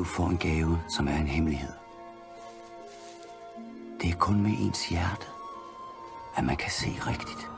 Du 0.00 0.04
får 0.04 0.28
en 0.28 0.38
gave, 0.38 0.78
som 0.88 1.08
er 1.08 1.16
en 1.16 1.26
hemmelighed. 1.26 1.72
Det 4.02 4.10
er 4.10 4.14
kun 4.14 4.42
med 4.42 4.50
ens 4.58 4.88
hjerte, 4.88 5.26
at 6.36 6.44
man 6.44 6.56
kan 6.56 6.70
se 6.70 6.86
rigtigt. 6.86 7.48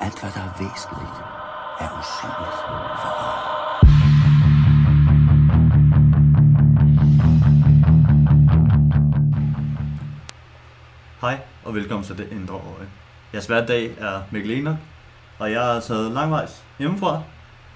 Alt, 0.00 0.20
hvad 0.20 0.30
der 0.30 0.40
er 0.40 0.52
væsentligt, 0.58 1.16
er 1.80 1.88
usynligt 2.00 2.56
for 3.02 3.12
øjet. 3.24 3.52
Hej 11.20 11.40
og 11.64 11.74
velkommen 11.74 12.04
til 12.04 12.18
Det 12.18 12.28
Indre 12.32 12.54
Øje. 12.54 12.88
Jeres 13.32 13.46
hverdag 13.46 13.94
er 13.98 14.22
Mikkel 14.30 14.50
Ener, 14.50 14.76
og 15.38 15.52
jeg 15.52 15.76
er 15.76 15.80
taget 15.80 16.12
langvejs 16.12 16.64
hjemmefra, 16.78 17.22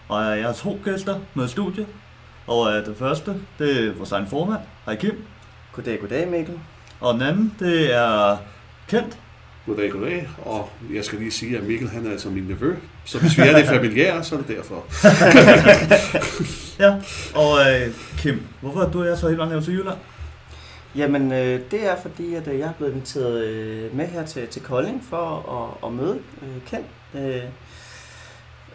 og 0.08 0.38
jeg 0.38 0.46
har 0.46 0.52
to 0.52 0.78
gæster 0.84 1.20
med 1.34 1.48
studie, 1.48 1.72
studiet. 1.72 2.05
Og 2.46 2.72
øh, 2.72 2.86
det 2.86 2.96
første, 2.98 3.34
det 3.58 3.86
er 3.86 3.92
vores 3.92 4.12
egen 4.12 4.26
formand, 4.26 4.60
Hej 4.86 4.96
Kim, 4.96 5.24
Goddag, 5.72 6.00
goddag 6.00 6.28
Mikkel. 6.28 6.54
og 7.00 7.14
den 7.14 7.22
anden, 7.22 7.54
det 7.58 7.94
er 7.94 8.36
Kent. 8.88 9.18
Goddag, 9.66 9.90
goddag. 9.90 10.28
Og 10.44 10.70
jeg 10.94 11.04
skal 11.04 11.18
lige 11.18 11.30
sige, 11.30 11.56
at 11.56 11.62
Mikkel 11.64 11.88
han 11.88 12.06
er 12.06 12.10
altså 12.10 12.28
min 12.28 12.44
nevø. 12.44 12.74
Så 13.04 13.18
hvis 13.18 13.38
vi 13.38 13.42
er 13.42 13.56
lidt 13.56 13.68
familiære, 13.68 14.24
så 14.24 14.34
er 14.34 14.38
det 14.40 14.48
derfor. 14.56 14.84
Ja, 16.78 16.94
og 17.34 17.58
øh, 17.60 17.94
Kim, 18.18 18.42
hvorfor 18.60 18.80
er 18.80 18.90
du 18.90 19.00
og 19.00 19.06
jeg 19.06 19.18
så 19.18 19.28
helt 19.28 19.38
langt 19.38 19.64
til 19.64 19.74
Jylland? 19.74 19.98
Jamen, 20.96 21.32
øh, 21.32 21.60
det 21.70 21.86
er 21.86 21.96
fordi, 22.02 22.34
at 22.34 22.48
øh, 22.48 22.58
jeg 22.58 22.68
er 22.68 22.72
blevet 22.72 22.92
inviteret 22.92 23.44
øh, 23.44 23.96
med 23.96 24.06
her 24.06 24.26
til, 24.26 24.46
til 24.46 24.62
Kolding 24.62 25.04
for 25.10 25.26
at, 25.82 25.88
at 25.88 25.94
møde 25.94 26.18
øh, 26.42 26.48
Kent. 26.70 26.86
Øh, 27.14 27.42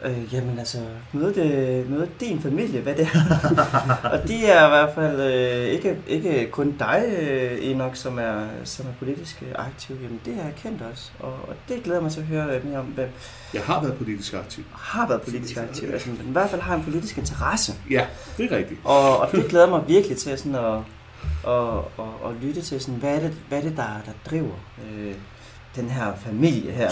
øh, 0.06 0.34
jamen 0.34 0.60
altså, 0.60 0.78
møde, 1.14 1.36
det, 1.36 1.90
møde 1.90 2.10
din 2.20 2.42
familie, 2.42 2.82
hvad 2.82 2.96
det 2.96 3.08
er. 3.14 4.10
og 4.14 4.28
de 4.28 4.46
er 4.46 4.66
i 4.66 4.70
hvert 4.70 4.90
fald 4.96 5.20
øh, 5.20 5.66
ikke, 5.68 5.98
ikke 6.08 6.52
kun 6.52 6.76
dig, 6.80 7.04
øh, 7.20 7.58
Enoch, 7.62 7.96
som 7.96 8.20
er, 8.20 8.44
som 8.64 8.86
er 8.86 8.92
politisk 9.00 9.44
øh, 9.48 9.56
aktiv. 9.56 9.96
Jamen, 10.04 10.22
det 10.26 10.34
er 10.34 10.52
Kent 10.64 10.82
også. 10.92 11.12
Og, 11.20 11.34
og 11.34 11.56
det 11.70 11.84
glæder 11.84 12.02
mig 12.02 12.12
til 12.12 12.20
at 12.20 12.26
høre 12.26 12.56
øh, 12.56 12.66
mere 12.66 12.80
om, 12.80 12.86
hvem 12.86 13.10
Jeg 13.54 13.62
har 13.62 13.82
været 13.82 13.98
politisk 13.98 14.34
aktiv. 14.34 14.64
har 14.72 15.08
været 15.08 15.22
politisk 15.22 15.58
aktiv. 15.58 15.90
Altså, 15.94 16.10
men 16.10 16.28
i 16.28 16.32
hvert 16.32 16.50
fald 16.50 16.62
har 16.62 16.76
en 16.76 16.84
politisk 16.84 17.18
interesse. 17.18 17.74
Ja, 17.90 18.06
det 18.38 18.52
er 18.52 18.58
rigtigt. 18.58 18.80
Og, 18.84 19.20
og 19.20 19.32
det 19.32 19.46
glæder 19.50 19.70
mig 19.70 19.84
virkelig 19.88 20.18
til 20.18 20.38
sådan 20.38 20.56
at, 20.56 20.78
at, 21.48 21.78
at, 22.00 22.30
at 22.30 22.36
lytte 22.42 22.62
til, 22.62 22.82
sådan, 22.82 23.00
hvad 23.00 23.16
er 23.16 23.20
det, 23.20 23.34
hvad 23.50 23.58
er 23.58 23.62
det 23.62 23.78
der, 23.78 24.02
der 24.06 24.12
driver 24.30 24.56
øh, 24.92 25.14
den 25.76 25.90
her 25.90 26.14
familie 26.26 26.72
her. 26.72 26.90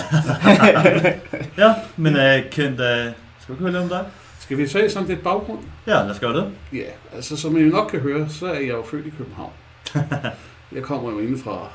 Ja, 1.57 1.73
men 1.97 2.15
øh, 2.15 2.49
Kent, 2.51 2.79
øh, 2.79 3.05
skal 3.39 3.55
vi 3.55 3.59
høre 3.59 3.71
lidt 3.71 3.83
om 3.83 3.89
dig? 3.89 4.05
Skal 4.39 4.57
vi 4.57 4.67
tage 4.67 4.89
sådan 4.89 5.07
lidt 5.07 5.23
baggrund? 5.23 5.59
Ja, 5.87 5.93
lad 5.93 6.09
os 6.09 6.19
gøre 6.19 6.33
det. 6.37 6.51
Ja, 6.73 7.15
altså 7.15 7.37
som 7.37 7.57
I 7.57 7.61
nok 7.61 7.87
kan 7.91 7.99
høre, 7.99 8.29
så 8.29 8.47
er 8.47 8.59
jeg 8.59 8.69
jo 8.69 8.83
født 8.91 9.05
i 9.05 9.09
København. 9.09 9.51
Jeg 10.75 10.83
kommer 10.83 11.11
jo 11.11 11.19
inde 11.19 11.37
fra 11.43 11.67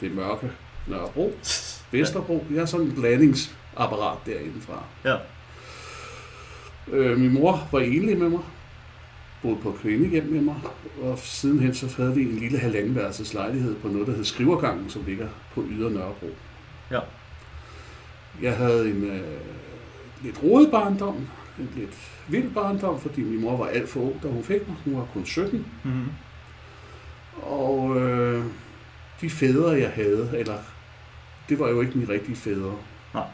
det 0.00 0.14
mørke 0.14 0.50
Nørrebro, 0.86 1.32
Vesterbro. 1.90 2.46
Jeg 2.50 2.58
er 2.60 2.66
sådan 2.66 2.86
et 2.86 2.94
blandingsapparat 2.94 4.18
derinde 4.26 4.60
fra. 4.60 4.84
Ja. 5.04 5.16
Øh, 6.92 7.18
min 7.18 7.34
mor 7.34 7.68
var 7.72 7.80
enlig 7.80 8.18
med 8.18 8.28
mig, 8.28 8.40
boede 9.42 9.56
på 9.62 9.72
kvindehjem 9.72 10.24
med 10.24 10.40
mig, 10.40 10.60
og 11.02 11.18
sidenhen 11.18 11.74
så 11.74 12.02
havde 12.02 12.14
vi 12.14 12.22
en 12.22 12.36
lille 12.36 12.58
halvandenværelses 12.58 13.34
lejlighed 13.34 13.76
på 13.76 13.88
noget, 13.88 14.06
der 14.06 14.14
hed 14.14 14.24
Skrivergangen, 14.24 14.90
som 14.90 15.04
ligger 15.06 15.28
på 15.54 15.64
Yder 15.70 15.90
Nørrebro. 15.90 16.28
Ja. 16.90 17.00
Jeg 18.42 18.56
havde 18.56 18.90
en 18.90 19.04
øh, 19.04 19.20
lidt 20.22 20.42
rodet 20.42 20.70
barndom, 20.70 21.16
en 21.58 21.72
lidt 21.76 22.10
vild 22.28 22.50
barndom, 22.50 23.00
fordi 23.00 23.22
min 23.22 23.40
mor 23.40 23.56
var 23.56 23.66
alt 23.66 23.88
for 23.88 24.00
ung, 24.00 24.22
da 24.22 24.28
hun 24.28 24.44
fik 24.44 24.68
mig. 24.68 24.76
Hun 24.84 24.96
var 24.96 25.06
kun 25.14 25.26
17. 25.26 25.66
Mm-hmm. 25.84 26.08
Og 27.42 28.00
øh, 28.00 28.44
de 29.20 29.30
fædre, 29.30 29.70
jeg 29.70 29.90
havde, 29.90 30.30
eller 30.34 30.58
det 31.48 31.58
var 31.58 31.68
jo 31.68 31.80
ikke 31.80 31.98
mine 31.98 32.12
rigtige 32.12 32.36
fædre. 32.36 32.76
Nej. 33.14 33.26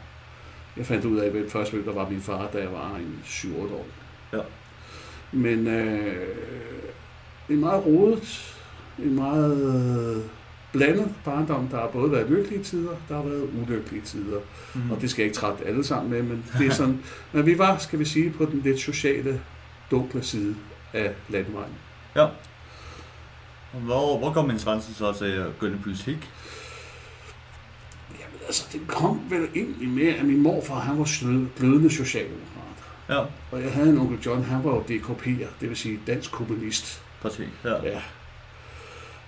Jeg 0.77 0.85
fandt 0.85 1.05
ud 1.05 1.17
af, 1.17 1.31
hvem 1.31 1.49
først 1.49 1.71
hvem 1.71 1.83
der 1.83 1.93
var 1.93 2.09
min 2.09 2.21
far, 2.21 2.49
da 2.53 2.57
jeg 2.57 2.71
var 2.71 2.95
en 2.95 3.21
7-8 3.25 3.73
år. 3.73 3.85
Ja. 4.33 4.41
Men 5.31 5.67
øh, 5.67 6.27
en 7.49 7.59
meget 7.59 7.85
rodet, 7.85 8.55
en 8.99 9.15
meget 9.15 10.17
øh, 10.17 10.23
blandet 10.71 11.13
barndom. 11.25 11.67
Der 11.67 11.77
har 11.77 11.87
både 11.87 12.11
været 12.11 12.29
lykkelige 12.29 12.63
tider, 12.63 12.95
der 13.09 13.15
har 13.15 13.23
været 13.23 13.49
ulykkelige 13.61 14.01
tider. 14.01 14.39
Mm-hmm. 14.73 14.91
Og 14.91 15.01
det 15.01 15.09
skal 15.09 15.21
jeg 15.21 15.27
ikke 15.27 15.39
trætte 15.39 15.65
alle 15.65 15.83
sammen 15.83 16.11
med, 16.11 16.23
men 16.23 16.45
det 16.57 16.67
er 16.67 16.71
sådan, 16.71 16.99
men 17.33 17.45
vi 17.45 17.57
var, 17.57 17.77
skal 17.77 17.99
vi 17.99 18.05
sige, 18.05 18.29
på 18.29 18.45
den 18.45 18.61
lidt 18.63 18.79
sociale, 18.79 19.41
dunkle 19.91 20.23
side 20.23 20.55
af 20.93 21.13
landvejen. 21.29 21.73
Ja. 22.15 22.23
Og 23.73 23.79
hvor, 23.79 24.17
hvor 24.17 24.33
går 24.33 24.41
min 24.41 24.51
interesse 24.51 24.93
så 24.93 25.13
til 25.13 25.73
i 25.73 25.77
politik? 25.83 26.29
Jamen 28.11 28.39
altså, 28.45 28.67
det 28.73 28.81
kom 28.87 29.21
vel 29.29 29.47
egentlig 29.55 29.89
med, 29.89 30.07
at 30.07 30.25
min 30.25 30.41
morfar, 30.41 30.79
han 30.79 30.99
var 30.99 31.05
glødende 31.57 31.89
socialdemokrat. 31.89 32.56
Ja, 33.09 33.19
Og 33.51 33.63
jeg 33.63 33.71
havde 33.71 33.89
en 33.89 33.97
onkel 33.97 34.19
John, 34.25 34.43
han 34.43 34.63
var 34.63 34.69
jo 34.69 34.81
DKP'er, 34.89 35.47
det 35.61 35.69
vil 35.69 35.77
sige 35.77 35.99
dansk 36.07 36.31
kommunist. 36.31 37.01
præcis. 37.21 37.47
Ja. 37.63 37.69
Ja. 37.83 38.01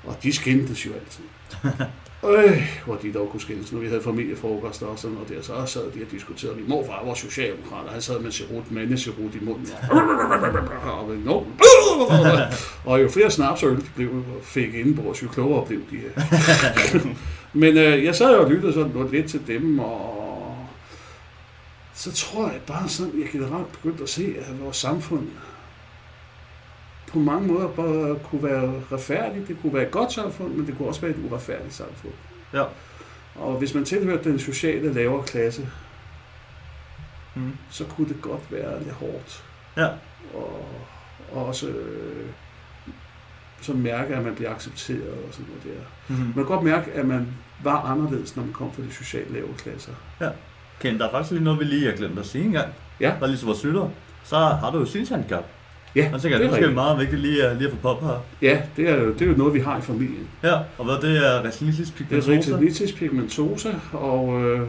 Og 0.04 0.18
de 0.24 0.34
skændtes 0.34 0.86
jo 0.86 0.92
altid. 0.94 1.24
Øh, 2.26 2.70
hvor 2.86 2.96
de 2.96 3.14
dog 3.14 3.30
kunne 3.32 3.42
skændes, 3.42 3.72
når 3.72 3.80
vi 3.80 3.88
havde 3.88 4.02
familiefrokoster 4.02 4.86
og 4.86 5.00
sådan 5.00 5.14
noget 5.14 5.30
der, 5.30 5.42
så 5.42 5.66
sad 5.66 5.82
de 5.82 6.02
og 6.06 6.12
diskuterede. 6.12 6.56
Min 6.56 6.70
morfar 6.70 7.06
var 7.06 7.14
socialdemokrat, 7.14 7.86
og 7.86 7.92
han 7.92 8.02
sad 8.02 8.20
med 8.20 8.32
cerut, 8.32 8.72
mandecerut 8.72 9.36
i 9.36 9.40
munden. 9.42 9.68
Og, 12.10 12.38
og 12.86 13.02
jo 13.02 13.10
flere 13.10 13.32
snapsøl 13.32 13.76
de 13.78 13.86
blev, 13.96 14.24
fik 14.44 14.74
indenbords, 14.74 15.24
jo 15.24 15.28
klogere 15.28 15.66
blev 15.66 15.80
de. 15.92 15.98
Men 17.60 17.78
øh, 17.78 18.04
jeg 18.04 18.16
sad 18.16 18.36
jo 18.36 18.44
og 18.44 18.52
lyttede 18.52 18.74
sådan 18.74 19.10
lidt 19.12 19.30
til 19.30 19.42
dem, 19.48 19.80
og 19.80 20.29
så 22.00 22.12
tror 22.12 22.52
jeg 22.52 22.62
bare 22.68 22.90
sådan, 22.90 23.20
jeg 23.22 23.30
generelt 23.32 23.72
begyndte 23.72 24.04
at 24.04 24.10
se, 24.10 24.36
at 24.40 24.62
vores 24.62 24.78
samfund 24.78 25.28
på 27.08 27.20
mange 27.20 27.48
måder 27.48 27.68
bare 27.68 28.20
kunne 28.24 28.44
være 28.44 28.74
retfærdigt. 28.92 29.48
Det 29.48 29.58
kunne 29.62 29.74
være 29.74 29.84
et 29.86 29.92
godt 29.92 30.12
samfund, 30.14 30.54
men 30.54 30.68
det 30.68 30.78
kunne 30.78 30.88
også 30.88 31.02
være 31.02 31.12
et 31.12 31.26
uretfærdigt 31.30 31.74
samfund. 31.74 32.14
Ja. 32.54 32.64
Og 33.36 33.58
hvis 33.58 33.74
man 33.74 33.86
tilhørte 33.86 34.30
den 34.30 34.40
sociale 34.40 34.94
lavere 34.94 35.24
klasse, 35.26 35.70
Mm. 37.36 37.58
så 37.70 37.86
kunne 37.86 38.10
det 38.10 38.22
godt 38.22 38.52
være 38.52 38.84
lidt 38.84 38.92
hårdt. 38.96 39.44
Ja. 39.78 39.88
Og, 40.34 40.66
og 41.32 41.46
også 41.46 41.68
øh, 41.68 42.26
så 43.62 43.74
mærke, 43.74 44.16
at 44.16 44.24
man 44.24 44.36
bliver 44.36 44.56
accepteret 44.56 45.10
og 45.28 45.34
sådan 45.34 45.46
noget 45.48 45.64
der. 45.64 45.84
Mm-hmm. 46.08 46.26
Man 46.26 46.34
kan 46.34 46.46
godt 46.46 46.64
mærke, 46.64 46.92
at 46.92 47.06
man 47.06 47.28
var 47.64 47.82
anderledes, 47.82 48.36
når 48.36 48.44
man 48.44 48.54
kom 48.54 48.74
fra 48.74 48.82
de 48.82 48.94
socialt 48.94 49.32
lave 49.34 49.48
klasser. 49.58 49.94
Ken, 50.82 51.00
der 51.00 51.08
er 51.08 51.12
faktisk 51.12 51.32
lige 51.32 51.44
noget, 51.44 51.60
vi 51.60 51.66
lige 51.66 51.86
har 51.86 51.94
glemt 51.98 52.20
at 52.20 52.26
sige 52.26 52.44
engang. 52.46 52.68
Ja. 53.00 53.12
Der 53.20 53.24
er 53.24 53.28
lige 53.28 53.38
så 53.38 53.46
vores 53.46 53.64
lytter. 53.64 53.90
Så 54.24 54.36
har 54.38 54.72
du 54.72 54.80
jo 54.80 54.86
synshandicap. 54.86 55.46
Ja, 55.96 56.10
Og 56.14 56.20
så 56.20 56.24
tænker 56.30 56.50
det 56.50 56.60
det 56.60 56.64
er 56.70 56.72
meget 56.74 57.00
vigtigt 57.00 57.22
lige, 57.22 57.44
at- 57.44 57.58
lige 57.58 57.68
at 57.68 57.74
få 57.74 57.80
pop 57.82 58.02
her. 58.04 58.24
Ja, 58.42 58.62
det 58.78 58.90
er, 58.90 58.96
jo, 58.96 59.14
det 59.14 59.22
er 59.22 59.26
jo 59.26 59.38
noget, 59.38 59.54
vi 59.54 59.60
har 59.60 59.78
i 59.78 59.82
familien. 59.82 60.28
Ja, 60.44 60.54
og 60.78 60.86
hvad 60.86 60.96
det 61.10 61.18
er 61.28 61.42
retinitis 61.46 61.88
Det 61.98 62.02
er 62.04 62.08
pigmentosa? 62.08 62.54
retinitis 62.54 62.92
pigmentosa, 62.92 63.70
og 63.94 64.42
øh, 64.44 64.68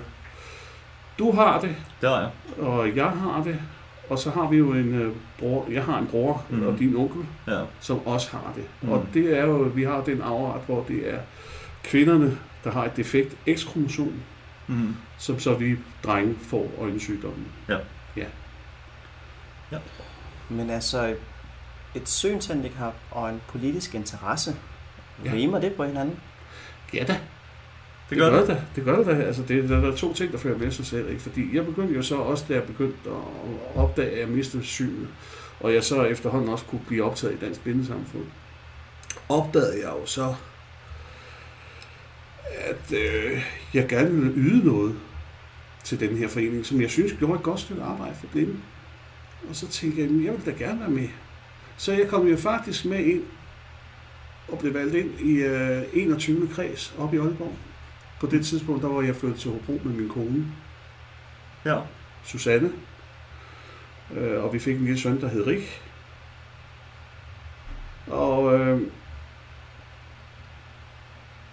du 1.19 1.33
har 1.33 1.61
det, 1.61 1.75
Det 2.01 2.09
har 2.09 2.21
jeg. 2.21 2.31
og 2.67 2.97
jeg 2.97 3.05
har 3.11 3.43
det, 3.45 3.57
og 4.11 4.19
så 4.19 4.31
har 4.31 4.49
vi 4.51 4.57
jo 4.57 4.73
en 4.73 4.95
øh, 4.95 5.13
bror, 5.39 5.67
jeg 5.73 5.83
har 5.85 5.99
en 5.99 6.07
bror, 6.07 6.43
mm. 6.51 6.67
og 6.67 6.79
din 6.79 6.97
onkel, 6.97 7.21
Ja. 7.49 7.61
som 7.81 8.07
også 8.07 8.29
har 8.31 8.53
det. 8.57 8.65
Mm. 8.83 8.89
Og 8.93 9.07
det 9.15 9.39
er 9.39 9.45
jo, 9.45 9.57
vi 9.75 9.83
har 9.85 10.01
den 10.07 10.21
afret, 10.23 10.63
hvor 10.67 10.85
det 10.89 11.11
er 11.15 11.19
kvinderne, 11.85 12.37
der 12.65 12.71
har 12.71 12.85
et 12.85 12.97
defekt 12.97 13.37
X-kromosom, 13.57 14.13
Mm. 14.71 14.95
som 15.19 15.41
så 15.41 15.55
vi 15.55 15.77
drenge 16.05 16.35
får 16.43 16.73
øjensygdommen. 16.81 17.47
Men 20.49 20.71
altså, 20.71 21.15
et 21.95 22.09
synshandicap 22.09 22.95
og 23.11 23.31
en 23.31 23.41
politisk 23.49 23.95
interesse, 23.95 24.57
Ja. 25.25 25.33
rimer 25.33 25.61
det 25.61 25.73
på 25.75 25.85
hinanden? 25.85 26.19
Ja 26.95 27.05
da, 27.05 27.17
Det 28.11 28.19
gør 28.19 28.39
det. 28.41 28.49
da. 28.49 28.63
Det 28.77 28.85
gør 28.85 28.97
det 28.97 29.07
da. 29.07 29.13
Altså, 29.13 29.43
det, 29.43 29.69
der, 29.69 29.81
der 29.81 29.93
er 29.93 29.97
to 29.97 30.15
ting, 30.15 30.33
der 30.33 30.39
fører 30.39 30.59
med 30.59 30.71
sig 30.71 30.87
selv. 30.87 31.09
Ikke? 31.11 31.23
Fordi 31.23 31.57
jeg 31.57 31.67
begyndte 31.67 31.95
jo 31.95 32.03
så 32.03 32.17
også, 32.17 32.45
da 32.49 32.55
jeg 32.55 32.63
begyndte 32.63 32.99
at 33.07 33.77
opdage, 33.77 34.11
at 34.11 34.19
jeg 34.21 34.29
mistede 34.29 34.65
synet, 34.65 35.09
og 35.61 35.75
jeg 35.75 35.85
så 35.85 36.05
efterhånden 36.05 36.49
også 36.49 36.65
kunne 36.65 36.81
blive 36.89 37.05
optaget 37.05 37.35
i 37.35 37.45
Dansk 37.45 37.61
Bindesamfund, 37.65 38.25
opdagede 39.29 39.79
jeg 39.81 39.89
jo 40.01 40.07
så, 40.07 40.35
at 42.59 42.93
øh, 42.99 43.43
jeg 43.75 43.89
gerne 43.89 44.11
ville 44.11 44.33
yde 44.37 44.67
noget 44.67 44.97
til 45.85 46.01
den 46.01 46.17
her 46.17 46.29
forening, 46.29 46.67
som 46.67 46.81
jeg 46.81 46.91
synes 46.91 47.13
gjorde 47.19 47.35
et 47.35 47.43
godt 47.43 47.61
stykke 47.61 47.83
arbejde 47.83 48.15
for 48.21 48.27
blinde. 48.27 48.57
Og 49.49 49.57
så 49.57 49.69
tænkte 49.69 50.01
jeg, 50.01 50.09
"Jamen, 50.09 50.25
jeg 50.25 50.33
vil 50.33 50.47
da 50.47 50.65
gerne 50.65 50.81
være 50.81 50.91
med. 50.91 51.09
Så 51.77 51.93
jeg 51.93 52.09
kom 52.09 52.27
jo 52.27 52.37
faktisk 52.37 52.85
med 52.85 52.99
ind 53.05 53.23
og 54.49 54.59
blev 54.59 54.75
valgt 54.75 54.95
ind 54.95 55.21
i 55.21 55.33
øh, 55.33 55.83
21. 55.93 56.49
kreds 56.53 56.95
op 56.99 57.15
i 57.15 57.19
Aalborg. 57.19 57.55
På 58.21 58.27
det 58.27 58.47
tidspunkt, 58.47 58.83
der 58.83 58.89
var 58.89 59.03
jeg 59.03 59.17
flyttet 59.17 59.41
til 59.41 59.51
Hobro 59.51 59.81
med 59.85 59.93
min 59.95 60.09
kone, 60.09 60.47
Ja. 61.65 61.79
Susanne. 62.25 62.73
Øh, 64.17 64.45
og 64.45 64.53
vi 64.53 64.59
fik 64.59 64.77
en 64.77 64.85
lille 64.85 65.01
søn, 65.01 65.21
der 65.21 65.29
hed 65.29 65.47
Rik. 65.47 65.83
Og 68.07 68.59
øh, 68.59 68.81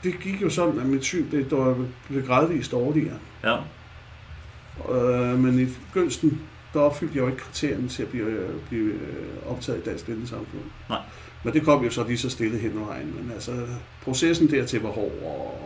det 0.08 0.20
gik 0.20 0.42
jo 0.42 0.50
sådan, 0.50 0.80
at 0.80 0.86
mit 0.86 1.04
syn 1.04 1.32
det 1.32 1.50
der 1.50 1.76
blev 2.08 2.26
gradvist 2.26 2.72
dårligere. 2.72 3.18
Ja. 3.44 3.58
Øh, 4.92 5.40
men 5.40 5.60
i 5.60 5.66
begyndelsen, 5.66 6.42
der 6.74 6.80
opfyldte 6.80 7.16
jeg 7.16 7.22
jo 7.22 7.28
ikke 7.28 7.40
kriterierne 7.40 7.88
til 7.88 8.04
at 8.04 8.10
blive, 8.10 8.26
øh, 8.26 8.50
blive 8.70 8.94
øh, 8.94 9.52
optaget 9.52 9.80
i 9.80 9.90
Dansk 9.90 10.06
Blindesamfund. 10.06 10.64
Nej. 10.90 11.00
Men 11.44 11.54
det 11.54 11.64
kom 11.64 11.84
jo 11.84 11.90
så 11.90 12.04
lige 12.04 12.18
så 12.18 12.30
stille 12.30 12.58
hen 12.58 12.72
ad 12.72 12.86
vejen. 12.86 13.16
Men 13.20 13.32
altså, 13.34 13.52
processen 14.04 14.52
dertil 14.52 14.82
var 14.82 14.90
hård 14.90 15.12
og, 15.24 15.62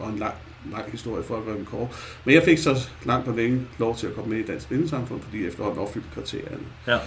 og 0.00 0.08
en 0.08 0.18
lang, 0.18 0.34
lang 0.72 0.90
historie 0.90 1.24
for 1.24 1.36
at 1.36 1.44
gøre 1.44 1.56
den 1.56 1.64
kort. 1.64 2.18
Men 2.24 2.34
jeg 2.34 2.42
fik 2.42 2.58
så 2.58 2.88
langt 3.04 3.28
og 3.28 3.36
længe 3.36 3.66
lov 3.78 3.96
til 3.96 4.06
at 4.06 4.14
komme 4.14 4.30
med 4.30 4.38
i 4.38 4.46
Dansk 4.46 4.68
Blindesamfund, 4.68 5.22
fordi 5.22 5.40
jeg 5.40 5.48
efterhånden 5.48 5.80
opfyldte 5.80 6.08
kriterierne. 6.14 6.64
Ja. 6.86 6.98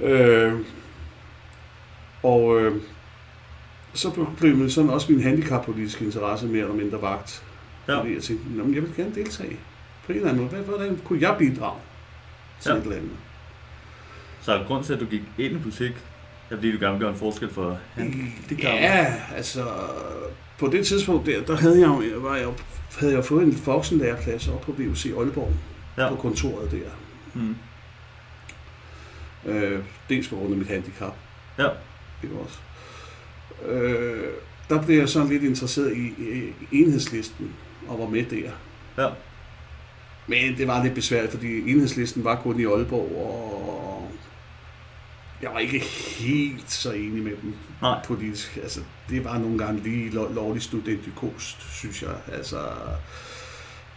Øh, 0.00 0.60
og 2.22 2.60
øh, 2.60 2.82
så 3.96 4.26
blev 4.38 4.70
sådan 4.70 4.90
også 4.90 5.12
min 5.12 5.22
handicappolitiske 5.22 6.04
interesse 6.04 6.46
mere 6.46 6.60
eller 6.62 6.74
mindre 6.74 7.02
vagt. 7.02 7.42
Ja. 7.88 8.00
Fordi 8.00 8.14
jeg 8.14 8.22
tænkte, 8.22 8.48
"Nå, 8.56 8.64
men 8.64 8.74
jeg 8.74 8.82
vil 8.82 8.92
gerne 8.96 9.14
deltage 9.14 9.56
på 10.06 10.12
en 10.12 10.16
eller 10.18 10.28
anden 10.30 10.42
måde. 10.44 10.54
Hvad- 10.54 10.76
Hvordan 10.76 11.00
kunne 11.04 11.20
jeg 11.22 11.36
bidrage 11.38 11.80
til 12.60 12.70
Ja. 12.70 12.76
et 12.76 12.82
eller 12.82 12.96
andet? 12.96 13.10
Så 14.40 14.64
grund 14.66 14.84
til, 14.84 14.92
at 14.92 15.00
du 15.00 15.04
gik 15.04 15.22
ind 15.38 15.56
i 15.56 15.58
politik, 15.58 15.90
er 16.50 16.54
fordi 16.54 16.72
du 16.72 16.78
gerne 16.80 16.92
vil 16.92 17.00
gøre 17.00 17.10
en 17.12 17.18
forskel 17.18 17.50
for 17.50 17.78
handicap. 17.94 18.64
Ja, 18.64 19.14
altså 19.36 19.64
på 20.58 20.66
det 20.66 20.86
tidspunkt 20.86 21.26
der, 21.26 21.42
der 21.44 21.56
havde 21.56 21.80
jeg, 21.80 21.88
jo- 21.88 22.18
var 22.18 22.36
jeg, 22.36 22.48
havde 23.00 23.14
jeg 23.14 23.24
fået 23.24 23.42
en 23.44 23.62
voksenlæreplads 23.66 24.48
op 24.48 24.60
på 24.60 24.72
VUC 24.72 25.06
Aalborg, 25.18 25.52
Ja. 25.98 26.08
på 26.08 26.14
kontoret 26.16 26.70
der. 26.70 26.90
Mm. 27.34 27.56
Øh, 29.46 29.82
dels 30.08 30.28
på 30.28 30.36
grund 30.36 30.52
af 30.52 30.58
mit 30.58 30.68
handicap. 30.68 31.14
Ja. 31.58 31.68
Ikke 32.22 32.36
også? 32.44 32.58
Øh, 33.68 34.24
der 34.68 34.82
blev 34.82 34.98
jeg 34.98 35.08
sådan 35.08 35.28
lidt 35.28 35.42
interesseret 35.42 35.96
i, 35.96 36.06
i 36.06 36.52
enhedslisten 36.72 37.52
og 37.88 37.98
var 37.98 38.06
med 38.08 38.24
der. 38.24 38.50
Ja. 39.04 39.08
Men 40.26 40.56
det 40.58 40.66
var 40.66 40.82
lidt 40.82 40.94
besværligt, 40.94 41.32
fordi 41.32 41.70
enhedslisten 41.70 42.24
var 42.24 42.36
kun 42.42 42.60
i 42.60 42.64
Aalborg, 42.64 43.16
og 43.16 44.10
jeg 45.42 45.50
var 45.52 45.58
ikke 45.58 45.78
helt 46.18 46.70
så 46.72 46.92
enig 46.92 47.22
med 47.22 47.32
dem 47.42 47.54
Nej. 47.82 48.00
politisk. 48.06 48.56
Altså, 48.62 48.80
det 49.10 49.24
var 49.24 49.38
nogle 49.38 49.58
gange 49.58 49.82
lige 49.82 50.10
lo- 50.10 50.32
lovlig 50.34 50.62
studentikost, 50.62 51.74
synes 51.76 52.02
jeg. 52.02 52.14
Altså, 52.32 52.58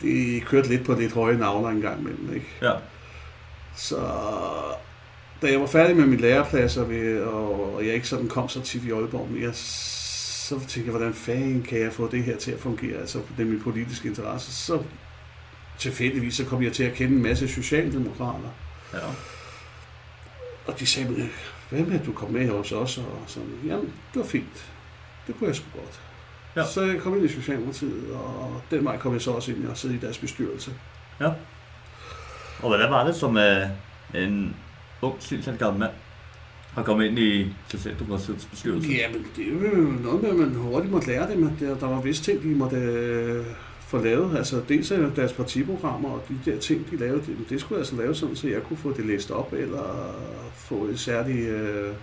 det 0.02 0.46
kørte 0.46 0.70
lidt 0.70 0.86
på 0.86 0.94
lidt 0.94 1.14
høje 1.14 1.38
navler 1.38 1.70
en 1.70 1.82
gang 1.82 2.00
imellem, 2.02 2.34
ikke? 2.34 2.48
Ja. 2.62 2.72
Så 3.76 3.98
da 5.42 5.48
jeg 5.52 5.60
var 5.62 5.68
færdig 5.68 5.96
med 5.96 6.06
min 6.06 6.20
læreplads, 6.20 6.78
og, 6.78 6.88
og, 7.76 7.86
jeg 7.86 7.94
ikke 7.94 8.08
sådan 8.08 8.28
kom 8.28 8.50
så 8.50 8.62
tit 8.62 8.84
i 8.84 8.92
Aalborg 8.92 9.30
mere, 9.32 9.54
så 9.54 10.60
tænkte 10.60 10.82
jeg, 10.84 10.90
hvordan 10.92 11.14
fanden 11.14 11.64
kan 11.64 11.80
jeg 11.82 11.94
få 11.94 12.12
det 12.12 12.24
her 12.24 12.38
til 12.38 12.52
at 12.52 12.60
fungere, 12.60 12.98
altså 13.00 13.20
det 13.38 13.44
er 13.44 13.50
min 13.50 13.62
politiske 13.62 14.08
interesse. 14.10 14.54
Så 14.54 14.84
tilfældigvis 15.78 16.36
så 16.36 16.46
kom 16.46 16.64
jeg 16.64 16.74
til 16.74 16.84
at 16.84 16.94
kende 16.94 17.16
en 17.16 17.24
masse 17.24 17.48
socialdemokrater, 17.48 18.50
Ja. 18.94 19.00
og 20.68 20.80
de 20.80 20.86
sagde, 20.86 21.10
"Men, 21.10 21.32
hvad 21.70 21.80
med 21.80 22.00
at 22.00 22.06
du 22.06 22.12
kom 22.12 22.32
med 22.32 22.50
hos 22.50 22.72
os? 22.72 22.98
Og 22.98 23.24
sådan, 23.28 23.50
jamen, 23.66 23.86
det 24.14 24.20
var 24.22 24.26
fint. 24.26 24.72
Det 25.28 25.36
kunne 25.38 25.48
jeg 25.48 25.56
sgu 25.56 25.66
godt. 25.76 26.00
Ja. 26.56 26.66
Så 26.66 26.82
jeg 26.82 27.00
kom 27.02 27.16
ind 27.16 27.26
i 27.26 27.34
Socialdemokratiet, 27.34 28.12
og 28.14 28.62
den 28.72 28.86
vej 28.86 28.98
kom 28.98 29.14
jeg 29.14 29.22
så 29.22 29.32
også 29.32 29.52
ind 29.52 29.68
og 29.68 29.78
sidde 29.78 29.96
i 29.96 29.98
deres 29.98 30.18
bestyrelse. 30.18 30.74
Og 31.20 32.68
hvordan 32.68 32.92
var 32.92 33.06
det 33.06 33.16
som 33.16 33.36
uh, 33.36 34.22
en 34.22 34.56
ung, 35.02 35.16
synshandicappet 35.20 35.80
mand 35.80 35.92
at 36.78 36.86
komme 36.86 37.08
ind 37.08 37.20
i 37.20 37.54
Socialdemokratiets 37.68 38.46
bestyrelse? 38.46 38.90
Ja, 38.92 39.08
men 39.14 39.26
det 39.36 39.48
er 39.48 39.78
jo 39.78 39.84
noget 40.04 40.22
med, 40.22 40.30
at 40.30 40.36
man 40.36 40.56
hurtigt 40.56 40.92
måtte 40.92 41.08
lære 41.08 41.32
dem, 41.32 41.50
der, 41.50 41.78
der 41.78 41.88
var 41.88 42.02
visse 42.02 42.24
ting, 42.24 42.44
de 42.44 42.48
måtte 42.48 42.76
øh, 42.78 43.46
få 43.80 43.98
lavet. 44.04 44.38
Altså 44.38 44.62
dels 44.70 44.92
af 44.92 45.12
deres 45.16 45.34
partiprogrammer 45.34 46.10
og 46.10 46.22
de 46.30 46.52
der 46.52 46.60
ting, 46.60 46.92
de 46.92 46.96
lavede, 46.98 47.22
det, 47.26 47.38
det 47.50 47.60
skulle 47.62 47.76
jeg 47.78 47.82
altså 47.82 47.96
lave 47.96 48.16
sådan, 48.16 48.36
så 48.36 48.48
jeg 48.48 48.64
kunne 48.64 48.78
få 48.78 48.94
det 48.94 49.06
læst 49.06 49.32
op, 49.32 49.54
eller 49.54 50.16
få 50.56 50.86
et 50.86 51.00
særligt, 51.00 51.50
øh, 51.50 51.94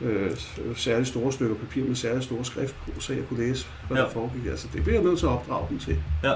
øh, 0.00 0.30
særligt 0.76 1.08
store 1.08 1.32
stykker 1.32 1.54
papir 1.54 1.84
med 1.84 1.94
særligt 1.94 2.24
store 2.24 2.44
skrift 2.44 2.76
på, 2.84 3.00
så 3.00 3.12
jeg 3.12 3.22
kunne 3.28 3.46
læse, 3.46 3.66
hvad 3.88 3.96
Ja. 3.96 4.02
der 4.02 4.10
foregik. 4.10 4.46
Altså 4.46 4.68
det 4.72 4.82
bliver 4.82 4.96
jeg 4.96 5.04
nødt 5.04 5.18
til 5.18 5.26
at 5.26 5.32
opdrage 5.32 5.66
dem 5.70 5.78
til. 5.78 5.96
Ja. 6.24 6.32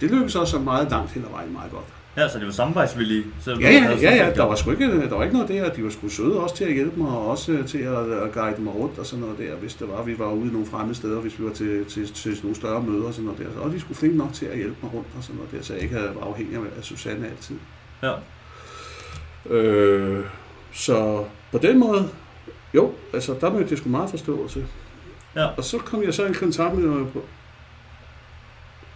Det 0.00 0.10
lykkedes 0.10 0.36
også 0.36 0.58
meget 0.58 0.90
langt 0.90 1.10
hen 1.12 1.24
ad 1.24 1.30
vejen 1.30 1.52
meget 1.52 1.70
godt. 1.70 1.84
Ja, 2.16 2.28
så 2.28 2.38
det 2.38 2.46
var 2.46 2.52
samarbejdsvillige. 2.52 3.24
selvom 3.40 3.62
Ja, 3.62 3.70
ja, 3.70 3.96
ja, 4.00 4.14
ja, 4.24 4.30
der 4.34 4.42
var 4.44 4.54
sgu 4.54 4.70
ikke, 4.70 5.08
der 5.08 5.16
var 5.16 5.22
ikke 5.22 5.36
noget 5.36 5.48
der. 5.48 5.72
De 5.72 5.84
var 5.84 5.90
sgu 5.90 6.08
søde 6.08 6.40
også 6.40 6.56
til 6.56 6.64
at 6.64 6.74
hjælpe 6.74 7.00
mig, 7.00 7.08
og 7.08 7.26
også 7.26 7.62
til 7.66 7.78
at, 7.78 8.12
at 8.12 8.32
guide 8.32 8.62
mig 8.62 8.74
rundt 8.74 8.98
og 8.98 9.06
sådan 9.06 9.24
noget 9.24 9.38
der, 9.38 9.54
hvis 9.54 9.74
det 9.74 9.88
var, 9.88 10.02
vi 10.02 10.18
var 10.18 10.32
ude 10.32 10.48
i 10.48 10.52
nogle 10.52 10.66
fremmede 10.66 10.94
steder, 10.94 11.20
hvis 11.20 11.38
vi 11.38 11.44
var 11.44 11.52
til, 11.52 11.84
til, 11.84 12.12
til 12.12 12.38
nogle 12.42 12.56
større 12.56 12.82
møder 12.82 13.06
og 13.06 13.14
sådan 13.14 13.24
noget 13.24 13.40
der. 13.54 13.60
Og 13.60 13.72
de 13.72 13.80
skulle 13.80 13.98
flinke 13.98 14.16
nok 14.16 14.32
til 14.32 14.46
at 14.46 14.56
hjælpe 14.56 14.76
mig 14.82 14.94
rundt 14.94 15.08
og 15.18 15.24
sådan 15.24 15.36
noget 15.36 15.52
der, 15.52 15.62
så 15.62 15.74
jeg 15.74 15.82
ikke 15.82 15.96
var 16.14 16.26
afhængig 16.26 16.56
af 16.56 16.84
Susanne 16.84 17.26
altid. 17.26 17.56
Ja. 18.02 18.12
Øh, 19.54 20.24
så 20.72 21.24
på 21.52 21.58
den 21.58 21.78
måde, 21.78 22.08
jo, 22.74 22.92
altså 23.12 23.34
der 23.40 23.52
mødte 23.52 23.66
jeg 23.70 23.78
sgu 23.78 23.88
meget 23.88 24.10
forståelse. 24.10 24.66
Ja. 25.36 25.46
Og 25.46 25.64
så 25.64 25.78
kom 25.78 26.02
jeg 26.02 26.14
så 26.14 26.26
i 26.26 26.32
kontakt 26.32 26.74
med 26.74 27.06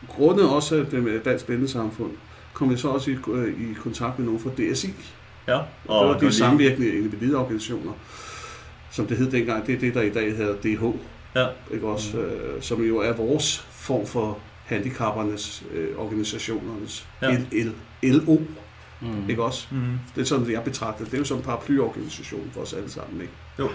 grundet 0.08 0.50
også 0.50 0.76
af 0.76 0.86
det 0.86 1.24
Dansk 1.24 1.46
Blindesamfund, 1.46 2.10
kom 2.58 2.70
jeg 2.70 2.78
så 2.78 2.88
også 2.88 3.10
i, 3.10 3.16
øh, 3.32 3.70
i 3.70 3.74
kontakt 3.74 4.18
med 4.18 4.26
nogen 4.26 4.40
fra 4.40 4.50
DSI. 4.50 4.94
Ja. 5.48 5.56
Og 5.58 5.64
det 5.88 6.08
var 6.08 6.18
lige- 6.20 6.26
de 6.30 6.34
samvirkende 6.34 6.88
individorganisationer, 6.88 7.92
som 8.90 9.06
det 9.06 9.16
hed 9.16 9.30
dengang. 9.30 9.66
Det 9.66 9.74
er 9.74 9.78
det, 9.78 9.94
der 9.94 10.02
i 10.02 10.10
dag 10.10 10.36
hedder 10.36 10.54
DH. 10.54 10.84
Ja. 11.36 11.46
Ikke 11.74 11.86
også? 11.86 12.18
Øh, 12.18 12.62
som 12.62 12.82
jo 12.84 12.98
er 12.98 13.12
vores 13.12 13.66
form 13.70 14.06
for 14.06 14.38
handicappernes 14.64 15.62
øh, 15.74 15.88
organisationernes 15.98 17.06
Ja. 17.22 17.30
L- 17.36 17.52
L- 17.52 17.72
LO. 18.02 18.38
Mm. 19.00 19.28
Ikke 19.30 19.42
også? 19.42 19.66
Mhm. 19.70 19.98
Det 20.14 20.20
er 20.20 20.24
sådan, 20.24 20.50
jeg 20.50 20.62
betragter 20.62 21.04
det. 21.04 21.10
Det 21.10 21.16
er 21.16 21.20
jo 21.20 21.24
sådan 21.24 21.40
en 21.40 21.44
paraplyorganisation 21.44 22.50
for 22.54 22.60
os 22.60 22.72
alle 22.72 22.90
sammen. 22.90 23.20
Ikke? 23.20 23.32
Jo. 23.58 23.68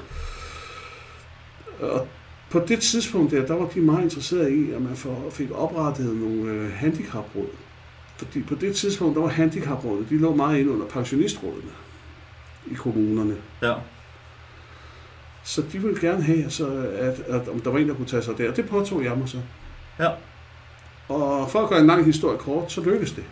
Og 1.80 2.08
på 2.50 2.60
det 2.68 2.80
tidspunkt 2.80 3.32
der, 3.32 3.46
der 3.46 3.54
var 3.56 3.66
de 3.68 3.80
meget 3.82 4.04
interesserede 4.04 4.56
i, 4.56 4.72
at 4.72 4.82
man 4.82 4.96
får- 4.96 5.30
fik 5.32 5.52
oprettet 5.52 6.16
nogle 6.16 6.52
øh, 6.52 6.72
handicapråd. 6.72 7.48
Fordi 8.26 8.44
på 8.44 8.56
det 8.56 8.76
tidspunkt, 8.76 9.16
der 9.16 9.22
var 9.22 9.30
handicaprådet, 9.30 10.10
de 10.10 10.18
lå 10.18 10.36
meget 10.36 10.60
ind 10.60 10.70
under 10.70 10.86
pensionistrådene 10.86 11.72
i 12.72 12.74
kommunerne. 12.74 13.36
Ja. 13.62 13.74
Så 15.44 15.64
de 15.72 15.80
ville 15.82 16.00
gerne 16.02 16.24
have, 16.24 16.50
så 16.50 16.68
at, 17.00 17.20
at, 17.20 17.48
om 17.48 17.60
der 17.60 17.70
var 17.70 17.80
en, 17.80 17.90
der 17.90 17.96
kunne 17.96 18.08
tage 18.08 18.24
sig 18.24 18.38
der. 18.38 18.54
Det 18.54 18.70
påtog 18.70 19.04
jeg 19.04 19.18
mig 19.18 19.30
så. 19.30 19.38
Ja. 20.00 20.10
Og 21.10 21.52
for 21.52 21.60
at 21.64 21.70
gøre 21.70 21.80
en 21.80 21.88
lang 21.88 22.06
historie 22.06 22.38
kort, 22.38 22.72
så 22.72 22.82
lykkedes 22.82 23.12
det. 23.12 23.24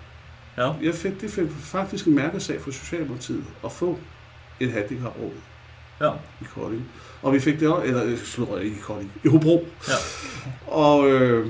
Ja. 0.58 0.72
Jeg 0.82 0.94
fik, 0.96 1.22
det 1.22 1.32
fik 1.32 1.46
faktisk 1.60 2.06
en 2.08 2.16
mærkesag 2.16 2.62
for 2.62 2.72
Socialdemokratiet 2.72 3.44
at 3.66 3.72
få 3.72 3.98
et 4.60 4.72
handicapråd 4.72 5.32
Ja. 6.02 6.12
i 6.42 6.44
Kolding. 6.56 6.86
Og 7.22 7.34
vi 7.34 7.40
fik 7.40 7.60
det 7.60 7.68
også, 7.68 7.88
eller 7.88 8.06
øh, 8.06 8.18
slår 8.18 8.58
ikke 8.58 8.76
i 8.76 8.80
Kolding, 8.80 9.12
i 9.24 9.28
Hobro. 9.28 9.68
Ja. 9.88 9.94
Og 10.68 11.10
øh, 11.10 11.48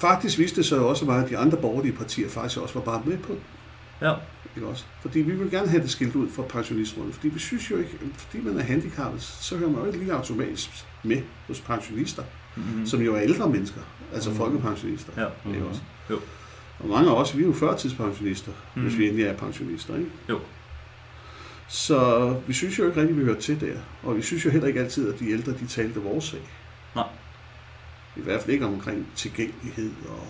faktisk 0.00 0.38
viste 0.38 0.56
det 0.56 0.66
sig 0.66 0.76
jo 0.76 0.88
også 0.88 1.04
meget, 1.04 1.24
at 1.24 1.30
de 1.30 1.36
andre 1.38 1.56
borgerlige 1.56 1.92
partier 1.92 2.28
faktisk 2.28 2.60
også 2.60 2.74
var 2.74 2.80
bare 2.80 3.02
med 3.04 3.18
på 3.18 3.32
det. 3.32 3.40
Ja. 4.06 4.14
Ikke 4.56 4.68
også? 4.68 4.84
Fordi 5.02 5.20
vi 5.20 5.32
vil 5.32 5.50
gerne 5.50 5.68
have 5.68 5.82
det 5.82 5.90
skilt 5.90 6.14
ud 6.16 6.28
fra 6.30 6.42
pensionistrådet. 6.42 7.14
Fordi 7.14 7.28
vi 7.28 7.38
synes 7.38 7.70
jo 7.70 7.76
ikke, 7.76 7.90
fordi 8.16 8.42
man 8.44 8.58
er 8.58 8.62
handicappet, 8.62 9.22
så 9.22 9.56
hører 9.56 9.70
man 9.70 9.80
jo 9.80 9.86
ikke 9.86 9.98
lige 9.98 10.12
automatisk 10.12 10.70
med 11.02 11.22
hos 11.46 11.60
pensionister, 11.60 12.22
Mhm. 12.56 12.86
som 12.86 13.00
jo 13.02 13.14
er 13.14 13.20
ældre 13.20 13.48
mennesker, 13.50 13.80
altså 14.14 14.30
Mhm. 14.30 14.38
folkepensionister. 14.38 15.12
Ja. 15.16 15.50
Ikke 15.54 15.66
også? 15.66 15.80
Jo. 16.10 16.18
Og 16.78 16.88
mange 16.88 17.10
af 17.10 17.14
os, 17.14 17.36
vi 17.36 17.42
er 17.42 17.46
jo 17.46 17.52
førtidspensionister, 17.52 18.52
mm. 18.74 18.82
hvis 18.82 18.92
Mhm. 18.92 19.00
vi 19.00 19.06
endelig 19.08 19.26
er 19.26 19.36
pensionister, 19.36 19.96
ikke? 19.96 20.10
Jo. 20.28 20.38
Så 21.68 22.28
vi 22.46 22.52
synes 22.52 22.78
jo 22.78 22.86
ikke 22.86 23.00
rigtig, 23.00 23.16
vi 23.18 23.24
hører 23.24 23.40
til 23.40 23.60
der. 23.60 23.74
Og 24.02 24.16
vi 24.16 24.22
synes 24.22 24.44
jo 24.44 24.50
heller 24.50 24.68
ikke 24.68 24.80
altid, 24.80 25.12
at 25.12 25.20
de 25.20 25.30
ældre, 25.30 25.52
de 25.52 25.66
talte 25.66 26.00
vores 26.00 26.24
sag. 26.24 26.40
Nej. 26.94 27.04
I 28.20 28.22
hvert 28.22 28.40
fald 28.40 28.52
ikke 28.52 28.66
omkring 28.66 29.06
tilgængelighed 29.16 29.90
og 30.08 30.26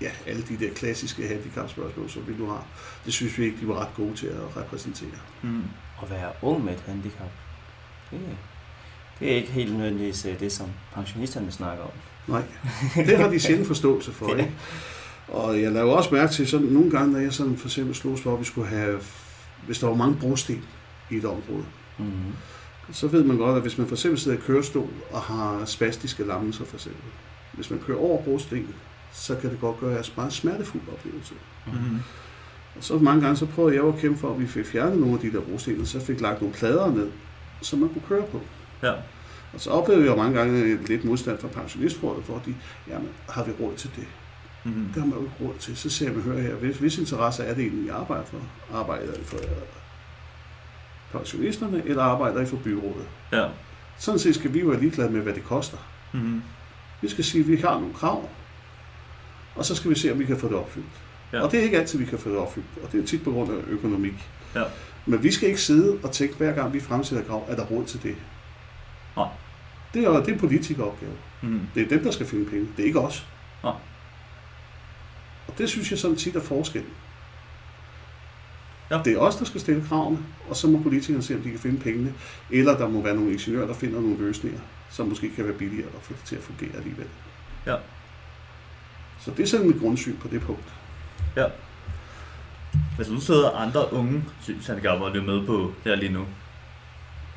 ja, 0.00 0.10
alle 0.26 0.42
de 0.42 0.56
der 0.66 0.74
klassiske 0.74 1.28
handicapspørgsmål, 1.28 2.10
som 2.10 2.28
vi 2.28 2.34
nu 2.38 2.46
har. 2.46 2.64
Det 3.04 3.12
synes 3.12 3.38
vi 3.38 3.44
ikke, 3.44 3.56
de 3.60 3.68
var 3.68 3.74
ret 3.80 3.94
gode 3.96 4.14
til 4.14 4.26
at 4.26 4.56
repræsentere. 4.56 5.10
Mhm. 5.42 5.62
At 6.02 6.10
være 6.10 6.32
ung 6.42 6.64
med 6.64 6.72
et 6.74 6.82
handicap, 6.86 7.30
det, 8.10 8.20
det 9.20 9.32
er 9.32 9.36
ikke 9.36 9.50
helt 9.52 9.72
nødvendigvis 9.76 10.24
øh, 10.24 10.40
det, 10.40 10.52
som 10.52 10.66
pensionisterne 10.94 11.52
snakker 11.52 11.84
om. 11.84 11.90
Nej, 12.26 12.42
det 12.96 13.18
har 13.18 13.28
de 13.28 13.40
sjældent 13.40 13.66
forståelse 13.66 14.12
for, 14.12 14.30
Ja. 14.34 14.38
ikke? 14.40 14.52
Og 15.28 15.62
jeg 15.62 15.72
laver 15.72 15.92
også 15.92 16.14
mærke 16.14 16.32
til, 16.32 16.46
sådan 16.48 16.66
nogle 16.66 16.90
gange, 16.90 17.12
når 17.12 17.18
jeg 17.20 17.32
sådan 17.32 17.56
for 17.56 17.68
eksempel 17.68 17.94
slogs 17.94 18.20
for, 18.22 18.34
at 18.34 18.40
vi 18.40 18.44
skulle 18.44 18.68
have, 18.68 19.00
hvis 19.66 19.78
der 19.78 19.86
var 19.86 19.94
mange 19.94 20.16
brosten 20.20 20.64
i 21.10 21.16
et 21.16 21.24
område, 21.24 21.64
Mm. 21.98 22.06
Så 22.92 23.06
ved 23.06 23.24
man 23.24 23.36
godt, 23.36 23.56
at 23.56 23.62
hvis 23.62 23.78
man 23.78 23.86
for 23.86 23.94
eksempel 23.94 24.20
sidder 24.20 24.38
i 24.38 24.40
kørestol 24.40 24.90
og 25.10 25.20
har 25.20 25.64
spastiske 25.64 26.24
lammelser 26.24 26.64
for 26.64 26.76
eksempel, 26.76 27.02
hvis 27.52 27.70
man 27.70 27.80
kører 27.86 27.98
over 27.98 28.22
brosten, 28.22 28.74
så 29.12 29.36
kan 29.36 29.50
det 29.50 29.60
godt 29.60 29.80
gøre 29.80 29.98
en 29.98 30.04
meget 30.16 30.32
smertefuld 30.32 30.82
oplevelse. 30.92 31.34
Mhm. 31.66 31.98
Og 32.76 32.84
så 32.84 32.98
mange 32.98 33.20
gange, 33.20 33.36
så 33.36 33.46
prøvede 33.46 33.74
jeg 33.74 33.82
jo 33.82 33.88
at 33.88 33.98
kæmpe 33.98 34.18
for, 34.18 34.34
at 34.34 34.40
vi 34.40 34.46
fik 34.46 34.66
fjernet 34.66 34.98
nogle 34.98 35.14
af 35.14 35.20
de 35.20 35.32
der 35.32 35.40
brosten, 35.40 35.80
og 35.80 35.86
så 35.86 36.00
fik 36.00 36.20
lagt 36.20 36.40
nogle 36.40 36.54
plader 36.54 36.90
ned, 36.90 37.10
som 37.62 37.78
man 37.78 37.88
kunne 37.88 38.02
køre 38.08 38.24
på. 38.32 38.40
Ja. 38.82 38.92
Og 39.52 39.60
så 39.60 39.70
oplevede 39.70 40.08
jeg 40.08 40.16
mange 40.16 40.38
gange 40.38 40.78
lidt 40.86 41.04
modstand 41.04 41.38
fra 41.38 41.48
pensionistrådet, 41.48 42.24
hvor 42.24 42.42
de, 42.46 42.54
jamen, 42.88 43.08
har 43.28 43.44
vi 43.44 43.52
råd 43.60 43.74
til 43.76 43.90
det? 43.96 44.06
Mm-hmm. 44.64 44.86
Det 44.86 45.02
har 45.02 45.06
man 45.06 45.18
jo 45.18 45.24
ikke 45.24 45.36
råd 45.40 45.54
til. 45.58 45.76
Så 45.76 45.90
ser 45.90 46.12
man, 46.12 46.22
hør 46.22 46.40
her, 46.40 46.54
hvis, 46.54 46.76
hvis 46.76 46.98
interesse 46.98 47.42
er 47.42 47.54
det 47.54 47.62
egentlig, 47.62 47.84
I 47.84 47.88
arbejder 47.88 48.24
for? 48.24 48.38
Arbejder 48.74 49.12
I 49.12 49.24
for 49.24 49.38
pensionisterne, 51.12 51.82
eller 51.86 52.02
arbejder 52.02 52.40
I 52.40 52.46
for 52.46 52.56
byrådet? 52.56 53.06
Ja. 53.32 53.46
Sådan 53.98 54.18
set 54.18 54.34
skal 54.34 54.54
vi 54.54 54.68
være 54.68 54.80
ligeglade 54.80 55.10
med, 55.10 55.20
hvad 55.20 55.34
det 55.34 55.44
koster. 55.44 55.78
Mm-hmm. 56.12 56.42
Vi 57.00 57.08
skal 57.08 57.24
sige, 57.24 57.42
at 57.42 57.48
vi 57.48 57.56
har 57.56 57.80
nogle 57.80 57.94
krav, 57.94 58.28
og 59.54 59.64
så 59.64 59.74
skal 59.74 59.90
vi 59.90 59.94
se, 59.94 60.12
om 60.12 60.18
vi 60.18 60.24
kan 60.24 60.38
få 60.38 60.48
det 60.48 60.56
opfyldt. 60.56 60.86
Ja. 61.32 61.40
Og 61.40 61.52
det 61.52 61.60
er 61.60 61.64
ikke 61.64 61.78
altid, 61.78 61.98
vi 61.98 62.04
kan 62.04 62.18
få 62.18 62.28
det 62.28 62.38
opfyldt, 62.38 62.66
og 62.82 62.92
det 62.92 63.02
er 63.02 63.06
tit 63.06 63.24
på 63.24 63.32
grund 63.32 63.52
af 63.52 63.56
økonomi. 63.68 64.12
Ja. 64.54 64.62
Men 65.06 65.22
vi 65.22 65.32
skal 65.32 65.48
ikke 65.48 65.60
sidde 65.60 65.98
og 66.02 66.12
tænke, 66.12 66.34
hver 66.34 66.52
gang 66.52 66.72
vi 66.72 66.80
fremsætter 66.80 67.24
krav, 67.24 67.44
er 67.48 67.56
der 67.56 67.64
råd 67.64 67.84
til 67.84 68.02
det? 68.02 68.16
Nej. 69.16 69.28
Det 69.94 70.04
er, 70.04 70.10
det 70.10 70.28
er 70.28 70.32
en 70.32 70.38
politikeropgave. 70.38 71.12
Mm-hmm. 71.42 71.60
Det 71.74 71.82
er 71.82 71.88
dem, 71.88 72.04
der 72.04 72.10
skal 72.10 72.26
finde 72.26 72.50
penge. 72.50 72.68
Det 72.76 72.82
er 72.82 72.86
ikke 72.86 73.00
os. 73.00 73.26
Nej. 73.62 73.74
Og 75.48 75.58
det 75.58 75.68
synes 75.68 75.90
jeg 75.90 75.98
sådan 75.98 76.16
tit 76.16 76.36
er 76.36 76.40
forskellen. 76.40 76.90
Ja. 78.90 79.00
Det 79.04 79.12
er 79.12 79.18
os, 79.18 79.36
der 79.36 79.44
skal 79.44 79.60
stille 79.60 79.84
kravene, 79.88 80.18
og 80.48 80.56
så 80.56 80.66
må 80.66 80.82
politikerne 80.82 81.22
se, 81.22 81.34
om 81.34 81.40
de 81.40 81.50
kan 81.50 81.58
finde 81.58 81.80
pengene. 81.80 82.14
Eller 82.50 82.78
der 82.78 82.88
må 82.88 83.02
være 83.02 83.14
nogle 83.14 83.32
ingeniører, 83.32 83.66
der 83.66 83.74
finder 83.74 84.00
nogle 84.00 84.18
løsninger, 84.18 84.60
som 84.90 85.06
måske 85.06 85.30
kan 85.36 85.44
være 85.44 85.54
billigere 85.54 85.88
og 85.88 86.02
få 86.02 86.12
det 86.12 86.22
til 86.24 86.36
at 86.36 86.42
fungere 86.42 86.76
alligevel. 86.76 87.06
Ja. 87.66 87.76
Så 89.20 89.30
det 89.30 89.42
er 89.42 89.46
sådan 89.46 89.66
mit 89.66 89.80
grundsyn 89.80 90.16
på 90.16 90.28
det 90.28 90.40
punkt. 90.40 90.74
Ja. 91.36 91.44
Hvis 92.96 93.10
nu 93.10 93.20
sidder 93.20 93.50
andre 93.50 93.92
unge 93.92 94.24
synshandicapper 94.42 95.06
og 95.06 95.12
lytter 95.12 95.26
med 95.26 95.46
på 95.46 95.74
det 95.84 95.92
her 95.92 96.00
lige 96.00 96.12
nu, 96.12 96.26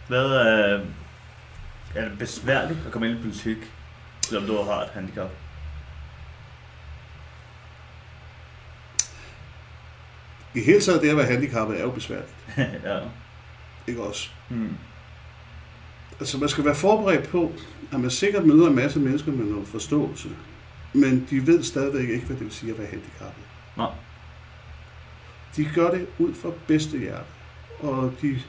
hvad 0.08 0.26
er, 0.26 0.80
er 1.96 2.10
det 2.10 2.20
besværligt 2.20 2.80
at 2.86 2.92
komme 2.92 3.10
ind 3.10 3.20
i 3.20 3.22
politik, 3.22 3.58
selvom 4.22 4.48
du 4.48 4.64
har 4.64 4.82
et 4.82 4.90
handicap? 4.94 5.30
I 10.60 10.62
hele 10.62 10.82
taget 10.82 11.02
det 11.02 11.10
at 11.10 11.18
være 11.18 11.26
handicappet 11.26 11.80
er 11.80 11.84
jo 11.84 11.92
besværligt. 11.92 12.34
ja. 12.86 13.00
Ikke 13.88 14.04
også? 14.04 14.30
Mm. 14.50 14.76
Altså 16.20 16.38
man 16.38 16.50
skal 16.50 16.66
være 16.66 16.76
forberedt 16.76 17.30
på, 17.30 17.54
at 17.92 18.00
man 18.00 18.12
sikkert 18.12 18.46
møder 18.46 18.68
en 18.68 18.76
masse 18.76 19.00
mennesker 19.00 19.32
med 19.32 19.46
noget 19.46 19.68
forståelse, 19.68 20.30
men 20.94 21.28
de 21.30 21.48
ved 21.48 21.64
stadigvæk 21.64 22.10
ikke, 22.10 22.26
hvad 22.26 22.38
det 22.38 22.46
vil 22.46 22.54
sige 22.54 22.72
at 22.72 22.78
være 22.78 22.88
handicappet. 22.88 23.44
Nej. 23.78 23.90
De 25.56 25.66
gør 25.76 25.92
det 25.92 26.08
ud 26.20 26.34
fra 26.34 26.50
bedste 26.68 26.98
hjerte, 27.00 27.26
og 27.80 28.14
de 28.22 28.40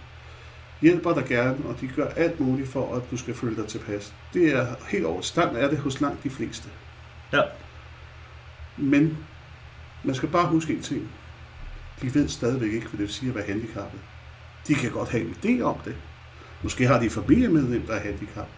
hjælper 0.81 1.14
dig 1.14 1.25
gerne, 1.25 1.59
og 1.64 1.81
de 1.81 1.88
gør 1.88 2.09
alt 2.09 2.40
muligt 2.40 2.69
for, 2.69 2.97
at 2.97 3.02
du 3.11 3.17
skal 3.17 3.35
føle 3.35 3.57
dig 3.57 3.67
tilpas. 3.67 4.14
Det 4.35 4.55
er 4.55 4.67
helt 4.88 5.05
over 5.05 5.21
stand 5.21 5.57
er 5.57 5.69
det 5.69 5.79
hos 5.79 6.00
langt 6.00 6.25
de 6.25 6.31
fleste. 6.31 6.69
Ja. 7.33 7.43
Men 8.76 9.19
man 10.05 10.14
skal 10.14 10.29
bare 10.29 10.47
huske 10.47 10.73
en 10.73 10.83
ting. 10.83 11.11
De 12.02 12.14
ved 12.14 12.28
stadigvæk 12.28 12.73
ikke, 12.73 12.87
hvad 12.87 12.99
det 12.99 12.99
vil 12.99 13.09
sige 13.09 13.28
at 13.28 13.35
være 13.35 13.47
handicappet. 13.47 14.00
De 14.69 14.75
kan 14.75 14.90
godt 14.90 15.09
have 15.09 15.25
en 15.25 15.37
idé 15.42 15.62
om 15.62 15.76
det. 15.85 15.95
Måske 16.62 16.87
har 16.87 17.00
de 17.00 17.11
familie 17.11 17.49
med 17.49 17.62
dem, 17.62 17.83
der 17.83 17.95
er 17.95 18.00
handicap. 18.00 18.49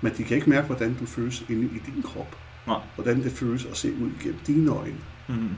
Men 0.00 0.12
de 0.16 0.24
kan 0.24 0.36
ikke 0.36 0.50
mærke, 0.50 0.66
hvordan 0.66 0.96
du 1.00 1.06
føles 1.06 1.44
inde 1.48 1.64
i 1.64 1.78
din 1.86 2.02
krop. 2.02 2.36
Nej. 2.66 2.78
Hvordan 2.94 3.22
det 3.22 3.32
føles 3.32 3.64
at 3.64 3.76
se 3.76 3.92
ud 3.92 4.10
igennem 4.20 4.40
dine 4.46 4.70
øjne. 4.70 4.98
Mm. 5.28 5.50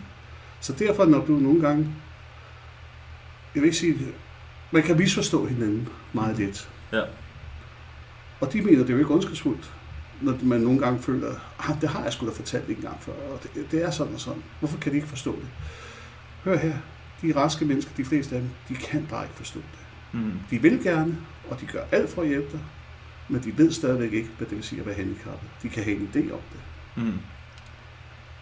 Så 0.61 0.73
derfor, 0.73 1.05
når 1.05 1.27
du 1.27 1.33
nogle 1.33 1.61
gange... 1.61 1.89
Jeg 3.55 3.63
vil 3.63 3.65
ikke 3.65 3.79
sige... 3.79 3.99
Man 4.71 4.83
kan 4.83 4.97
misforstå 4.97 5.47
hinanden 5.47 5.89
meget 6.13 6.39
let. 6.39 6.71
Ja. 6.93 7.03
Og 8.41 8.53
de 8.53 8.63
mener, 8.63 8.79
det 8.79 8.91
er 8.91 8.93
jo 8.93 8.99
ikke 8.99 9.15
ondskabsfuldt, 9.15 9.73
når 10.21 10.39
man 10.43 10.61
nogle 10.61 10.79
gange 10.79 11.03
føler, 11.03 11.35
ah, 11.59 11.81
det 11.81 11.89
har 11.89 12.03
jeg 12.03 12.13
sgu 12.13 12.27
da 12.27 12.33
fortalt 12.33 12.69
en 12.69 12.77
gang 12.77 13.03
før, 13.03 13.13
og 13.13 13.43
det, 13.43 13.71
det 13.71 13.83
er 13.85 13.91
sådan 13.91 14.15
og 14.15 14.21
sådan. 14.21 14.43
Hvorfor 14.59 14.79
kan 14.79 14.93
de 14.93 14.97
ikke 14.97 15.09
forstå 15.09 15.33
det? 15.33 15.49
Hør 16.45 16.57
her, 16.57 16.77
de 17.23 17.37
raske 17.37 17.65
mennesker, 17.65 17.93
de 17.97 18.05
fleste 18.05 18.35
af 18.35 18.41
dem, 18.41 18.51
de 18.69 18.75
kan 18.75 19.07
bare 19.11 19.25
ikke 19.25 19.37
forstå 19.37 19.61
det. 19.61 20.21
Mm. 20.21 20.33
De 20.51 20.63
vil 20.63 20.83
gerne, 20.83 21.17
og 21.51 21.61
de 21.61 21.67
gør 21.67 21.83
alt 21.93 22.11
for 22.11 22.23
at 22.23 22.29
hjælpe 22.29 22.53
dig, 22.53 22.61
men 23.29 23.43
de 23.45 23.59
ved 23.59 23.73
stadigvæk 23.73 24.13
ikke, 24.13 24.29
hvad 24.39 24.47
det 24.47 24.57
vil 24.57 24.65
sige 24.65 24.81
at 24.81 24.87
være 24.87 24.95
handicappet. 24.95 25.49
De 25.63 25.69
kan 25.69 25.85
have 25.85 25.97
en 25.97 26.11
idé 26.15 26.33
om 26.33 26.41
det. 26.53 26.61
Mm. 27.05 27.19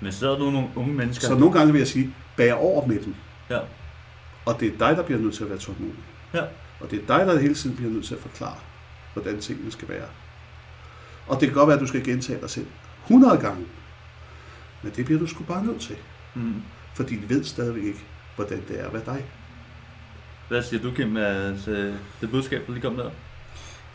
Men 0.00 0.12
så 0.12 0.30
er 0.30 0.38
der 0.38 0.50
nogle 0.50 0.68
unge 0.74 0.94
mennesker. 0.94 1.26
Så 1.26 1.34
nogle 1.34 1.58
gange 1.58 1.72
vil 1.72 1.78
jeg 1.78 1.88
sige, 1.88 2.14
bær 2.36 2.54
over 2.54 2.86
med 2.86 3.00
dem. 3.00 3.14
Ja. 3.50 3.58
Og 4.46 4.60
det 4.60 4.74
er 4.74 4.78
dig, 4.78 4.96
der 4.96 5.02
bliver 5.02 5.20
nødt 5.20 5.34
til 5.34 5.44
at 5.44 5.50
være 5.50 5.58
tålmodig. 5.58 5.94
Ja. 6.34 6.42
Og 6.80 6.90
det 6.90 7.02
er 7.02 7.06
dig, 7.06 7.26
der 7.26 7.40
hele 7.40 7.54
tiden 7.54 7.76
bliver 7.76 7.90
nødt 7.90 8.04
til 8.04 8.14
at 8.14 8.20
forklare, 8.20 8.58
hvordan 9.12 9.40
tingene 9.40 9.70
skal 9.70 9.88
være. 9.88 10.06
Og 11.26 11.40
det 11.40 11.48
kan 11.48 11.54
godt 11.54 11.66
være, 11.66 11.76
at 11.76 11.80
du 11.80 11.86
skal 11.86 12.04
gentage 12.04 12.40
dig 12.40 12.50
selv 12.50 12.66
100 13.02 13.38
gange. 13.38 13.64
Men 14.82 14.92
det 14.96 15.04
bliver 15.04 15.20
du 15.20 15.26
sgu 15.26 15.44
bare 15.44 15.64
nødt 15.64 15.80
til. 15.80 15.96
Mm. 16.34 16.62
Fordi 16.94 17.16
de 17.16 17.28
ved 17.28 17.44
stadigvæk 17.44 17.84
ikke, 17.84 18.04
hvordan 18.36 18.64
det 18.68 18.80
er 18.80 18.86
at 18.86 18.92
være 18.92 19.04
dig. 19.04 19.24
Hvad 20.48 20.62
siger 20.62 20.82
du, 20.82 20.90
Kim, 20.90 21.16
øh, 21.16 21.68
det 22.20 22.30
budskab, 22.30 22.66
der 22.66 22.72
lige 22.72 22.82
kom 22.82 22.96
der? 22.96 23.10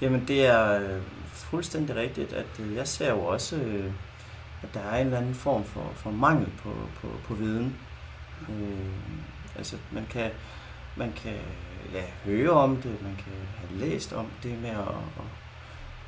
Jamen 0.01 0.27
det 0.27 0.45
er 0.45 0.81
øh, 0.81 1.01
fuldstændig 1.33 1.95
rigtigt, 1.95 2.33
at 2.33 2.59
øh, 2.59 2.75
jeg 2.75 2.87
ser 2.87 3.09
jo 3.09 3.19
også, 3.19 3.55
øh, 3.55 3.91
at 4.63 4.73
der 4.73 4.79
er 4.79 4.97
en 4.97 5.05
eller 5.05 5.17
anden 5.17 5.35
form 5.35 5.63
for, 5.63 5.91
for 5.95 6.11
mangel 6.11 6.47
på, 6.63 6.75
på, 7.01 7.07
på 7.23 7.33
viden. 7.33 7.75
Øh, 8.49 8.89
altså 9.57 9.77
man 9.91 10.05
kan, 10.09 10.31
man 10.95 11.11
kan 11.11 11.35
ja, 11.93 12.03
høre 12.25 12.49
om 12.49 12.75
det, 12.75 13.01
man 13.01 13.15
kan 13.15 13.33
have 13.57 13.89
læst 13.89 14.13
om 14.13 14.25
det 14.43 14.61
med 14.61 14.69
at, 14.69 14.77
at, 14.77 15.29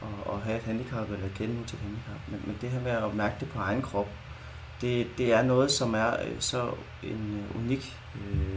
at, 0.01 0.33
at 0.33 0.41
have 0.41 0.57
et 0.57 0.63
handicap 0.63 1.09
eller 1.11 1.29
kende 1.35 1.65
til 1.65 1.75
et 1.75 1.81
handicap. 1.81 2.27
Men, 2.27 2.41
men 2.45 2.57
det 2.61 2.69
her 2.69 2.81
med 2.81 2.91
at 2.91 3.15
mærke 3.15 3.35
det 3.39 3.49
på 3.49 3.59
egen 3.59 3.81
krop, 3.81 4.09
det, 4.81 5.07
det 5.17 5.33
er 5.33 5.41
noget, 5.41 5.71
som 5.71 5.93
er 5.93 6.11
øh, 6.11 6.35
så 6.39 6.71
en 7.03 7.39
øh, 7.39 7.63
unik 7.63 7.97
øh, 8.15 8.55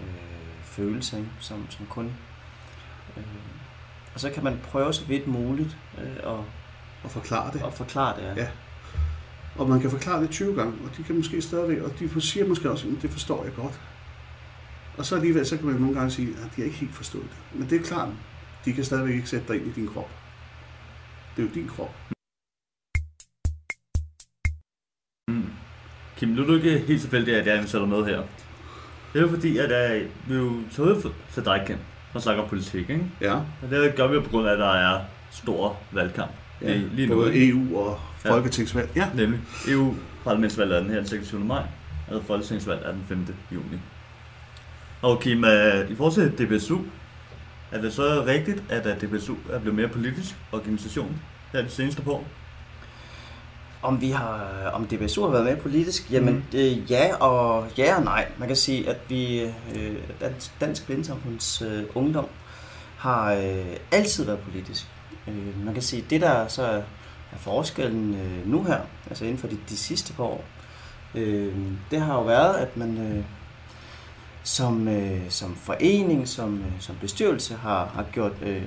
øh, 0.00 0.64
følelse, 0.64 1.18
ikke? 1.18 1.30
Som, 1.40 1.66
som 1.70 1.86
kun... 1.86 2.12
Øh, 3.16 3.22
og 4.14 4.20
så 4.20 4.30
kan 4.30 4.44
man 4.44 4.60
prøve 4.62 4.92
så 4.92 5.04
vidt 5.04 5.26
muligt 5.26 5.76
øh, 5.98 6.16
at, 6.16 6.24
Og 7.02 7.10
forklare 7.10 7.52
det. 7.52 7.62
at 7.62 7.74
forklare 7.74 8.20
det. 8.20 8.36
Ja. 8.36 8.48
Og 9.56 9.68
man 9.68 9.80
kan 9.80 9.90
forklare 9.90 10.22
det 10.22 10.30
20 10.30 10.56
gange, 10.56 10.72
og 10.84 10.96
de 10.96 11.02
kan 11.02 11.16
måske 11.16 11.42
stadigvæk, 11.42 11.78
og 11.82 11.98
de 11.98 12.20
siger 12.20 12.48
måske 12.48 12.70
også, 12.70 12.88
at 12.96 13.02
det 13.02 13.10
forstår 13.10 13.44
jeg 13.44 13.54
godt. 13.54 13.80
Og 14.98 15.06
så 15.06 15.14
alligevel, 15.14 15.46
så 15.46 15.56
kan 15.56 15.66
man 15.66 15.74
nogle 15.74 15.94
gange 15.94 16.10
sige, 16.10 16.28
at 16.28 16.50
de 16.56 16.60
har 16.60 16.64
ikke 16.64 16.76
helt 16.76 16.94
forstået 16.94 17.24
det. 17.24 17.60
Men 17.60 17.70
det 17.70 17.80
er 17.80 17.84
klart, 17.84 18.08
de 18.64 18.72
kan 18.72 18.84
stadigvæk 18.84 19.14
ikke 19.14 19.28
sætte 19.28 19.48
dig 19.48 19.56
ind 19.56 19.66
i 19.66 19.72
din 19.80 19.88
krop. 19.88 20.10
Det 21.36 21.42
er 21.42 21.46
jo 21.48 21.54
din 21.54 21.68
krop. 21.68 22.13
Kim, 26.24 26.32
nu 26.34 26.42
er 26.42 26.46
du 26.46 26.54
ikke 26.54 26.78
helt 26.78 27.00
tilfældig, 27.00 27.36
at 27.36 27.46
jeg 27.46 27.56
inviterer 27.56 27.80
dig 27.82 27.88
med 27.88 28.04
her. 28.04 28.16
Det 29.12 29.18
er 29.18 29.20
jo 29.20 29.28
fordi, 29.28 29.58
at 29.58 29.70
jeg, 29.70 30.02
vi 30.28 30.34
er 30.34 30.38
jo 30.38 30.52
taget 30.76 31.02
for- 31.02 31.12
til 31.34 31.44
dig, 31.44 31.62
Kim, 31.66 31.76
og 32.14 32.22
snakker 32.22 32.42
om 32.42 32.48
politik, 32.48 32.90
ikke? 32.90 33.04
Ja, 33.20 33.34
Og 33.34 33.70
det 33.70 33.94
gør 33.96 34.06
vi 34.08 34.20
på 34.20 34.30
grund 34.30 34.48
af, 34.48 34.52
at 34.52 34.58
der 34.58 34.72
er 34.72 35.00
stor 35.30 35.76
valgkamp. 35.92 36.30
ja. 36.62 36.66
Lige, 36.66 36.88
lige 36.94 37.08
nu, 37.08 37.14
både 37.14 37.34
ikke? 37.34 37.48
EU 37.48 37.78
og 37.78 38.00
Folketingsvalg. 38.18 38.90
Ja. 38.96 39.08
Nemlig. 39.14 39.40
EU-parlamentsvalget 39.68 40.76
er 40.76 40.80
den 40.80 40.90
her 40.90 40.96
den 40.96 41.06
26. 41.06 41.44
maj, 41.44 41.62
og 42.10 42.22
folketingsvalg 42.26 42.80
er 42.84 42.92
den 42.92 43.04
5. 43.08 43.26
juni. 43.52 43.78
Og 45.02 45.20
Kim, 45.20 45.44
øh, 45.44 45.90
i 45.90 45.94
forhold 45.94 46.12
til 46.36 46.46
DBSU, 46.46 46.78
er 47.72 47.80
det 47.80 47.92
så 47.92 48.24
rigtigt, 48.26 48.62
at 48.68 48.86
at 48.86 49.00
DBSU 49.00 49.34
er 49.52 49.58
blevet 49.58 49.76
mere 49.76 49.88
politisk 49.88 50.34
organisation 50.52 51.16
her 51.52 51.62
de 51.62 51.68
seneste 51.70 52.02
par 52.02 52.10
år? 52.10 52.26
Om 53.84 54.00
vi 54.00 54.10
har, 54.10 54.46
om 54.72 54.86
DBSU 54.86 55.22
har 55.24 55.30
været 55.30 55.44
med 55.44 55.56
politisk? 55.56 56.10
Jamen, 56.12 56.34
Mhm. 56.34 56.42
det, 56.52 56.90
ja 56.90 57.16
og 57.16 57.66
ja 57.78 57.96
og 57.96 58.02
nej. 58.04 58.26
Man 58.38 58.48
kan 58.48 58.56
sige, 58.56 58.88
at 58.90 58.96
vi, 59.08 59.40
øh, 59.74 59.96
Dansk, 60.20 60.60
Dansk 60.60 60.86
Blindesamfunds 60.86 61.62
øh, 61.62 61.82
Ungdom 61.94 62.26
har 62.98 63.32
øh, 63.32 63.76
altid 63.92 64.24
været 64.24 64.38
politisk. 64.38 64.86
Øh, 65.28 65.64
man 65.64 65.74
kan 65.74 65.82
sige, 65.82 66.04
det 66.10 66.20
der 66.20 66.48
så 66.48 66.62
er, 66.62 66.76
er 67.32 67.36
forskellen 67.38 68.14
øh, 68.14 68.50
nu 68.50 68.62
her, 68.64 68.78
altså 69.08 69.24
inden 69.24 69.38
for 69.38 69.46
de, 69.48 69.58
de 69.68 69.76
sidste 69.76 70.12
par 70.12 70.24
år, 70.24 70.44
øh, 71.14 71.54
det 71.90 72.00
har 72.00 72.14
jo 72.14 72.22
været, 72.22 72.54
at 72.54 72.76
man 72.76 72.98
øh, 72.98 73.24
som, 74.42 74.88
øh, 74.88 75.20
som 75.28 75.56
forening, 75.56 76.28
som, 76.28 76.58
øh, 76.58 76.72
som 76.80 76.96
bestyrelse 77.00 77.54
har, 77.54 77.86
har 77.94 78.04
gjort, 78.12 78.32
øh, 78.42 78.62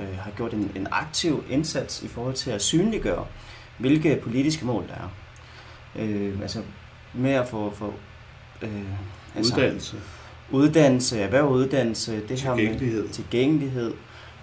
øh, 0.00 0.18
har 0.18 0.30
gjort 0.36 0.52
en, 0.52 0.72
en 0.76 0.86
aktiv 0.90 1.44
indsats 1.50 2.02
i 2.02 2.08
forhold 2.08 2.34
til 2.34 2.50
at 2.50 2.62
synliggøre, 2.62 3.24
hvilke 3.78 4.20
politiske 4.22 4.66
mål 4.66 4.84
der 4.88 4.94
er. 4.94 5.08
Øh, 5.98 6.40
altså 6.42 6.62
med 7.14 7.32
at 7.32 7.48
få, 7.48 7.72
få 7.74 7.94
øh, 8.62 8.70
Uddannelse, 9.38 9.96
uddannelse, 10.50 11.20
erhvervuddannelse, 11.20 12.20
det 12.28 12.40
her 12.40 12.54
med 12.54 13.08
tilgængelighed. 13.08 13.94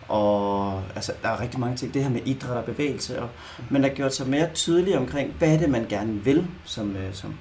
og 0.08 0.82
altså, 0.96 1.14
der 1.22 1.30
er 1.30 1.42
rigtig 1.42 1.60
mange 1.60 1.78
ting. 1.78 1.94
Det 1.94 2.04
her 2.04 2.10
med 2.10 2.22
idræt 2.26 2.58
og 2.58 2.64
bevægelse, 2.64 3.22
og 3.22 3.30
man 3.70 3.84
har 3.84 3.90
gjort 3.90 4.16
sig 4.16 4.30
mere 4.30 4.50
tydelig 4.54 4.98
omkring, 4.98 5.34
hvad 5.38 5.54
er 5.54 5.58
det, 5.58 5.70
man 5.70 5.86
gerne 5.90 6.24
vil 6.24 6.48
som, 6.66 6.96
øh, 6.96 7.14
som, 7.14 7.36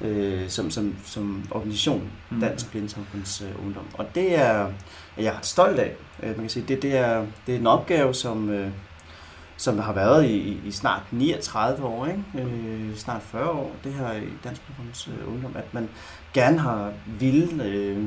øh, 0.00 0.48
som, 0.48 0.70
som, 0.70 0.96
som 1.04 1.44
organisation, 1.50 2.10
Mm. 2.30 2.40
Dansk 2.40 2.70
Blindesamfunds 2.70 3.40
øh, 3.40 3.64
Ungdom. 3.64 3.84
Og 3.94 4.14
det 4.14 4.38
er 4.38 4.70
er 5.16 5.22
jeg 5.22 5.34
ret 5.34 5.46
stolt 5.46 5.78
af. 5.78 5.92
Øh, 6.22 6.28
man 6.28 6.38
kan 6.38 6.48
sige, 6.48 6.64
det, 6.68 6.82
det, 6.82 6.96
er, 6.96 7.26
det 7.46 7.54
er 7.54 7.58
en 7.58 7.66
opgave, 7.66 8.14
som, 8.14 8.50
øh, 8.50 8.70
som 9.60 9.78
har 9.78 9.92
været 9.92 10.24
i, 10.24 10.36
i, 10.36 10.60
i 10.66 10.70
snart 10.70 11.02
39 11.10 11.84
år, 11.86 12.06
ikke? 12.06 12.22
Øh, 12.34 12.96
snart 12.96 13.22
40 13.22 13.50
år, 13.50 13.76
det 13.84 13.94
her 13.94 14.12
i 14.12 14.28
Dansk 14.44 14.62
Blindesamfunds 14.62 15.08
øh, 15.08 15.32
Ungdom, 15.32 15.56
at 15.56 15.74
man 15.74 15.88
gerne 16.34 16.58
har 16.58 16.92
ville 17.06 17.64
øh, 17.64 18.04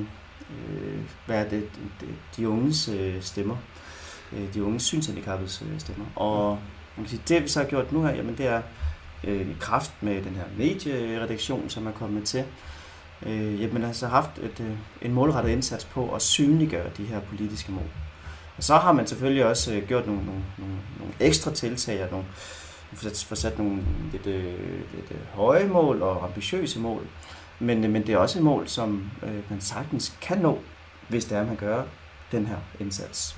øh, 0.50 1.00
være 1.27 1.50
det, 1.50 1.69
det, 2.00 2.10
de 2.38 2.50
unges 2.50 2.89
øh, 2.89 3.22
stemmer, 3.22 3.55
øh, 4.33 4.53
de 4.53 4.63
unges 4.63 4.83
synshandicappedes 4.83 5.63
øh, 5.72 5.79
stemmer. 5.79 6.05
Og 6.15 6.60
man 6.98 7.05
kan 7.05 7.10
sige, 7.10 7.22
det 7.27 7.43
vi 7.43 7.48
så 7.48 7.60
har 7.60 7.67
gjort 7.67 7.91
nu 7.91 8.01
her, 8.01 8.15
jamen 8.15 8.38
det 8.38 8.48
er 8.48 8.62
øh, 9.24 9.50
i 9.50 9.55
kraft 9.60 9.91
med 10.01 10.24
den 10.24 10.36
her 10.36 10.45
medieredaktion, 10.57 11.69
som 11.69 11.88
er 11.88 11.91
kommet 11.91 12.24
til, 12.24 12.43
øh, 13.25 13.62
jamen 13.62 13.83
altså 13.83 14.07
haft 14.07 14.38
et, 14.38 14.60
øh, 14.60 14.77
en 15.01 15.13
målrettet 15.13 15.51
indsats 15.51 15.86
på 15.86 16.15
at 16.15 16.22
synliggøre 16.22 16.89
de 16.98 17.03
her 17.03 17.19
politiske 17.19 17.72
mål. 17.72 17.89
Og 18.57 18.63
så 18.63 18.77
har 18.77 18.91
man 18.91 19.07
selvfølgelig 19.07 19.45
også 19.45 19.74
øh, 19.74 19.88
gjort 19.88 20.07
nogle, 20.07 20.25
nogle, 20.25 20.43
nogle, 20.57 20.75
nogle 21.00 21.13
ekstra 21.19 21.51
tiltag 21.51 22.03
og 22.03 22.12
nogle, 22.12 22.25
forsat, 22.93 23.38
sat 23.38 23.57
nogle 23.57 23.83
lidt, 24.12 24.27
øh, 24.27 24.53
lidt 24.95 25.12
øh, 25.12 25.17
høje 25.33 25.67
mål 25.67 26.01
og 26.01 26.24
ambitiøse 26.24 26.79
mål. 26.79 27.07
Men, 27.60 27.83
øh, 27.83 27.89
men 27.89 28.07
det 28.07 28.13
er 28.13 28.17
også 28.17 28.39
et 28.39 28.43
mål, 28.43 28.67
som 28.67 29.12
øh, 29.24 29.50
man 29.50 29.62
sagtens 29.62 30.17
kan 30.22 30.38
nå, 30.38 30.60
hvis 31.07 31.25
det 31.25 31.38
er, 31.38 31.45
man 31.45 31.55
gør 31.55 31.83
den 32.31 32.45
her 32.45 32.57
indsats. 32.79 33.38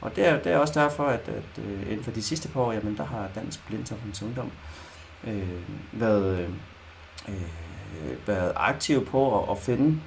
Og 0.00 0.16
det 0.16 0.26
er, 0.26 0.42
det 0.42 0.52
er 0.52 0.58
også 0.58 0.80
derfor, 0.80 1.04
at, 1.04 1.28
at 1.28 1.64
øh, 1.64 1.82
inden 1.82 2.04
for 2.04 2.10
de 2.10 2.22
sidste 2.22 2.48
par 2.48 2.60
år, 2.60 2.72
jamen, 2.72 2.96
der 2.96 3.04
har 3.04 3.28
Dansk 3.34 3.66
Blindsamfunds 3.66 4.22
Ungdom 4.22 4.50
øh, 5.24 5.48
været, 5.92 6.38
øh, 6.38 6.48
øh 7.28 8.26
været 8.26 8.52
aktiv 8.56 9.06
på 9.06 9.42
at, 9.42 9.50
at 9.50 9.58
finde 9.58 10.00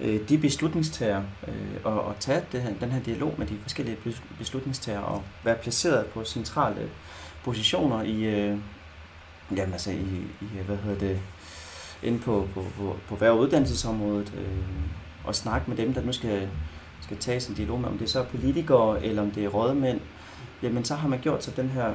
øh, 0.00 0.28
de 0.28 0.38
beslutningstager 0.38 1.22
øh, 1.48 1.54
og, 1.84 2.02
og 2.02 2.14
tage 2.20 2.42
det 2.52 2.62
her, 2.62 2.70
den 2.80 2.90
her 2.90 3.00
dialog 3.00 3.34
med 3.38 3.46
de 3.46 3.58
forskellige 3.62 3.98
beslutningstager 4.38 5.00
og 5.00 5.22
være 5.44 5.56
placeret 5.56 6.06
på 6.06 6.24
centrale 6.24 6.88
positioner 7.44 8.02
i, 8.02 8.24
øh, 8.24 8.58
jamen, 9.56 9.72
altså 9.72 9.90
i, 9.90 10.26
i, 10.40 10.46
hvad 10.66 10.76
hedder 10.76 10.98
det, 10.98 11.20
inde 12.02 12.18
på, 12.18 12.48
på, 12.54 12.64
på, 12.76 12.96
på 13.08 13.16
hver 13.16 13.30
uddannelsesområdet 13.30 14.32
øh, 14.36 14.58
og 15.24 15.34
snakke 15.34 15.70
med 15.70 15.76
dem, 15.76 15.94
der 15.94 16.02
nu 16.02 16.12
skal, 16.12 16.48
skal 17.00 17.16
tage 17.16 17.50
en 17.50 17.54
dialog 17.54 17.80
med, 17.80 17.88
om 17.88 17.98
det 17.98 18.04
er 18.04 18.10
så 18.10 18.24
politikere 18.24 19.04
eller 19.04 19.22
om 19.22 19.30
det 19.30 19.44
er 19.44 19.48
rådmænd, 19.48 20.00
jamen 20.62 20.84
så 20.84 20.94
har 20.94 21.08
man 21.08 21.18
gjort 21.20 21.44
sig 21.44 21.56
den 21.56 21.68
her 21.68 21.92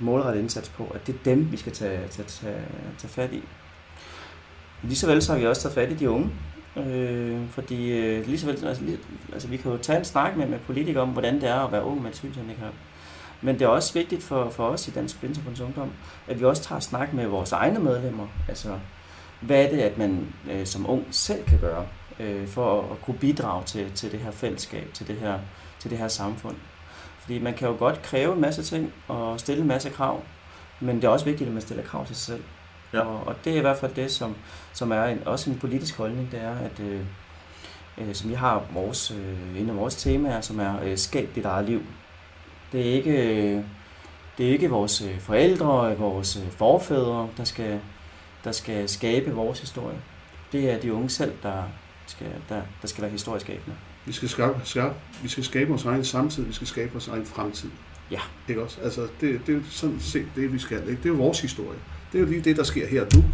målrettet 0.00 0.40
indsats 0.40 0.68
på, 0.68 0.92
at 0.94 1.06
det 1.06 1.14
er 1.14 1.18
dem, 1.24 1.52
vi 1.52 1.56
skal 1.56 1.72
tage, 1.72 2.08
tage, 2.08 2.28
tage, 2.28 2.64
tage 2.98 3.10
fat 3.10 3.32
i. 3.32 3.42
Lige 4.82 4.96
så 4.96 5.06
vel 5.06 5.22
så 5.22 5.32
har 5.32 5.38
vi 5.40 5.46
også 5.46 5.62
taget 5.62 5.74
fat 5.74 5.92
i 5.92 5.94
de 5.94 6.10
unge, 6.10 6.30
øh, 6.76 7.48
fordi 7.50 7.90
øh, 7.92 8.26
lige 8.26 8.38
så 8.38 8.46
vel, 8.46 8.66
altså, 8.66 8.84
lige, 8.84 8.98
altså 9.32 9.48
vi 9.48 9.56
kan 9.56 9.70
jo 9.70 9.76
tage 9.76 9.98
en 9.98 10.04
snak 10.04 10.36
med, 10.36 10.46
med 10.46 10.58
politikere 10.58 11.02
om, 11.02 11.08
hvordan 11.08 11.34
det 11.34 11.48
er 11.48 11.60
at 11.60 11.72
være 11.72 11.84
ung 11.84 12.02
med 12.02 12.10
et 12.10 12.16
synshandicap. 12.16 12.72
Men 13.42 13.54
det 13.54 13.62
er 13.62 13.68
også 13.68 13.94
vigtigt 13.94 14.22
for, 14.22 14.50
for 14.50 14.68
os 14.68 14.88
i 14.88 14.90
Dansk 14.90 15.18
Blindesamfunds 15.18 15.60
Ungdom, 15.60 15.90
at 16.28 16.40
vi 16.40 16.44
også 16.44 16.62
tager 16.62 16.80
snak 16.80 17.12
med 17.12 17.26
vores 17.26 17.52
egne 17.52 17.78
medlemmer. 17.78 18.26
Altså, 18.48 18.78
hvad 19.40 19.64
er 19.64 19.70
det, 19.70 19.78
at 19.78 19.98
man 19.98 20.34
øh, 20.50 20.66
som 20.66 20.90
ung 20.90 21.06
selv 21.10 21.44
kan 21.44 21.58
gøre, 21.60 21.86
øh, 22.20 22.48
for 22.48 22.82
at, 22.82 22.90
at 22.90 23.02
kunne 23.02 23.18
bidrage 23.18 23.64
til, 23.64 23.92
til 23.92 24.12
det 24.12 24.20
her 24.20 24.30
fællesskab, 24.30 24.90
til 24.94 25.08
det 25.08 25.16
her, 25.16 25.38
til 25.78 25.90
det 25.90 25.98
her 25.98 26.08
samfund. 26.08 26.56
Fordi 27.18 27.38
man 27.38 27.54
kan 27.54 27.68
jo 27.68 27.74
godt 27.78 28.02
kræve 28.02 28.34
en 28.34 28.40
masse 28.40 28.62
ting 28.62 28.92
og 29.08 29.40
stille 29.40 29.62
en 29.62 29.68
masse 29.68 29.90
krav, 29.90 30.22
men 30.80 30.96
det 30.96 31.04
er 31.04 31.08
også 31.08 31.24
vigtigt, 31.24 31.48
at 31.48 31.52
man 31.54 31.62
stiller 31.62 31.84
krav 31.84 32.06
til 32.06 32.16
sig 32.16 32.24
selv. 32.24 32.42
Ja. 32.96 33.06
Og, 33.06 33.26
og 33.26 33.34
det 33.44 33.52
er 33.52 33.56
i 33.56 33.60
hvert 33.60 33.76
fald 33.76 33.94
det, 33.94 34.10
som, 34.10 34.34
som 34.72 34.90
er 34.92 35.04
en, 35.04 35.22
også 35.26 35.50
en 35.50 35.58
politisk 35.58 35.96
holdning, 35.96 36.30
det 36.32 36.40
er, 36.42 36.56
at 36.58 36.80
øh, 36.80 37.00
øh, 37.98 38.14
som 38.14 38.30
vi 38.30 38.34
har 38.34 38.64
vores, 38.74 39.10
øh, 39.10 39.60
en 39.60 39.70
af 39.70 39.76
vores 39.76 39.94
temaer, 39.94 40.40
som 40.40 40.60
er 40.60 40.74
øh, 40.82 40.98
skab 40.98 41.28
dit 41.34 41.44
eget 41.44 41.66
liv. 41.66 41.82
Det 42.72 42.88
er 42.88 42.94
ikke, 42.94 43.10
øh, 43.10 43.64
det 44.38 44.46
er 44.46 44.50
ikke 44.50 44.70
vores 44.70 45.02
øh, 45.02 45.20
forældre, 45.20 45.96
vores 45.96 46.36
øh, 46.36 46.50
forfædre, 46.50 47.28
der 47.36 47.44
skal, 47.44 47.80
der 48.44 48.52
skal 48.52 48.88
skabe 48.88 49.34
vores 49.34 49.60
historie. 49.60 49.98
Det 50.52 50.70
er 50.70 50.80
de 50.80 50.92
unge 50.92 51.10
selv, 51.10 51.32
der 51.42 51.62
skal, 52.06 52.26
der, 52.48 52.62
der 52.82 52.88
skal 52.88 53.02
være 53.02 53.10
historieskabende. 53.10 53.76
Vi 54.04 54.12
skal 54.12 54.28
skabe, 54.28 54.60
skabe, 54.64 54.94
vi 55.22 55.28
skal 55.28 55.44
skabe 55.44 55.70
vores 55.70 55.84
egen 55.84 56.04
samtid, 56.04 56.44
vi 56.44 56.52
skal 56.52 56.66
skabe 56.66 56.92
vores 56.92 57.08
egen 57.08 57.26
fremtid. 57.26 57.70
Ja. 58.10 58.20
Ikke 58.48 58.62
også? 58.62 58.80
Altså, 58.80 59.08
det, 59.20 59.40
det 59.46 59.56
er 59.56 59.60
sådan 59.70 60.00
set 60.00 60.26
det, 60.36 60.52
vi 60.52 60.58
skal. 60.58 60.88
Ikke? 60.88 61.02
Det 61.02 61.08
er 61.08 61.16
vores 61.16 61.40
historie. 61.40 61.78
Det 62.12 62.18
er 62.18 62.22
jo 62.22 62.28
lige 62.28 62.40
det, 62.40 62.56
der 62.56 62.62
sker 62.62 62.86
her 62.86 63.06
nu. 63.14 63.24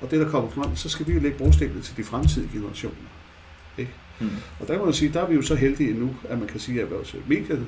Og 0.00 0.10
det, 0.10 0.20
der 0.20 0.28
kommer 0.28 0.50
frem, 0.50 0.76
så 0.76 0.88
skal 0.88 1.06
vi 1.06 1.12
jo 1.12 1.20
lægge 1.20 1.38
brostenene 1.38 1.80
til 1.80 1.96
de 1.96 2.04
fremtidige 2.04 2.50
generationer. 2.52 2.96
Ikke? 3.78 3.92
Mm. 4.20 4.30
Og 4.60 4.68
der 4.68 4.78
må 4.78 4.84
man 4.84 4.94
sige, 4.94 5.12
der 5.12 5.20
er 5.20 5.28
vi 5.28 5.34
jo 5.34 5.42
så 5.42 5.54
heldige 5.54 5.94
nu, 5.94 6.16
at 6.28 6.38
man 6.38 6.48
kan 6.48 6.60
sige, 6.60 6.82
at 6.82 6.90
vores 6.90 7.16
medier, 7.28 7.56
de 7.56 7.62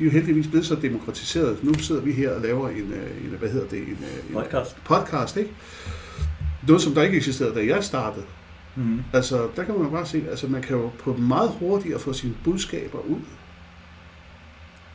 er 0.00 0.04
jo 0.04 0.10
heldigvis 0.10 0.46
blevet 0.46 0.66
så 0.66 0.74
demokratiseret. 0.74 1.64
Nu 1.64 1.74
sidder 1.74 2.00
vi 2.00 2.12
her 2.12 2.30
og 2.30 2.40
laver 2.40 2.68
en, 2.68 2.92
øh, 2.92 3.24
en 3.24 3.36
hvad 3.38 3.48
hedder 3.48 3.68
det, 3.68 3.78
en, 3.78 3.98
øh, 4.02 4.28
en 4.28 4.34
Podcast. 4.34 4.76
podcast, 4.84 5.36
ikke? 5.36 5.50
Noget, 6.66 6.82
som 6.82 6.94
der 6.94 7.02
ikke 7.02 7.16
eksisterede, 7.16 7.54
da 7.54 7.66
jeg 7.66 7.84
startede. 7.84 8.24
Mm. 8.76 9.02
Altså, 9.12 9.48
der 9.56 9.64
kan 9.64 9.78
man 9.78 9.90
bare 9.90 10.06
se, 10.06 10.24
altså 10.30 10.46
man 10.46 10.62
kan 10.62 10.76
jo 10.76 10.90
på 10.98 11.12
meget 11.12 11.50
hurtigere 11.58 11.98
få 11.98 12.12
sine 12.12 12.34
budskaber 12.44 12.98
ud 12.98 13.20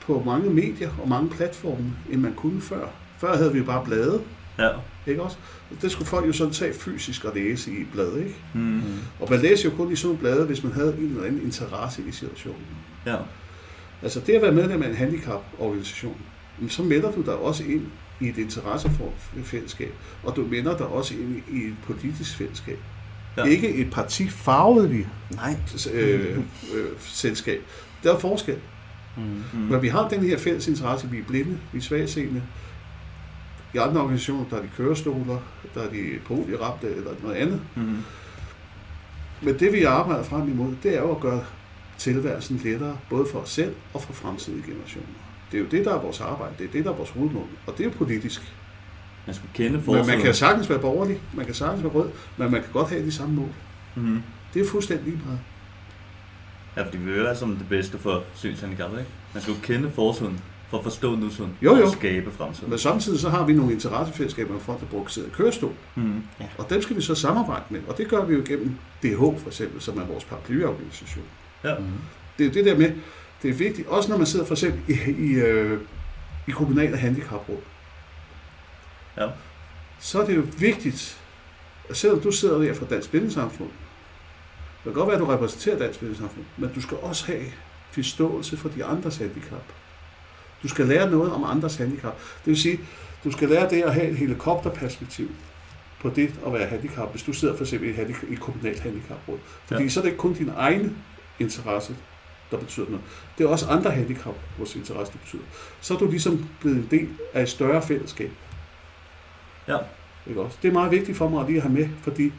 på 0.01 0.23
mange 0.25 0.49
medier 0.49 0.89
og 1.01 1.09
mange 1.09 1.29
platforme, 1.29 1.93
end 2.11 2.21
man 2.21 2.33
kunne 2.33 2.61
før. 2.61 2.87
Før 3.17 3.37
havde 3.37 3.53
vi 3.53 3.59
jo 3.59 3.65
bare 3.65 3.85
blade, 3.85 4.21
Ja. 4.59 4.69
ikke 5.07 5.23
også? 5.23 5.37
Det 5.81 5.91
skulle 5.91 6.07
folk 6.07 6.27
jo 6.27 6.33
sådan 6.33 6.53
tage 6.53 6.73
fysisk 6.73 7.25
og 7.25 7.35
læse 7.35 7.71
i 7.71 7.83
blade, 7.93 8.19
ikke? 8.19 8.35
Mm. 8.53 8.81
Og 9.19 9.27
man 9.29 9.39
læser 9.39 9.69
jo 9.69 9.75
kun 9.75 9.91
i 9.91 9.95
sådan 9.95 10.07
nogle 10.07 10.19
blade, 10.19 10.45
hvis 10.45 10.63
man 10.63 10.73
havde 10.73 10.95
en 10.97 11.05
eller 11.05 11.23
anden 11.23 11.41
interesse 11.41 12.03
i 12.07 12.11
situationen. 12.11 12.65
Ja. 13.05 13.17
Altså 14.03 14.19
det 14.19 14.33
at 14.33 14.41
være 14.41 14.51
medlem 14.51 14.83
af 14.83 14.89
en 14.89 14.95
handicaporganisation, 14.95 16.17
så 16.69 16.83
melder 16.83 17.11
du 17.11 17.21
dig 17.21 17.35
også 17.35 17.63
ind 17.63 17.85
i 18.19 18.29
et 18.29 18.37
interessefællesskab, 18.37 19.93
og 20.23 20.35
du 20.35 20.47
melder 20.47 20.77
dig 20.77 20.87
også 20.87 21.13
ind 21.13 21.41
i 21.51 21.67
et 21.67 21.75
politisk 21.83 22.37
fællesskab. 22.37 22.79
Ja. 23.37 23.43
Ikke 23.43 23.75
et 23.75 23.91
partifarvet 23.91 24.91
vi 24.91 25.05
Nej. 25.31 25.55
øh, 25.93 26.37
øh, 26.75 26.85
selskab. 26.99 27.61
Der 28.03 28.13
er 28.13 28.19
forskel. 28.19 28.57
Mm. 29.17 29.23
Mm. 29.53 29.59
Men 29.59 29.81
vi 29.81 29.87
har 29.87 30.09
den 30.09 30.23
her 30.23 30.37
fælles 30.37 30.67
interesse, 30.67 31.09
vi 31.09 31.19
er 31.19 31.23
blinde, 31.23 31.57
vi 31.71 31.77
er 31.77 31.81
svagseende. 31.81 32.41
I 33.75 33.77
andre 33.77 34.01
organisationer, 34.01 34.45
der 34.49 34.57
er 34.57 34.61
de 34.61 34.67
kørestoler, 34.77 35.37
der 35.73 35.81
er 35.81 35.89
de 35.89 36.19
polierabte 36.25 36.87
eller 36.95 37.11
noget 37.23 37.35
andet. 37.35 37.61
Mm. 37.75 37.97
Men 39.41 39.59
det 39.59 39.73
vi 39.73 39.83
arbejder 39.83 40.23
frem 40.23 40.51
imod, 40.51 40.75
det 40.83 40.95
er 40.95 41.01
jo 41.01 41.11
at 41.11 41.21
gøre 41.21 41.43
tilværelsen 41.97 42.61
lettere, 42.63 42.97
både 43.09 43.25
for 43.31 43.39
os 43.39 43.49
selv 43.49 43.75
og 43.93 44.01
for 44.01 44.13
fremtidige 44.13 44.63
generationer. 44.67 45.07
Det 45.51 45.57
er 45.57 45.61
jo 45.61 45.69
det, 45.69 45.85
der 45.85 45.93
er 45.93 46.01
vores 46.01 46.21
arbejde, 46.21 46.53
det 46.57 46.67
er 46.67 46.71
det, 46.71 46.85
der 46.85 46.91
er 46.91 46.95
vores 46.95 47.09
hovedmål, 47.09 47.47
og 47.67 47.73
det 47.77 47.79
er 47.79 47.89
jo 47.89 47.95
politisk. 47.97 48.53
Man 49.25 49.35
skulle 49.35 49.51
kende 49.53 49.71
Men 49.71 49.83
forsiden. 49.83 50.07
man 50.07 50.21
kan 50.21 50.33
sagtens 50.33 50.69
være 50.69 50.79
borgerlig, 50.79 51.19
man 51.33 51.45
kan 51.45 51.55
sagtens 51.55 51.83
være 51.83 51.93
rød, 51.93 52.09
men 52.37 52.51
man 52.51 52.61
kan 52.61 52.71
godt 52.73 52.89
have 52.89 53.05
de 53.05 53.11
samme 53.11 53.35
mål. 53.35 53.49
Mm. 53.95 54.21
Det 54.53 54.61
er 54.61 54.69
fuldstændig 54.69 55.05
lige 55.05 55.21
meget. 55.25 55.39
Ja, 56.77 56.83
fordi 56.85 56.97
vi 56.97 57.11
vil 57.11 57.23
være 57.23 57.35
som 57.35 57.55
det 57.55 57.69
bedste 57.69 57.97
for 57.97 58.23
synshandicappede, 58.35 59.01
ikke? 59.01 59.11
Man 59.33 59.41
skal 59.43 59.53
jo 59.53 59.59
kende 59.63 59.91
forsiden 59.91 60.39
for 60.75 60.87
at 60.87 60.93
forstå 60.93 61.15
nutiden 61.15 61.57
Jo, 61.61 61.75
jo. 61.75 61.83
og 61.85 61.91
skabe 61.91 62.31
fremtiden. 62.31 62.69
Men 62.69 62.79
samtidig 62.79 63.19
så 63.19 63.29
har 63.29 63.45
vi 63.45 63.53
nogle 63.53 63.73
interessefællesskaber 63.73 64.53
med 64.53 64.61
folk, 64.61 64.79
der 64.79 64.85
bruger 64.85 65.07
sidder 65.07 65.29
kørestol, 65.29 65.73
Mm. 65.95 66.23
og 66.57 66.69
dem 66.69 66.81
skal 66.81 66.95
vi 66.95 67.01
så 67.01 67.15
samarbejde 67.15 67.63
med, 67.69 67.81
og 67.87 67.97
det 67.97 68.07
gør 68.07 68.25
vi 68.25 68.35
jo 68.35 68.41
gennem 68.47 68.75
DH 69.03 69.17
for 69.17 69.47
eksempel, 69.47 69.81
som 69.81 69.97
er 69.97 70.05
vores 70.05 70.23
paraplyorganisation. 70.23 71.25
Ja. 71.63 71.75
Mm. 71.79 71.85
Det 72.37 72.45
er 72.45 72.51
det 72.51 72.65
der 72.65 72.77
med, 72.77 72.91
det 73.41 73.49
er 73.49 73.53
vigtigt, 73.53 73.87
også 73.87 74.09
når 74.09 74.17
man 74.17 74.25
sidder 74.27 74.45
for 74.45 74.53
eksempel 74.53 74.81
i, 74.87 75.11
i, 75.11 75.33
øh, 75.33 75.79
i 76.47 76.51
kommunale 76.51 76.97
handicapråd, 76.97 77.57
Ja. 79.17 79.27
så 79.99 80.21
er 80.21 80.25
det 80.25 80.35
jo 80.35 80.43
vigtigt, 80.57 81.21
at 81.89 81.97
selvom 81.97 82.19
du 82.19 82.31
sidder 82.31 82.57
der 82.57 82.73
fra 82.73 82.85
Dansk 82.85 83.09
Blindesamfund, 83.11 83.69
det 84.83 84.83
kan 84.83 84.93
godt 84.93 85.07
være, 85.07 85.15
at 85.15 85.21
du 85.21 85.25
repræsenterer 85.25 85.77
Dansk 85.79 85.99
Blindesamfund, 85.99 86.45
men 86.57 86.69
du 86.75 86.81
skal 86.81 86.97
også 87.01 87.25
have 87.25 87.43
forståelse 87.91 88.57
for 88.57 88.69
de 88.69 88.85
andres 88.85 89.17
handicap. 89.17 89.63
Du 90.63 90.67
skal 90.67 90.85
lære 90.85 91.11
noget 91.11 91.31
om 91.33 91.43
andres 91.43 91.75
handicap. 91.75 92.13
Det 92.15 92.45
vil 92.45 92.57
sige, 92.61 92.79
du 93.23 93.31
skal 93.31 93.49
lære 93.49 93.69
det 93.69 93.81
at 93.81 93.93
have 93.93 94.07
et 94.07 94.17
helikopterperspektiv 94.17 95.29
på 96.01 96.09
det 96.09 96.33
at 96.45 96.53
være 96.53 96.65
handicap, 96.67 97.11
hvis 97.11 97.23
du 97.23 97.33
sidder 97.33 97.55
for 97.57 97.63
eksempel 97.63 97.87
i 97.87 97.91
et, 97.91 97.95
handicap, 97.97 98.23
et 98.29 98.39
kommunalt 98.39 98.79
handicapråd. 98.79 99.37
Fordi 99.65 99.83
Ja. 99.83 99.89
så 99.89 99.99
er 99.99 100.01
det 100.01 100.09
ikke 100.09 100.19
kun 100.19 100.33
din 100.33 100.51
egen 100.57 100.97
interesse, 101.39 101.95
der 102.51 102.57
betyder 102.57 102.85
noget. 102.85 103.01
Det 103.37 103.43
er 103.43 103.47
også 103.47 103.67
andre 103.67 103.91
handicap, 103.91 104.35
vores 104.57 104.75
interesse, 104.75 105.13
der 105.13 105.19
betyder. 105.19 105.41
Så 105.81 105.93
er 105.93 105.97
du 105.97 106.09
ligesom 106.09 106.45
blevet 106.61 106.77
en 106.77 106.87
del 106.91 107.09
af 107.33 107.41
et 107.41 107.49
større 107.49 107.81
fællesskab. 107.81 108.31
Ja. 109.67 109.77
Ikke 110.27 110.41
også? 110.41 110.57
Det 110.61 110.67
er 110.67 110.73
meget 110.73 110.91
vigtigt 110.91 111.17
for 111.17 111.29
mig 111.29 111.41
at 111.41 111.47
lige 111.49 111.61
have 111.61 111.73
med, 111.73 111.89
fordi 112.01 112.31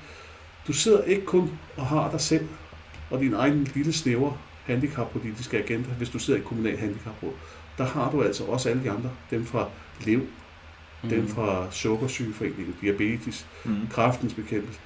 du 0.67 0.73
sidder 0.73 1.03
ikke 1.03 1.25
kun 1.27 1.51
og 1.77 1.87
har 1.87 2.11
dig 2.11 2.21
selv 2.21 2.49
og 3.11 3.21
din 3.21 3.35
egen 3.35 3.69
lille 3.75 3.93
snævre 3.93 4.37
handicappolitiske 4.65 5.59
agenda, 5.59 5.89
hvis 5.89 6.09
du 6.11 6.19
sidder 6.19 6.39
i 6.39 6.43
et 6.43 6.47
kommunalt 6.49 6.81
handicapråd. 6.81 7.33
Der 7.79 7.85
har 7.85 8.11
du 8.11 8.23
altså 8.23 8.45
også 8.45 8.69
alle 8.69 8.83
de 8.85 8.91
andre, 8.91 9.11
dem 9.31 9.47
fra 9.47 9.69
Lev, 10.07 10.21
Mm. 11.03 11.09
Dem 11.09 11.29
fra 11.29 11.67
Sukkersygeforeningen, 11.71 12.75
Diabetes, 12.81 13.47
Mm. 13.65 13.77
Kraftens 13.91 14.35
Bekæmpelse, 14.35 14.81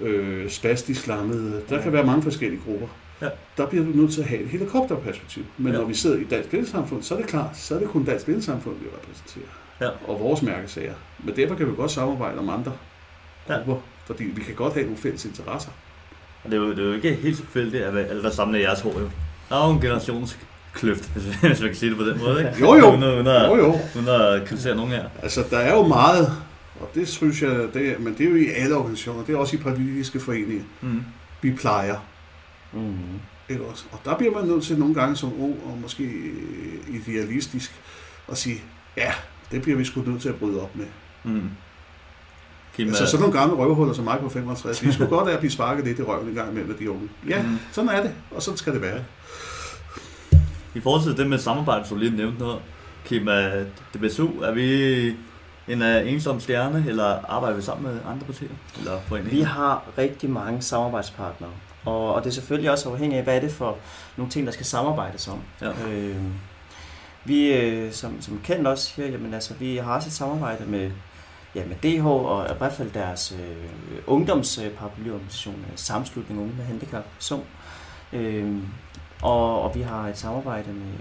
øh, 0.00 0.50
Spastisk 0.50 1.06
Lammede. 1.06 1.62
Der 1.68 1.82
kan 1.82 1.92
være 1.92 2.06
mange 2.06 2.22
forskellige 2.22 2.60
grupper. 2.66 2.86
Ja. 3.22 3.28
Der 3.56 3.66
bliver 3.66 3.84
du 3.84 3.90
nødt 3.90 4.12
til 4.12 4.20
at 4.20 4.26
have 4.28 4.40
et 4.42 4.48
helikopterperspektiv. 4.48 5.44
Men 5.58 5.72
Ja. 5.72 5.78
når 5.78 5.84
vi 5.86 5.94
sidder 5.94 6.16
i 6.18 6.24
Dansk 6.24 6.48
Blindesamfund, 6.48 7.02
så 7.02 7.14
er 7.14 7.18
det 7.18 7.26
klart, 7.26 7.56
så 7.56 7.74
er 7.74 7.78
det 7.78 7.88
kun 7.88 8.04
Dansk 8.04 8.24
Blindesamfund, 8.24 8.76
vi 8.78 8.86
repræsenterer. 8.96 9.52
Ja. 9.80 9.88
Og 10.12 10.20
vores 10.20 10.42
mærkesager. 10.42 10.94
Men 11.24 11.36
derfor 11.36 11.54
kan 11.54 11.66
vi 11.70 11.72
godt 11.76 11.90
samarbejde 11.90 12.38
om 12.38 12.48
andre 12.48 12.72
Ja. 13.48 13.54
grupper, 13.54 13.76
fordi 14.06 14.24
vi 14.24 14.42
kan 14.42 14.54
godt 14.54 14.72
have 14.74 14.84
nogle 14.84 14.98
fælles 14.98 15.24
interesser. 15.24 15.70
Og 16.44 16.50
det 16.50 16.56
er, 16.56 16.60
jo, 16.62 16.70
det 16.70 16.78
er 16.78 16.84
jo 16.84 16.92
ikke 16.92 17.14
helt 17.14 17.36
tilfældigt, 17.36 17.82
at 17.84 17.96
alle 17.96 18.22
der 18.22 18.30
samler 18.30 18.58
jeres 18.58 18.80
hår 18.80 19.00
jo. 19.00 19.10
Der 19.48 19.56
er 19.62 19.66
jo 19.68 19.74
en 19.74 19.80
generationskløft, 19.80 20.46
hvis, 20.80 20.98
hvis 21.42 21.60
man 21.60 21.68
kan 21.68 21.74
sige 21.74 21.90
det 21.90 21.98
på 21.98 22.04
den 22.04 22.18
måde, 22.18 22.38
ikke? 22.38 22.60
Jo, 22.60 22.74
jo. 22.74 22.90
Uden, 22.90 23.02
uden, 23.04 23.26
at, 23.26 23.48
Jo, 23.48 23.56
jo. 23.56 23.78
uden 23.96 24.08
at 24.08 24.48
kritisere 24.48 24.76
nogen 24.76 24.90
her. 24.90 25.04
Altså, 25.22 25.44
der 25.50 25.58
er 25.58 25.74
jo 25.76 25.86
meget, 25.86 26.32
og 26.80 26.90
det 26.94 27.08
synes 27.08 27.42
jeg, 27.42 27.50
det 27.74 28.00
men 28.00 28.14
det 28.18 28.26
er 28.26 28.30
jo 28.30 28.36
i 28.36 28.46
alle 28.56 28.76
organisationer, 28.76 29.24
det 29.24 29.34
er 29.34 29.38
også 29.38 29.56
i 29.56 29.58
politiske 29.58 30.20
foreninger, 30.20 30.64
Mm. 30.80 31.02
vi 31.42 31.50
plejer. 31.52 31.96
Mm. 32.72 32.94
Ikke 33.48 33.64
også? 33.64 33.84
Og 33.92 33.98
der 34.04 34.16
bliver 34.16 34.32
man 34.32 34.44
nødt 34.44 34.64
til 34.64 34.78
nogle 34.78 34.94
gange 34.94 35.16
som 35.16 35.32
ung 35.42 35.56
og 35.66 35.78
måske 35.82 36.10
idealistisk 36.88 37.72
at 38.30 38.38
sige, 38.38 38.62
ja, 38.96 39.12
det 39.50 39.62
bliver 39.62 39.78
vi 39.78 39.84
sgu 39.84 40.02
nødt 40.06 40.22
til 40.22 40.28
at 40.28 40.34
bryde 40.34 40.62
op 40.62 40.76
med. 40.76 40.86
Mm. 41.24 41.42
Kim, 42.76 42.88
Altså 42.88 43.02
øh, 43.04 43.08
sådan 43.08 43.20
nogle 43.22 43.38
gamle 43.40 43.56
røvhuller 43.56 43.94
som 43.94 44.04
mig 44.04 44.18
på 44.20 44.28
65, 44.28 44.84
vi 44.86 44.92
skulle 44.92 45.10
godt 45.16 45.28
af 45.28 45.32
at 45.32 45.38
blive 45.38 45.50
sparket 45.50 45.84
lidt 45.84 45.98
i 45.98 46.02
røven 46.02 46.28
en 46.28 46.34
gang 46.34 46.50
imellem 46.50 46.70
af 46.72 46.76
de 46.78 46.90
unge. 46.90 47.08
Ja, 47.28 47.42
Mm. 47.42 47.58
sådan 47.72 47.90
er 47.90 48.02
det, 48.02 48.10
og 48.30 48.42
sådan 48.42 48.58
skal 48.58 48.72
det 48.72 48.82
være. 48.82 48.98
I 50.74 50.80
forhold 50.80 51.02
til 51.02 51.16
det 51.16 51.26
med 51.30 51.38
samarbejde, 51.38 51.88
som 51.88 51.96
du 51.96 52.02
lige 52.02 52.16
nævnte 52.16 52.38
noget, 52.38 52.58
Kim, 53.04 53.28
DBSU, 53.94 54.26
er 54.26 54.52
vi 54.52 55.16
en 55.68 55.82
uh, 55.82 56.12
ensom 56.12 56.40
stjerne, 56.40 56.84
eller 56.88 57.04
arbejder 57.04 57.56
vi 57.56 57.62
sammen 57.62 57.92
med 57.92 58.00
andre 58.06 58.26
partier? 58.26 58.48
Eller 58.78 59.00
foreninger? 59.00 59.36
Vi 59.36 59.42
har 59.42 59.84
rigtig 59.98 60.30
mange 60.30 60.62
samarbejdspartnere, 60.62 61.50
og, 61.84 62.14
og 62.14 62.24
det 62.24 62.30
er 62.30 62.34
selvfølgelig 62.34 62.70
også 62.70 62.90
afhængigt 62.90 63.18
af, 63.18 63.24
hvad 63.24 63.36
er 63.36 63.40
det 63.40 63.52
for 63.52 63.76
nogle 64.16 64.32
ting, 64.32 64.46
der 64.46 64.52
skal 64.52 64.66
samarbejdes 64.66 65.28
om. 65.28 65.40
Ja. 65.60 65.70
Øh, 65.88 66.16
vi, 67.24 67.52
øh, 67.52 67.92
som, 67.92 68.22
som 68.22 68.40
kendt 68.44 68.66
også 68.66 68.84
siger, 68.84 69.08
jamen 69.08 69.34
altså, 69.34 69.54
vi 69.54 69.76
har 69.76 69.94
også 69.94 70.08
et 70.08 70.12
samarbejde 70.12 70.64
med, 70.66 70.90
ja, 71.54 71.62
med 71.64 71.76
DH 71.82 72.06
og 72.06 72.46
i 72.50 72.58
hvert 72.58 72.72
fald 72.72 72.90
deres 72.90 73.34
øh, 73.40 74.02
ungdomsparaplyorganisation, 74.06 75.54
øh, 75.54 75.72
Samslutning 75.76 76.40
Unge 76.40 76.54
med 76.56 76.64
Handicap, 76.64 77.04
SUM. 77.18 77.40
Øh, 78.12 78.56
og, 79.22 79.62
og 79.62 79.74
vi 79.74 79.80
har 79.80 80.08
et 80.08 80.18
samarbejde 80.18 80.72
med, 80.72 80.98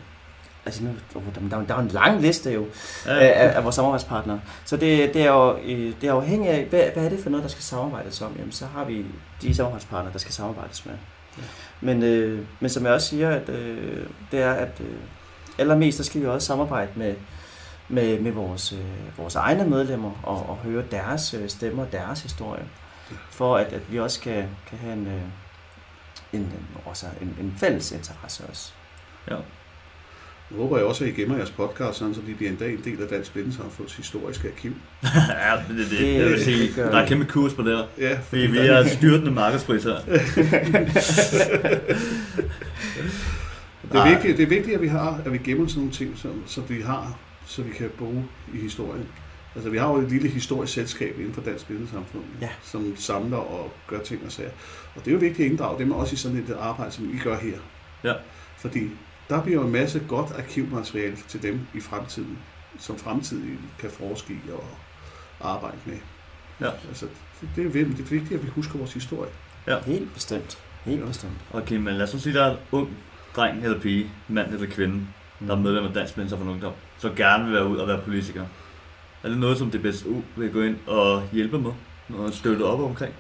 altså 0.65 0.84
nu, 0.84 0.89
oh, 1.15 1.23
der, 1.36 1.49
der, 1.49 1.57
er 1.57 1.65
der 1.65 1.75
er 1.75 1.79
en 1.79 1.88
lang 1.88 2.21
liste 2.21 2.51
jo, 2.51 2.65
Ja, 3.05 3.19
af, 3.19 3.57
af, 3.57 3.63
vores 3.63 3.75
samarbejdspartnere. 3.75 4.41
Så 4.65 4.77
det, 4.77 5.13
det, 5.13 5.21
er 5.21 5.31
jo, 5.31 5.57
øh, 5.57 5.93
det 6.01 6.10
er 6.10 6.13
afhængigt 6.13 6.53
af, 6.53 6.65
hvad, 6.65 6.84
hvad 6.93 7.05
er 7.05 7.10
det 7.10 7.19
for 7.19 7.29
noget, 7.29 7.43
der 7.43 7.49
skal 7.49 7.63
samarbejdes 7.63 8.21
om? 8.21 8.36
Jamen, 8.38 8.51
så 8.51 8.65
har 8.65 8.86
vi 8.86 9.05
de 9.41 9.55
samarbejdspartnere, 9.55 10.13
der 10.13 10.19
skal 10.19 10.34
samarbejdes 10.34 10.86
med. 10.86 10.93
Ja. 11.38 11.43
Men, 11.81 12.03
øh, 12.03 12.45
men 12.60 12.69
som 12.69 12.86
jeg 12.86 12.93
også 12.93 13.07
siger, 13.07 13.29
at, 13.29 13.49
øh, 13.49 14.05
det 14.31 14.41
er, 14.41 14.53
at 14.53 14.79
øh, 14.79 14.95
allermest, 15.57 15.97
der 15.97 16.03
skal 16.03 16.21
vi 16.21 16.27
også 16.27 16.47
samarbejde 16.47 16.91
med, 16.95 17.15
med, 17.89 18.19
med 18.19 18.31
vores, 18.31 18.73
øh, 18.73 19.17
vores 19.17 19.36
egne 19.36 19.65
medlemmer 19.65 20.12
og, 20.23 20.49
og 20.49 20.57
høre 20.57 20.84
deres 20.91 21.34
øh, 21.34 21.49
stemmer, 21.49 21.86
deres 21.86 22.21
historie, 22.21 22.63
for 23.29 23.57
at, 23.57 23.73
at 23.73 23.91
vi 23.91 23.99
også 23.99 24.21
kan, 24.21 24.43
kan 24.69 24.77
have 24.77 24.93
en, 24.93 25.07
øh, 25.07 25.21
en, 26.34 26.54
også 26.86 27.06
en, 27.22 27.36
en 27.39 27.54
fælles 27.58 27.91
interesse 27.91 28.44
også. 28.50 28.72
ja. 29.32 29.36
Nu 30.50 30.58
håber 30.58 30.78
jeg 30.78 30.86
også, 30.86 31.04
at 31.04 31.10
I 31.10 31.13
gemmer 31.13 31.38
jeres 31.38 31.52
podcast, 31.52 31.98
sådan, 31.98 32.13
så 32.15 32.22
de 32.28 32.34
bliver 32.34 32.52
en 32.52 32.58
dag 32.58 32.74
en 32.74 32.82
del 32.84 33.02
af 33.02 33.08
Dansk 33.08 33.34
Blindesamfunds 33.34 33.94
historiske 33.96 34.48
arkiv. 34.48 34.72
ja, 35.04 35.56
det, 35.70 35.78
det, 35.78 35.89
det, 35.91 36.00
Det- 36.00 36.15
jeg 36.20 36.26
vil 36.26 36.44
sige, 36.44 36.74
der 36.76 36.86
er 36.98 37.02
vi. 37.02 37.08
kæmpe 37.08 37.26
kurs 37.26 37.54
på 37.54 37.62
det 37.62 37.78
her. 37.78 37.84
Ja, 38.10 38.17
Fordi 38.30 38.41
vi 38.41 38.58
er 38.58 38.88
styrtende 38.88 39.32
markedspris 39.32 39.84
her. 39.84 39.96
Det 43.91 44.00
er, 44.00 44.10
vigtigt, 44.10 44.38
det 44.38 44.44
er 44.44 44.48
vigtigt, 44.48 44.76
at 44.76 44.82
vi 44.82 44.88
har, 44.88 45.22
at 45.26 45.32
vi 45.34 45.38
gemmer 45.38 45.67
sådan 45.67 45.80
nogle 45.80 45.91
ting, 45.94 46.17
som, 46.17 46.44
som 46.48 46.63
vi 46.70 46.82
har, 46.82 47.17
så 47.46 47.62
vi 47.62 47.72
kan 47.72 47.89
bruge 47.98 48.26
i 48.54 48.58
historien. 48.58 49.08
Altså, 49.55 49.69
vi 49.69 49.77
har 49.77 49.89
jo 49.89 49.95
et 49.97 50.09
lille 50.09 50.27
historisk 50.29 50.73
selskab 50.73 51.19
inden 51.19 51.33
for 51.33 51.41
Dansk 51.41 51.67
Blindesamfund, 51.67 52.23
Ja. 52.41 52.49
som 52.63 52.95
samler 52.97 53.37
og 53.37 53.71
gør 53.87 53.99
ting 54.03 54.25
og 54.25 54.31
sager. 54.31 54.49
Og 54.95 55.05
det 55.05 55.07
er 55.07 55.11
jo 55.11 55.17
vigtigt 55.19 55.45
at 55.45 55.51
inddrage 55.51 55.79
dem 55.79 55.91
også 55.91 56.13
i 56.13 56.17
sådan 56.17 56.37
et 56.37 56.55
arbejde, 56.59 56.91
som 56.91 57.13
I 57.13 57.17
gør 57.17 57.37
her. 57.37 57.57
Ja. 58.03 58.13
Fordi 58.57 58.89
der 59.29 59.41
bliver 59.43 59.59
jo 59.59 59.65
en 59.65 59.71
masse 59.71 60.01
godt 60.07 60.31
arkivmateriale 60.37 61.17
til 61.27 61.43
dem 61.43 61.59
i 61.73 61.79
fremtiden, 61.79 62.37
som 62.79 62.97
fremtiden 62.97 63.59
kan 63.79 63.89
forske 63.89 64.33
i 64.33 64.39
og 64.51 64.67
arbejde 65.53 65.77
med. 65.85 65.97
Ja. 66.61 66.69
Altså, 66.87 67.05
det, 67.41 67.49
det, 67.55 67.65
er, 67.65 67.69
vigtigt- 67.69 67.97
det 67.97 68.05
er 68.05 68.09
vigtigt, 68.09 68.39
at 68.39 68.45
vi 68.45 68.49
husker 68.55 68.77
vores 68.77 68.93
historie. 68.93 69.31
Helt 69.85 70.13
bestemt. 70.13 70.57
Helt 70.85 70.99
Ja. 71.01 71.05
bestemt. 71.05 71.33
Og 71.51 71.65
Kim, 71.65 71.85
lad 71.85 72.01
os 72.01 72.13
nu 72.13 72.19
sige, 72.19 72.29
at 72.33 72.35
der 72.35 72.45
er 72.45 72.51
en 72.51 72.57
ung 72.71 72.89
dreng 73.35 73.63
eller 73.63 73.79
pige, 73.79 74.11
mand 74.27 74.53
eller 74.53 74.67
kvinde, 74.67 75.01
der 75.47 75.55
er 75.55 75.59
medlem 75.59 75.85
af 75.85 75.93
Dansk 75.93 76.17
Mentor 76.17 76.37
for 76.37 76.45
Ungdom, 76.45 76.73
så 76.97 77.11
gerne 77.15 77.43
vil 77.45 77.53
være 77.53 77.67
ud 77.67 77.77
og 77.77 77.87
være 77.87 78.01
politiker. 78.01 78.45
Er 79.23 79.29
det 79.29 79.38
noget, 79.38 79.57
som 79.57 79.71
DBSU 79.71 80.21
vil 80.36 80.51
gå 80.51 80.62
ind 80.62 80.77
og 80.88 81.23
hjælpe 81.31 81.60
med? 81.60 81.71
Og 82.10 82.34
støtte 82.34 82.63
op 82.63 82.79
omkring? 82.79 83.13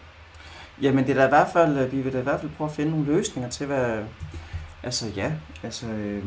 Jamen 0.81 1.03
det 1.03 1.11
er 1.11 1.15
da 1.15 1.25
i 1.25 1.29
hvert 1.29 1.47
fald, 1.53 1.77
øh, 1.77 1.91
vi 1.91 2.01
vil 2.01 2.13
da 2.13 2.19
i 2.19 2.23
hvert 2.23 2.39
fald 2.39 2.51
prøve 2.57 2.69
at 2.69 2.75
finde 2.75 2.91
nogle 2.91 3.05
løsninger 3.05 3.49
til, 3.49 3.65
hvad, 3.65 4.03
altså 4.83 5.05
ja, 5.15 5.31
altså 5.63 5.87
øh, 5.87 6.25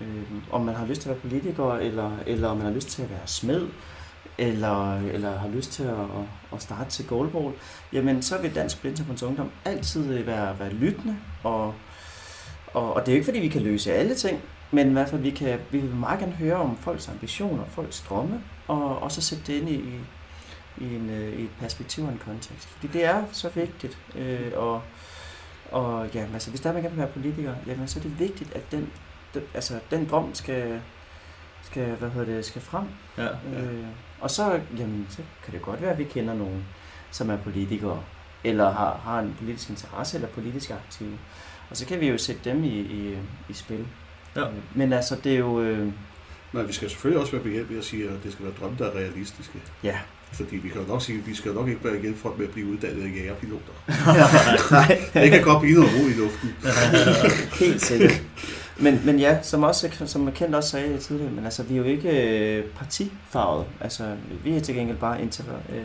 øh, 0.00 0.22
om 0.50 0.60
man 0.60 0.74
har 0.74 0.86
lyst 0.86 1.00
til 1.00 1.08
at 1.08 1.14
være 1.14 1.20
politiker, 1.20 1.74
eller, 1.74 2.10
eller 2.26 2.48
om 2.48 2.56
man 2.56 2.66
har 2.66 2.72
lyst 2.72 2.88
til 2.88 3.02
at 3.02 3.10
være 3.10 3.26
smed, 3.26 3.66
eller, 4.38 5.00
eller 5.00 5.38
har 5.38 5.48
lyst 5.48 5.72
til 5.72 5.82
at, 5.82 5.98
at, 5.98 6.26
at 6.52 6.62
starte 6.62 6.90
til 6.90 7.06
goalball, 7.06 7.54
jamen 7.92 8.22
så 8.22 8.38
vil 8.38 8.54
Dansk 8.54 8.80
Blindesamfunds 8.80 9.22
Ungdom 9.22 9.50
altid 9.64 10.18
øh, 10.18 10.26
være, 10.26 10.58
være 10.58 10.72
lyttende, 10.72 11.16
og, 11.42 11.74
og, 12.74 12.94
og 12.94 13.00
det 13.00 13.08
er 13.08 13.12
jo 13.12 13.16
ikke 13.16 13.24
fordi, 13.24 13.38
vi 13.38 13.48
kan 13.48 13.62
løse 13.62 13.92
alle 13.92 14.14
ting, 14.14 14.40
men 14.70 14.88
i 14.88 14.92
hvert 14.92 15.08
fald, 15.08 15.20
vi, 15.20 15.30
kan, 15.30 15.58
vi 15.70 15.78
vil 15.78 15.94
meget 15.94 16.20
gerne 16.20 16.32
høre 16.32 16.56
om 16.56 16.76
folks 16.76 17.08
ambitioner, 17.08 17.64
folks 17.64 18.00
drømme, 18.00 18.40
og, 18.68 19.02
og 19.02 19.12
så 19.12 19.20
sætte 19.20 19.44
det 19.46 19.60
ind 19.60 19.68
i, 19.68 20.00
i, 20.78 20.94
en, 20.94 21.10
øh, 21.10 21.40
i 21.40 21.44
et 21.44 21.50
perspektiv 21.60 22.04
og 22.04 22.12
en 22.12 22.20
kontekst. 22.24 22.68
Fordi 22.68 22.86
det 22.86 23.04
er 23.04 23.24
så 23.32 23.48
vigtigt. 23.48 23.98
Øh, 24.14 24.52
og, 24.56 24.82
og 25.70 26.08
ja, 26.14 26.26
altså, 26.32 26.50
hvis 26.50 26.60
der 26.60 26.68
er, 26.68 26.72
man 26.72 26.82
gerne 26.82 26.94
vil 26.94 27.02
være 27.04 27.12
politiker, 27.12 27.54
jamen, 27.66 27.88
så 27.88 27.98
er 27.98 28.02
det 28.02 28.18
vigtigt, 28.18 28.52
at 28.52 28.70
den, 28.70 28.90
den, 29.34 29.42
altså, 29.54 29.80
den 29.90 30.08
drøm 30.08 30.34
skal, 30.34 30.80
skal, 31.62 31.94
hvad 31.94 32.10
hedder 32.10 32.34
det, 32.34 32.44
skal 32.44 32.62
frem. 32.62 32.84
Ja. 33.18 33.28
Øh, 33.28 33.86
og 34.20 34.30
så, 34.30 34.60
jamen, 34.78 35.06
så 35.10 35.22
kan 35.44 35.54
det 35.54 35.62
godt 35.62 35.82
være, 35.82 35.90
at 35.90 35.98
vi 35.98 36.04
kender 36.04 36.34
nogen, 36.34 36.64
som 37.10 37.30
er 37.30 37.36
politikere, 37.36 38.02
eller 38.44 38.70
har, 38.70 38.96
har 38.96 39.20
en 39.20 39.34
politisk 39.38 39.70
interesse, 39.70 40.16
eller 40.16 40.28
politisk 40.28 40.70
aktive. 40.70 41.18
Og 41.70 41.76
så 41.76 41.86
kan 41.86 42.00
vi 42.00 42.08
jo 42.08 42.18
sætte 42.18 42.50
dem 42.50 42.64
i, 42.64 42.78
i, 42.80 43.18
i 43.48 43.52
spil. 43.52 43.86
Ja. 44.36 44.44
Men 44.74 44.92
altså, 44.92 45.16
det 45.24 45.34
er 45.34 45.38
jo... 45.38 45.60
Øh, 45.60 45.92
Men 46.54 46.68
vi 46.68 46.72
skal 46.72 46.90
selvfølgelig 46.90 47.20
også 47.20 47.32
være 47.32 47.42
behjælpelige 47.42 47.78
at 47.78 47.84
sige, 47.84 48.04
at 48.04 48.14
det 48.24 48.32
skal 48.32 48.44
være 48.44 48.54
drømme, 48.60 48.76
der 48.78 48.86
er 48.90 48.94
realistiske. 48.96 49.58
ja, 49.84 49.98
Fordi 50.32 50.56
vi 50.56 50.68
kan 50.68 50.80
jo 50.80 50.86
nok 50.86 51.02
sige, 51.02 51.18
at 51.18 51.26
vi 51.26 51.34
skal 51.34 51.52
nok 51.54 51.68
ikke 51.68 51.84
være 51.84 52.00
hjælpe 52.00 52.18
folk 52.18 52.38
med 52.38 52.46
at 52.46 52.52
blive 52.52 52.66
uddannet 52.66 53.16
jægerpiloter. 53.16 53.72
nej, 54.72 55.00
Det 55.14 55.30
kan 55.30 55.42
godt 55.42 55.60
blive 55.62 55.74
noget 55.80 55.94
ro 55.94 56.06
i 56.06 56.12
luften. 56.12 56.50
Helt 57.66 57.82
sikkert. 57.82 58.22
Men, 58.78 59.02
men 59.04 59.18
ja, 59.18 59.42
som 59.42 59.62
også 59.62 59.90
som 60.06 60.32
kendt 60.32 60.54
også 60.54 60.70
sagde 60.70 60.98
tidligere, 60.98 61.32
men 61.32 61.44
altså, 61.44 61.62
vi 61.62 61.74
er 61.74 61.78
jo 61.78 61.84
ikke 61.84 62.10
øh, 62.58 62.64
partifarvet. 62.64 63.66
Altså, 63.80 64.16
vi 64.44 64.56
er 64.56 64.60
til 64.60 64.74
gengæld 64.74 64.98
bare 64.98 65.22
inter, 65.22 65.44
øh, 65.72 65.82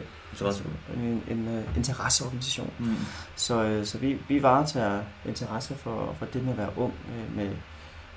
en, 0.96 1.24
en 1.30 1.48
uh, 1.48 1.78
interesseorganisation. 1.78 2.72
Mm. 2.80 2.96
Så, 3.36 3.64
øh, 3.64 3.86
så 3.86 3.98
vi, 3.98 4.18
vi 4.28 4.44
varetager 4.44 5.02
interesse 5.26 5.76
for, 5.76 6.16
for 6.20 6.26
det 6.26 6.44
med 6.44 6.52
at 6.52 6.58
være 6.58 6.70
ung 6.78 6.94
øh, 7.08 7.38
med, 7.38 7.50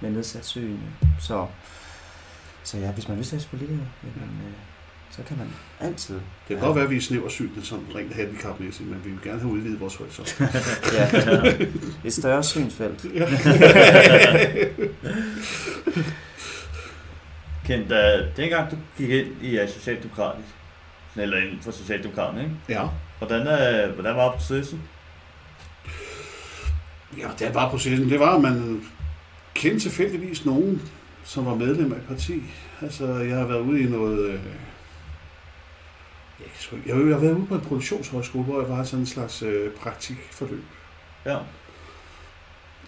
med 0.00 0.10
nedsat 0.10 0.44
syn. 0.46 0.78
Så, 1.20 1.46
så 2.64 2.78
ja, 2.78 2.92
hvis 2.92 3.08
man 3.08 3.18
at 3.18 3.26
være 3.26 3.46
politiker, 3.46 3.84
jamen, 4.04 4.40
øh, 4.46 4.52
så 5.10 5.22
kan 5.22 5.38
man 5.38 5.46
altid. 5.80 6.14
Det 6.14 6.22
kan 6.48 6.58
godt 6.58 6.74
være, 6.74 6.84
at 6.84 6.90
vi 6.90 6.96
er 6.96 7.00
snæversynet 7.00 7.66
som 7.66 7.86
rent 7.94 8.14
handicapmæssigt, 8.14 8.88
men 8.88 9.04
vi 9.04 9.10
vil 9.10 9.18
gerne 9.24 9.40
have 9.40 9.52
udvidet 9.52 9.80
vores 9.80 9.96
horisont. 9.96 10.40
Ja, 10.92 11.10
et 12.04 12.12
større 12.14 12.42
synsfelt. 12.42 13.02
Kent, 17.66 17.90
da, 17.90 18.26
dengang 18.36 18.70
du 18.70 18.76
gik 18.96 19.10
ind 19.10 19.26
i 19.42 19.60
uh, 19.60 19.68
Socialdemokratisk, 19.68 20.48
eller 21.16 21.36
inden 21.36 21.58
for 21.62 21.70
Socialdemokraterne, 21.70 22.42
ikke? 22.42 22.54
Ja. 22.68 22.86
Hvordan, 23.18 23.40
uh, 23.40 23.94
hvordan 23.94 24.16
var 24.16 24.32
processen? 24.32 24.82
Ja, 27.18 27.28
det 27.38 27.54
var 27.54 27.70
processen. 27.70 28.10
Det 28.10 28.20
var, 28.20 28.34
at 28.34 28.40
man 28.40 28.84
kendte 29.54 29.80
tilfældigvis 29.80 30.44
nogen, 30.44 30.82
som 31.24 31.46
var 31.46 31.54
medlem 31.54 31.92
af 31.92 31.96
et 31.96 32.06
parti. 32.08 32.42
Altså, 32.80 33.06
jeg 33.06 33.36
har 33.36 33.46
været 33.46 33.60
ude 33.60 33.80
i 33.80 33.86
noget... 33.86 34.26
Øh, 34.28 34.40
jeg, 36.40 36.48
sgu 36.58 36.76
ikke- 36.76 36.88
jeg 36.88 36.96
har 36.96 37.20
været 37.20 37.34
ude 37.36 37.46
på 37.46 37.54
en 37.54 37.60
produktionshøjskole, 37.60 38.44
hvor 38.44 38.60
jeg 38.60 38.70
var 38.70 38.84
sådan 38.84 39.00
en 39.00 39.06
slags 39.06 39.42
øh, 39.42 39.70
praktikforløb. 39.72 40.64
Ja. 41.26 41.36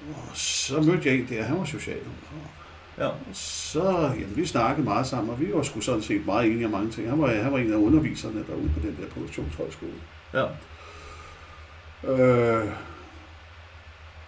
Og 0.09 0.31
så 0.35 0.81
mødte 0.81 1.09
jeg 1.09 1.15
en 1.19 1.27
der, 1.29 1.43
han 1.43 1.59
var 1.59 1.65
socialdemokrat. 1.65 2.51
Ja. 2.99 3.09
Så, 3.33 3.91
jamen, 3.93 4.37
vi 4.37 4.47
snakkede 4.47 4.85
meget 4.85 5.07
sammen, 5.07 5.31
og 5.31 5.41
vi 5.41 5.53
var 5.55 5.63
sgu 5.63 5.81
sådan 5.81 6.03
set 6.03 6.27
meget 6.27 6.47
enige 6.51 6.65
om 6.67 6.71
mange 6.73 6.91
ting. 6.91 7.11
Han 7.11 7.23
var, 7.23 7.29
han 7.29 7.53
var 7.53 7.59
en 7.59 7.73
af 7.73 7.77
underviserne 7.77 8.45
derude 8.49 8.71
på 8.75 8.81
den 8.81 8.97
der 9.01 9.09
produktionshøjskole. 9.09 9.93
Ja. 10.35 10.47
Øh, 12.13 12.69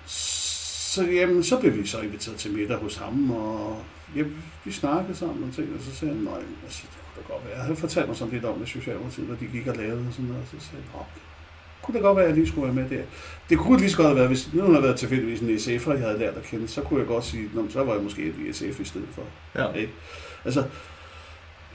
så, 0.07 1.03
jamen, 1.05 1.45
så 1.45 1.61
blev 1.61 1.75
vi 1.77 1.87
så 1.87 2.01
inviteret 2.01 2.37
til 2.39 2.53
middag 2.53 2.77
hos 2.77 2.97
ham, 2.97 3.31
og 3.31 3.83
jamen, 4.17 4.45
vi 4.65 4.73
snakkede 4.73 5.17
sammen 5.17 5.49
og 5.49 5.55
ting, 5.55 5.69
og 5.75 5.81
så 5.85 5.97
sagde 5.97 6.15
han, 6.15 6.23
nej, 6.23 6.43
altså, 6.65 6.83
det 6.83 6.99
kunne 7.05 7.23
da 7.23 7.33
godt 7.33 7.45
være. 7.49 7.65
Han 7.65 7.77
fortalte 7.77 8.09
mig 8.09 8.17
sådan 8.17 8.35
lidt 8.35 8.45
om 8.45 8.59
det 8.59 8.69
Socialdemokratiet, 8.69 9.27
hvad 9.27 9.37
de 9.37 9.47
gik 9.47 9.67
og 9.67 9.77
lavede 9.77 10.07
og 10.09 10.13
sådan 10.13 10.25
noget, 10.25 10.43
og 10.43 10.61
så 10.61 10.67
sagde 10.67 10.85
jeg, 10.95 11.05
kunne 11.87 11.95
det 11.95 12.03
godt 12.03 12.17
være, 12.17 12.25
at 12.25 12.31
jeg 12.31 12.39
lige 12.39 12.49
skulle 12.49 12.67
være 12.67 12.75
med 12.75 12.99
der. 12.99 13.05
Det 13.51 13.59
kunne 13.59 13.79
lige 13.79 13.91
så 13.91 13.97
godt 13.97 14.17
være, 14.17 14.27
hvis 14.27 14.53
nu 14.53 14.63
havde 14.63 14.83
været 14.83 14.97
tilfældigvis 14.97 15.41
en 15.41 15.49
SF'er, 15.49 15.93
jeg 15.93 16.01
havde 16.01 16.19
lært 16.19 16.35
at 16.35 16.43
kende, 16.43 16.69
så 16.69 16.81
kunne 16.81 17.01
jeg 17.01 17.07
godt 17.07 17.25
sige, 17.25 17.51
Nå, 17.55 17.67
så 17.69 17.85
var 17.85 17.95
jeg 17.95 18.03
måske 18.03 18.33
i 18.49 18.53
SF 18.53 18.81
i 18.81 18.85
stedet 18.85 19.09
for. 19.13 19.23
Ja. 19.55 19.73
Ikke? 19.73 19.93
Altså, 20.45 20.65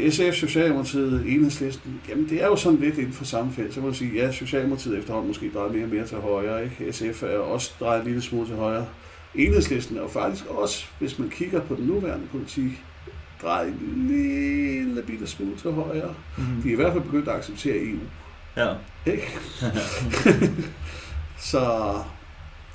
SF, 0.09 0.33
Socialdemokratiet, 0.33 1.25
Enhedslisten, 1.27 2.01
jamen 2.09 2.29
det 2.29 2.43
er 2.43 2.47
jo 2.47 2.55
sådan 2.55 2.79
lidt 2.79 2.97
inden 2.97 3.13
for 3.13 3.25
samme 3.25 3.53
felt. 3.53 3.73
Så 3.73 3.79
kan 3.79 3.83
man 3.83 3.93
sige, 3.93 4.13
ja, 4.13 4.31
Socialdemokratiet 4.31 4.97
efterhånden 4.97 5.27
måske 5.27 5.51
drejer 5.53 5.71
mere 5.71 5.83
og 5.83 5.89
mere 5.89 6.07
til 6.07 6.17
højre, 6.17 6.63
ikke? 6.63 6.93
SF 6.93 7.23
er 7.23 7.37
også 7.37 7.71
drejet 7.79 7.99
en 7.99 8.07
lille 8.07 8.21
smule 8.21 8.47
til 8.47 8.55
højre. 8.55 8.85
Enhedslisten 9.35 9.97
er 9.97 10.01
jo 10.01 10.07
faktisk 10.07 10.45
også, 10.45 10.85
hvis 10.99 11.19
man 11.19 11.29
kigger 11.29 11.61
på 11.61 11.75
den 11.75 11.85
nuværende 11.85 12.27
politik, 12.27 12.83
drejet 13.41 13.67
en 13.67 14.07
lille 14.07 15.01
bitte 15.01 15.27
smule 15.27 15.57
til 15.57 15.71
højre. 15.71 16.15
Mm-hmm. 16.37 16.61
De 16.61 16.67
er 16.67 16.73
i 16.73 16.75
hvert 16.75 16.93
fald 16.93 17.03
begyndt 17.03 17.27
at 17.27 17.35
acceptere 17.35 17.75
EU. 17.77 17.99
Ja. 18.57 18.73
Ikke? 19.05 19.39
så 21.51 21.93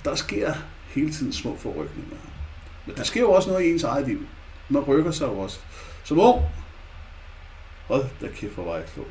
der 0.04 0.14
sker 0.14 0.54
hele 0.94 1.12
tiden 1.12 1.32
små 1.32 1.56
forrykninger. 1.56 2.16
Men 2.86 2.96
der 2.96 3.02
sker 3.02 3.20
jo 3.20 3.30
også 3.32 3.50
noget 3.50 3.64
i 3.64 3.70
ens 3.70 3.82
eget 3.82 4.08
liv. 4.08 4.26
Man 4.68 4.82
rykker 4.82 5.10
sig 5.10 5.26
jo 5.26 5.38
også. 5.38 5.58
Som 6.04 6.18
ung, 6.18 6.42
hold 7.86 8.04
da 8.20 8.26
kæft, 8.36 8.54
hvor 8.54 8.64
var 8.64 8.76
jeg 8.76 8.84
klog. 8.94 9.06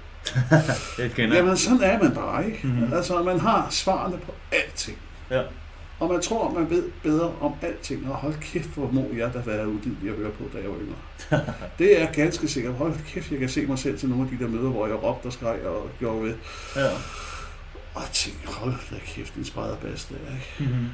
Det 0.97 1.15
kender. 1.15 1.37
Jamen 1.37 1.57
sådan 1.57 1.81
er 1.81 2.03
man 2.03 2.13
bare, 2.13 2.45
ikke? 2.45 2.67
Mhm. 2.67 2.93
Altså 2.93 3.23
man 3.23 3.39
har 3.39 3.67
svarene 3.69 4.17
på 4.17 4.33
alting. 4.51 4.97
Ja. 5.29 5.41
Og 5.99 6.09
man 6.09 6.21
tror, 6.21 6.51
man 6.51 6.69
ved 6.69 6.83
bedre 7.03 7.33
om 7.41 7.53
alting. 7.61 8.09
Og 8.09 8.15
hold 8.15 8.33
kæft, 8.41 8.69
hvor 8.69 8.91
må 8.91 9.05
jeg 9.17 9.33
da 9.33 9.39
være 9.45 9.67
udgivet 9.67 9.97
at 10.09 10.15
høre 10.15 10.31
på, 10.31 10.43
da 10.53 10.57
jeg 10.57 10.69
var 10.69 10.77
yngre. 10.77 11.53
det 11.79 12.01
er 12.01 12.11
ganske 12.11 12.47
sikkert. 12.47 12.73
Hold 12.73 12.93
kæft, 13.07 13.31
jeg 13.31 13.39
kan 13.39 13.49
se 13.49 13.65
mig 13.65 13.79
selv 13.79 13.97
til 13.97 14.09
nogle 14.09 14.23
af 14.23 14.37
de 14.37 14.43
der 14.43 14.49
møder, 14.49 14.69
hvor 14.69 14.87
jeg 14.87 15.03
råbte 15.03 15.25
og 15.25 15.33
skreg 15.33 15.61
og 15.65 15.89
gjorde 15.99 16.23
ved. 16.23 16.35
Ja. 16.75 16.89
Og 17.93 18.03
tænkte, 18.13 18.47
hold 18.47 18.73
da 18.91 18.95
kæft, 19.05 19.35
en 19.35 19.45
spredderbas 19.45 20.05
der, 20.05 20.15
ikke? 20.15 20.73
Mm-hmm. 20.73 20.87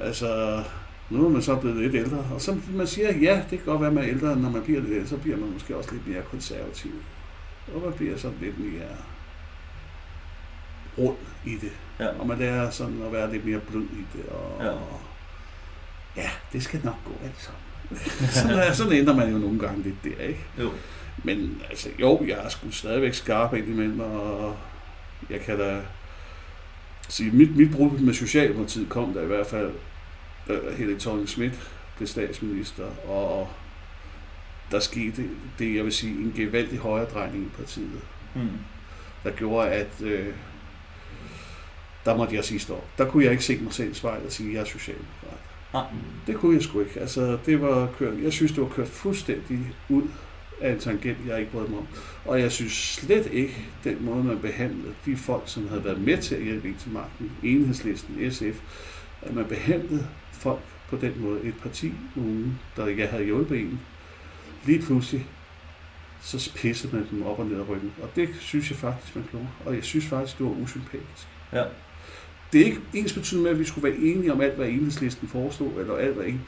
Altså, 0.00 0.62
nu 1.10 1.24
er 1.24 1.28
man 1.28 1.42
så 1.42 1.56
blevet 1.56 1.76
lidt 1.76 1.94
ældre, 1.94 2.26
og 2.34 2.40
så 2.40 2.56
man 2.72 2.86
siger, 2.86 3.18
ja, 3.18 3.42
det 3.50 3.58
kan 3.58 3.66
godt 3.66 3.80
være, 3.80 3.88
at 3.88 3.94
man 3.94 4.04
er 4.04 4.10
ældre, 4.10 4.36
når 4.36 4.50
man 4.50 4.62
bliver 4.62 4.80
lidt 4.80 4.92
ældre, 4.92 5.08
så 5.08 5.16
bliver 5.16 5.36
man 5.36 5.52
måske 5.52 5.76
også 5.76 5.90
lidt 5.92 6.08
mere 6.08 6.22
konservativ. 6.30 6.92
Og 7.74 7.82
man 7.84 7.92
bliver 7.92 8.16
sådan 8.16 8.38
lidt 8.40 8.58
mere 8.58 8.88
rund 10.98 11.16
i 11.46 11.54
det. 11.56 11.72
Ja. 12.00 12.06
Og 12.18 12.26
man 12.26 12.38
lærer 12.38 12.70
sådan 12.70 13.02
at 13.06 13.12
være 13.12 13.32
lidt 13.32 13.44
mere 13.46 13.58
blød 13.60 13.82
i 13.82 14.04
det. 14.16 14.26
Og, 14.26 14.64
Ja. 14.64 14.72
ja, 16.22 16.30
det 16.52 16.62
skal 16.62 16.80
nok 16.84 16.96
gå 17.04 17.12
alt 17.24 17.34
sammen. 17.42 17.60
sådan, 18.58 18.74
sådan 18.74 18.92
ændrer 18.92 19.14
man 19.14 19.30
jo 19.32 19.38
nogle 19.38 19.58
gange 19.58 19.82
lidt 19.82 20.04
der, 20.04 20.24
ikke? 20.24 20.44
Jo. 20.58 20.70
Men 21.24 21.62
altså, 21.70 21.88
jo, 22.00 22.24
jeg 22.28 22.38
er 22.44 22.48
sgu 22.48 22.70
stadigvæk 22.70 23.14
skarp 23.14 23.54
indimellem, 23.54 24.00
og 24.00 24.56
jeg 25.30 25.40
kan 25.40 25.58
da 25.58 25.80
sige, 27.08 27.30
mit, 27.30 27.56
mit 27.56 27.70
brud 27.72 27.98
med 27.98 28.14
Socialdemokratiet 28.14 28.88
kom 28.88 29.12
der 29.14 29.22
i 29.22 29.26
hvert 29.26 29.46
fald, 29.46 29.70
da 30.48 30.54
Helle 30.76 30.98
thorning 31.00 31.28
Schmidt 31.28 31.70
blev 31.96 32.06
statsminister, 32.08 32.84
og 33.08 33.48
der 34.70 34.80
skete 34.80 35.24
det, 35.58 35.74
jeg 35.76 35.84
vil 35.84 35.92
sige, 35.92 36.12
en 36.12 36.32
gevaldig 36.36 36.78
højredrejning 36.78 37.44
i 37.44 37.48
partiet, 37.58 38.00
Mm. 38.36 38.48
der 39.24 39.30
gjorde, 39.30 39.68
at 39.70 40.02
øh, 40.02 40.34
der 42.04 42.16
måtte 42.16 42.34
jeg 42.34 42.44
sige 42.44 42.60
stop. 42.60 42.84
Der 42.98 43.10
kunne 43.10 43.24
jeg 43.24 43.32
ikke 43.32 43.44
se 43.44 43.58
mig 43.62 43.72
selv 43.72 43.90
i 43.90 43.94
spejlet 43.94 44.26
og 44.26 44.32
sige, 44.32 44.48
at 44.48 44.54
jeg 44.54 44.60
er 44.60 44.64
socialdemokrat. 44.64 45.38
Nej. 45.72 45.84
Det 46.26 46.36
kunne 46.36 46.54
jeg 46.54 46.62
sgu 46.62 46.80
ikke. 46.80 47.00
Altså, 47.00 47.38
det 47.46 47.60
var 47.60 47.88
kørt, 47.98 48.22
jeg 48.22 48.32
synes, 48.32 48.52
det 48.52 48.62
var 48.62 48.68
kørt 48.68 48.88
fuldstændig 48.88 49.72
ud 49.88 50.02
af 50.60 50.72
en 50.72 50.78
tangent, 50.78 51.18
jeg 51.26 51.40
ikke 51.40 51.52
brød 51.52 51.68
mig 51.68 51.78
om. 51.78 51.86
Og 52.24 52.40
jeg 52.40 52.52
synes 52.52 52.72
slet 52.72 53.26
ikke, 53.32 53.66
den 53.84 54.04
måde, 54.04 54.24
man 54.24 54.38
behandlede 54.38 54.94
de 55.06 55.16
folk, 55.16 55.42
som 55.46 55.68
havde 55.68 55.84
været 55.84 56.00
med 56.00 56.18
til 56.18 56.34
at 56.34 56.42
hjælpe 56.42 56.68
en 56.68 56.76
til 56.76 56.90
magten, 56.90 57.32
enhedslisten, 57.42 58.32
SF, 58.32 58.60
at 59.22 59.34
man 59.34 59.44
behandlede 59.44 60.06
folk 60.32 60.60
på 60.88 60.96
den 60.96 61.12
måde. 61.16 61.40
Et 61.42 61.54
parti, 61.62 61.92
nogen, 62.14 62.60
der 62.76 62.86
ikke 62.86 63.06
havde 63.06 63.24
hjulpet 63.24 63.58
en, 63.60 63.80
lige 64.64 64.82
pludselig, 64.82 65.26
så 66.22 66.52
pissede 66.54 66.96
man 66.96 67.06
dem 67.10 67.22
op 67.22 67.38
og 67.38 67.46
ned 67.46 67.56
ad 67.56 67.68
ryggen. 67.68 67.92
Og 68.02 68.08
det 68.16 68.28
synes 68.40 68.70
jeg 68.70 68.78
faktisk, 68.78 69.16
man 69.16 69.24
gjorde. 69.30 69.48
Og 69.64 69.74
jeg 69.74 69.84
synes 69.84 70.06
faktisk, 70.06 70.38
det 70.38 70.46
var 70.46 70.52
usympatisk. 70.52 71.28
Ja. 71.52 71.64
Det 72.54 72.62
er 72.62 72.64
ikke 72.64 72.80
ens 72.94 73.12
betydende 73.12 73.42
med, 73.42 73.50
at 73.50 73.58
vi 73.58 73.64
skulle 73.64 73.88
være 73.90 73.98
enige 73.98 74.32
om 74.32 74.40
alt, 74.40 74.54
hvad 74.54 74.68
enhedslisten 74.68 75.28
foreslog, 75.28 75.72
eller 75.80 75.96
alt, 75.96 76.14
hvad 76.14 76.26
en. 76.26 76.40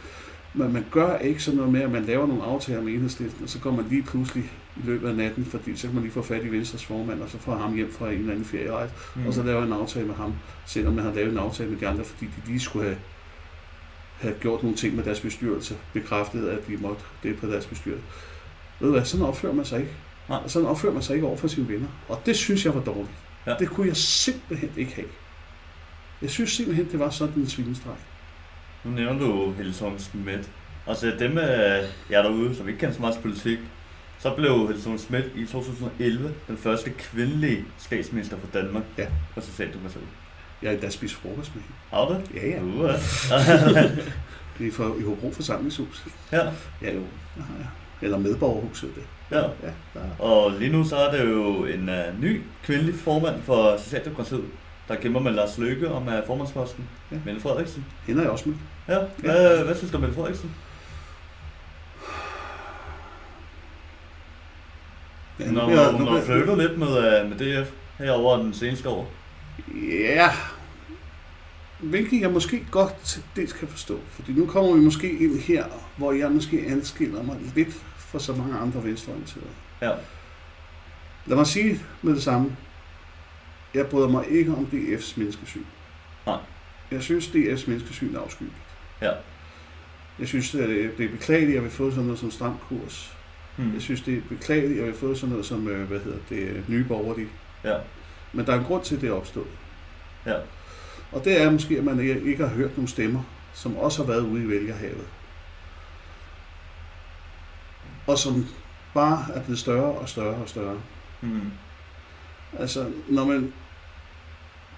Men 0.55 0.73
man 0.73 0.85
gør 0.91 1.19
ikke 1.19 1.43
sådan 1.43 1.57
noget 1.57 1.73
med, 1.73 1.81
at 1.81 1.91
man 1.91 2.05
laver 2.05 2.27
nogle 2.27 2.43
aftaler 2.43 2.83
med 2.83 2.93
enhedslisten, 2.93 3.43
og 3.45 3.49
så 3.51 3.59
går 3.59 3.71
man 3.71 3.85
lige 3.91 4.03
pludselig 4.03 4.45
i 4.77 4.81
løbet 4.85 5.09
af 5.09 5.15
natten, 5.15 5.45
fordi 5.45 5.77
så 5.77 5.87
kan 5.87 5.95
man 5.95 6.03
lige 6.03 6.13
få 6.13 6.23
fat 6.23 6.45
i 6.45 6.49
Venstres 6.53 6.85
formand, 6.85 7.23
og 7.23 7.29
så 7.31 7.39
får 7.39 7.55
ham 7.57 7.75
hjem 7.75 7.93
fra 7.93 8.11
en 8.11 8.19
eller 8.19 8.31
anden 8.33 8.45
ferierejse, 8.45 8.95
Mm. 9.15 9.21
mm. 9.21 9.27
og 9.29 9.35
så 9.35 9.43
laver 9.43 9.63
en 9.63 9.73
aftale 9.73 10.07
med 10.07 10.15
ham, 10.15 10.35
selvom 10.67 10.95
man 10.95 11.05
har 11.05 11.15
lavet 11.15 11.33
en 11.33 11.39
aftale 11.39 11.71
med 11.71 11.79
de 11.79 11.87
andre, 11.89 12.05
fordi 12.05 12.27
de 12.27 12.49
lige 12.51 12.61
skulle 12.61 12.85
have, 12.85 12.99
have 14.19 14.35
gjort 14.41 14.63
nogle 14.63 14.77
ting 14.77 14.97
med 14.97 15.05
deres 15.05 15.21
bestyrelse, 15.21 15.77
bekræftet, 15.93 16.49
at 16.49 16.67
de 16.69 16.77
måtte 16.77 17.03
det 17.23 17.37
på 17.37 17.47
deres 17.47 17.67
bestyrelse. 17.67 18.05
Ved 18.81 18.89
du 18.89 18.93
hvad, 18.95 19.05
sådan 19.05 19.27
opfører 19.27 19.53
man 19.55 19.65
sig 19.65 19.79
ikke. 19.81 19.93
Nej. 20.29 20.41
Sådan 20.47 20.69
opfører 20.69 20.93
man 20.93 21.03
sig 21.03 21.15
ikke 21.15 21.27
over 21.27 21.37
for 21.37 21.49
sine 21.49 21.69
venner. 21.69 21.89
Og 22.09 22.21
det 22.27 22.37
synes 22.37 22.65
jeg 22.65 22.75
var 22.75 22.81
dårligt. 22.81 23.11
Ja. 23.47 23.55
Det 23.59 23.69
kunne 23.69 23.87
jeg 23.89 23.97
simpelthen 23.97 24.71
ikke 24.77 24.95
have. 24.95 25.07
Jeg 26.23 26.31
synes 26.31 26.51
simpelthen, 26.53 26.89
det 26.93 26.99
var 26.99 27.11
sådan 27.11 27.35
en 27.35 27.49
svinestreg. 27.49 27.95
Nu 28.85 28.91
nævner 28.91 29.19
du 29.27 29.53
Helle 29.53 29.73
thorning 29.73 30.01
Schmidt. 30.01 30.51
Altså 30.87 31.13
dem 31.19 31.39
af 31.39 31.85
jer 32.11 32.23
derude, 32.23 32.57
som 32.57 32.69
ikke 32.69 32.81
kender 32.81 32.95
så 32.95 33.01
meget 33.01 33.19
politik, 33.23 33.59
så 34.19 34.31
blev 34.35 34.67
Helle 34.67 34.81
thorning 34.81 35.01
Schmidt 35.01 35.25
i 35.35 35.47
2011 35.47 36.35
den 36.49 36.57
første 36.59 36.91
kvindelige 36.91 37.65
statsminister 37.79 38.37
for 38.39 38.47
Danmark. 38.61 38.83
Ja. 38.99 39.07
For 39.35 39.41
Socialdemokratiet. 39.41 40.05
Jeg 40.63 40.71
har 40.71 40.75
endda 40.75 40.91
spist 40.91 41.15
frokost 41.15 41.55
med 41.55 41.63
hende. 41.63 41.77
Har 41.91 42.09
du 42.09 42.15
det? 42.15 42.43
Ja, 42.43 42.49
ja. 42.49 42.63
Uh, 42.63 42.91
ja. 43.31 43.83
Det 44.59 44.67
er 44.67 44.73
for, 44.73 44.97
i 44.99 45.03
Hobro 45.03 45.33
forsamlingshus. 45.33 46.05
ja. 46.33 46.41
Ja, 46.83 46.95
jo. 46.95 47.01
Har 47.37 47.55
jeg. 47.59 47.67
Eller 48.03 48.19
medborgerhuset, 48.19 48.91
det. 48.95 49.03
ja. 49.37 49.43
Ja, 49.43 49.71
der. 49.95 50.01
Og 50.19 50.53
lige 50.53 50.73
nu 50.73 50.85
så 50.85 50.97
er 50.97 51.11
det 51.13 51.31
jo 51.31 51.65
en 51.65 51.89
uh, 51.89 52.21
ny 52.23 52.43
kvindelig 52.65 52.95
formand 52.95 53.43
for 53.43 53.77
Socialdemokratiet, 53.77 54.45
der 54.89 54.95
kæmper 54.97 55.21
med 55.21 55.33
Lars 55.33 55.59
Løkke 55.59 55.91
om 55.91 56.07
uh, 56.07 56.13
formandsposten. 56.27 56.89
Ja. 57.13 57.17
Mette 57.25 57.41
Frederiksen. 57.41 57.85
Hende 58.07 58.21
er 58.21 58.25
jeg 58.25 58.33
også 58.33 58.49
med. 58.49 58.57
Ja. 58.89 58.99
Hvad, 59.19 59.65
hvad 59.65 59.75
synes 59.77 59.91
du 59.91 59.97
om 59.97 60.01
Mette 60.01 60.15
Frederiksen? 60.17 60.55
Ja, 65.41 65.45
Hun 65.45 65.55
nu 65.55 65.61
har, 65.61 65.67
bliver- 65.67 65.93
hun 65.93 66.01
nu 66.01 66.11
har 66.11 66.21
flyttet 66.21 66.59
lidt 66.59 66.79
med, 66.79 66.87
uh, 67.23 67.31
med 67.31 67.63
DF 67.65 67.71
herover 67.99 68.37
den 68.43 68.55
seneste 68.55 68.89
år. 68.89 69.11
Ja, 69.91 70.31
hvilket 71.79 72.21
jeg 72.21 72.31
måske 72.31 72.67
godt 72.71 72.95
til 73.05 73.23
dels 73.37 73.53
kan 73.53 73.69
forstå. 73.69 73.99
Fordi 74.11 74.33
nu 74.33 74.47
kommer 74.47 74.75
vi 74.75 74.81
måske 74.81 75.11
ind 75.19 75.39
her, 75.41 75.65
hvor 75.97 76.13
jeg 76.13 76.31
måske 76.31 76.65
anskiller 76.69 77.23
mig 77.23 77.37
lidt 77.55 77.75
fra 77.99 78.19
så 78.19 78.33
mange 78.33 78.59
andre 78.59 78.85
venstreorienterede. 78.85 79.47
Ja. 79.83 79.91
Lad 81.27 81.37
mig 81.37 81.47
sige 81.47 81.81
med 82.03 82.15
det 82.15 82.23
samme. 82.23 82.57
Jeg 83.77 83.87
bryder 83.87 84.09
mig 84.09 84.25
ikke 84.31 84.53
om 84.53 84.69
DF's 84.73 85.13
menneskesyn. 85.17 85.65
Nej. 86.27 86.39
Jeg 86.91 87.03
synes, 87.03 87.27
DF's 87.27 87.71
menneskesyn 87.71 88.15
er 88.15 88.21
afskyeligt. 88.21 88.57
Ja. 89.03 89.11
Jeg 90.19 90.29
synes, 90.29 90.51
det 90.51 90.63
er, 90.63 90.91
det 90.97 91.07
er 91.07 91.11
beklageligt, 91.11 91.57
at 91.57 91.63
vi 91.63 91.69
har 91.69 91.77
fået 91.77 91.93
sådan 91.93 92.05
noget 92.05 92.21
som 92.21 92.31
stram 92.31 92.59
kurs. 92.69 93.17
Hmm. 93.57 93.75
Jeg 93.75 93.83
synes, 93.83 94.01
det 94.01 94.17
er 94.17 94.21
beklageligt, 94.29 94.81
at 94.81 94.87
vi 94.87 94.91
har 94.91 94.99
fået 94.99 95.19
sådan 95.19 95.31
noget 95.31 95.47
som, 95.47 95.69
øh, 95.69 95.89
hvad 95.89 96.01
hedder 96.01 96.19
det, 96.29 96.65
nye 96.69 96.85
borgerlige. 96.85 97.29
Ja. 97.65 97.77
Men 98.33 98.47
der 98.47 98.53
er 98.53 98.59
en 98.59 98.65
grund 98.65 98.85
til, 98.85 98.95
at 98.95 99.01
det 99.01 99.09
er 99.09 99.13
opstået. 99.13 99.47
Ja. 100.27 100.37
Og 101.13 101.25
det 101.25 101.43
er 101.43 101.51
måske, 101.51 101.79
at 101.79 101.85
man 101.85 102.01
ikke 102.01 102.47
har 102.47 102.55
hørt 102.55 102.77
nogle 102.77 102.89
stemmer, 102.89 103.23
som 103.55 103.77
også 103.77 104.05
har 104.05 104.13
været 104.13 104.21
ude 104.21 104.45
i 104.45 104.49
vælgerhavet. 104.49 105.07
Og 108.07 108.19
som 108.19 108.47
bare 108.95 109.27
er 109.35 109.43
blevet 109.43 109.59
større 109.59 109.93
og 109.93 110.09
større 110.09 110.35
og 110.35 110.49
større. 110.49 110.81
Hmm. 111.21 111.51
Altså, 112.59 112.91
når 113.09 113.25
man 113.25 113.53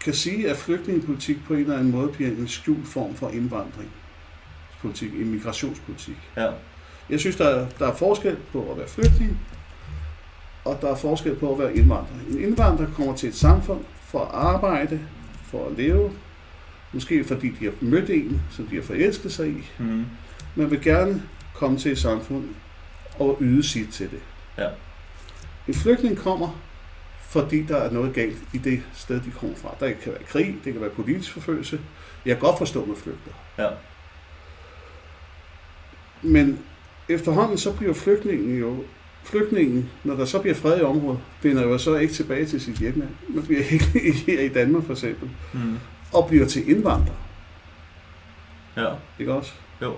kan 0.00 0.14
sige, 0.14 0.50
at 0.50 0.56
flygtningepolitik 0.56 1.44
på 1.46 1.54
en 1.54 1.60
eller 1.60 1.78
anden 1.78 1.90
måde 1.90 2.08
bliver 2.08 2.30
en 2.30 2.48
skjult 2.48 2.88
form 2.88 3.14
for 3.14 3.28
indvandring. 3.28 3.90
Politik, 4.80 5.12
en 5.12 5.30
migrationspolitik. 5.30 6.16
Ja. 6.36 6.50
Jeg 7.10 7.20
synes, 7.20 7.36
der 7.36 7.48
er, 7.48 7.68
der 7.78 7.86
er 7.86 7.94
forskel 7.94 8.36
på 8.52 8.70
at 8.70 8.78
være 8.78 8.88
flygtning, 8.88 9.38
og 10.64 10.78
der 10.80 10.90
er 10.90 10.96
forskel 10.96 11.34
på 11.34 11.52
at 11.52 11.58
være 11.58 11.76
indvandrer. 11.76 12.16
En 12.30 12.40
indvandrer 12.40 12.86
kommer 12.96 13.16
til 13.16 13.28
et 13.28 13.34
samfund 13.34 13.84
for 14.00 14.20
at 14.20 14.28
arbejde, 14.32 15.00
for 15.42 15.66
at 15.66 15.76
leve, 15.76 16.12
måske 16.92 17.24
fordi 17.24 17.48
de 17.60 17.64
har 17.64 17.72
mødt 17.80 18.10
en, 18.10 18.40
som 18.50 18.66
de 18.66 18.76
har 18.76 18.82
forelsket 18.82 19.32
sig 19.32 19.48
i. 19.48 19.70
Hmm. 19.78 20.06
Man 20.54 20.70
vil 20.70 20.82
gerne 20.82 21.22
komme 21.54 21.78
til 21.78 21.92
et 21.92 21.98
samfund 21.98 22.44
og 23.18 23.38
yde 23.40 23.62
sit 23.62 23.88
til 23.88 24.10
det. 24.10 24.20
Ja. 24.58 24.68
En 25.68 25.74
flygtning 25.74 26.18
kommer, 26.18 26.60
fordi 27.28 27.62
der 27.62 27.76
er 27.76 27.90
noget 27.90 28.14
galt 28.14 28.36
i 28.52 28.58
det 28.58 28.82
sted, 28.94 29.20
de 29.20 29.30
kommer 29.40 29.56
fra. 29.56 29.74
Der 29.80 29.92
kan 29.92 30.12
være 30.12 30.22
krig, 30.28 30.56
det 30.64 30.72
kan 30.72 30.82
være 30.82 30.90
politisk 30.90 31.32
forfølgelse. 31.32 31.80
Jeg 32.26 32.36
kan 32.36 32.40
godt 32.40 32.58
forstå 32.58 32.84
med 32.84 32.96
flygter. 32.96 33.30
Ja. 33.58 33.68
Men 36.22 36.58
efterhånden 37.08 37.58
så 37.58 37.72
bliver 37.72 37.94
flygtningen 37.94 38.58
jo 38.58 38.84
flygtningen, 39.24 39.90
når 40.04 40.14
der 40.16 40.24
så 40.24 40.38
bliver 40.38 40.54
fred 40.54 40.78
i 40.80 40.82
området, 40.82 41.20
vender 41.42 41.62
jo 41.62 41.78
så 41.78 41.96
ikke 41.96 42.14
tilbage 42.14 42.46
til 42.46 42.60
sit 42.60 42.76
hjemland. 42.78 43.10
Man 43.28 43.44
bliver 43.44 43.62
ikke 43.94 44.12
her 44.26 44.40
i 44.40 44.48
Danmark 44.48 44.84
for 44.84 44.92
eksempel, 44.92 45.30
Mm. 45.52 45.78
og 46.12 46.28
bliver 46.28 46.46
til 46.46 46.70
indvandrer. 46.70 47.14
Ja. 48.76 48.88
Ikke 49.18 49.32
også? 49.32 49.52
Jo. 49.82 49.94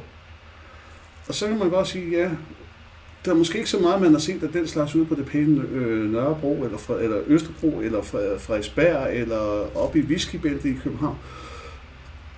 Og 1.28 1.34
så 1.34 1.46
kan 1.48 1.58
man 1.58 1.70
godt 1.70 1.88
sige, 1.88 2.10
ja, 2.18 2.30
der 3.24 3.30
er 3.30 3.34
måske 3.34 3.58
ikke 3.58 3.70
så 3.70 3.78
meget, 3.78 4.00
man 4.00 4.12
har 4.12 4.18
set 4.18 4.42
af 4.42 4.48
den 4.48 4.66
slags 4.66 4.94
ude 4.94 5.06
på 5.06 5.14
det 5.14 5.26
pæne 5.26 5.62
øh, 5.72 6.12
Nørrebro, 6.12 6.64
eller, 6.64 6.78
fra, 6.78 7.00
eller 7.00 7.20
Østerbro, 7.26 7.80
eller 7.80 8.02
fra, 8.02 8.18
Frederiksberg, 8.38 9.16
eller 9.16 9.76
oppe 9.76 9.98
i 9.98 10.02
Whiskybæltet 10.02 10.64
i 10.70 10.74
København. 10.82 11.18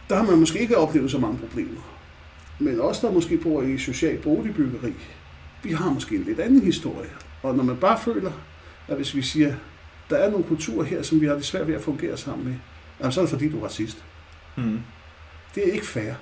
Der 0.08 0.16
har 0.16 0.24
man 0.24 0.38
måske 0.38 0.58
ikke 0.58 0.76
oplevet 0.76 1.10
så 1.10 1.18
mange 1.18 1.38
problemer. 1.38 1.80
Men 2.58 2.80
os, 2.80 2.98
der 2.98 3.12
måske 3.12 3.36
bor 3.36 3.62
i 3.62 3.78
social 3.78 4.18
boligbyggeri, 4.18 4.92
vi 5.62 5.72
har 5.72 5.90
måske 5.90 6.16
en 6.16 6.22
lidt 6.22 6.40
anden 6.40 6.62
historie. 6.62 7.10
Og 7.42 7.56
når 7.56 7.64
man 7.64 7.76
bare 7.76 7.98
føler, 8.00 8.32
at 8.88 8.96
hvis 8.96 9.14
vi 9.14 9.22
siger, 9.22 9.54
der 10.10 10.16
er 10.16 10.30
nogle 10.30 10.44
kulturer 10.44 10.84
her, 10.84 11.02
som 11.02 11.20
vi 11.20 11.26
har 11.26 11.34
det 11.34 11.44
svært 11.44 11.66
ved 11.66 11.74
at 11.74 11.82
fungere 11.82 12.16
sammen 12.16 12.44
med, 12.44 12.54
jamen, 13.00 13.12
så 13.12 13.20
er 13.20 13.22
det 13.22 13.30
fordi, 13.30 13.48
du 13.48 13.60
er 13.60 13.64
racist. 13.64 14.04
Mm. 14.56 14.78
Det 15.54 15.68
er 15.68 15.72
ikke 15.72 15.86
fair. 15.86 16.14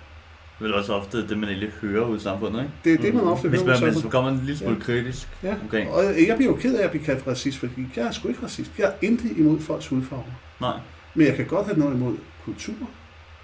Det 0.61 0.67
er 0.67 0.71
vel 0.71 0.75
også 0.79 0.93
ofte 0.93 1.29
det, 1.29 1.39
man 1.39 1.49
egentlig 1.49 1.71
hører 1.81 2.07
ud 2.07 2.17
i 2.17 2.21
samfundet, 2.21 2.61
ikke? 2.61 2.73
Det 2.85 2.93
er 2.93 2.97
det, 2.97 3.15
man 3.15 3.25
ofte 3.25 3.49
Hvis 3.49 3.61
hører. 3.61 3.69
man, 3.71 3.77
sådan. 3.79 3.93
hvis 3.93 4.05
man 4.05 4.11
kommer 4.11 4.31
en 4.31 4.39
lille 4.45 4.57
smule 4.59 4.75
Ja. 4.75 4.81
kritisk 4.83 5.29
Ja, 5.43 5.55
omkring. 5.63 5.91
og 5.91 6.05
jeg 6.05 6.37
bliver 6.37 6.51
jo 6.53 6.57
ked 6.57 6.75
af 6.75 6.85
at 6.85 6.91
blive 6.91 7.05
kaldt 7.05 7.27
racist, 7.27 7.59
fordi 7.59 7.87
jeg 7.97 8.07
er 8.07 8.11
sgu 8.11 8.29
ikke 8.29 8.43
racist. 8.43 8.71
Jeg 8.79 8.87
er 8.87 8.93
intet 9.07 9.37
imod 9.37 9.61
folks 9.61 9.87
hudfarve. 9.87 10.25
Nej. 10.61 10.77
Men 11.15 11.27
jeg 11.27 11.37
kan 11.37 11.47
godt 11.47 11.67
have 11.67 11.79
noget 11.79 11.95
imod 11.95 12.17
kultur, 12.45 12.75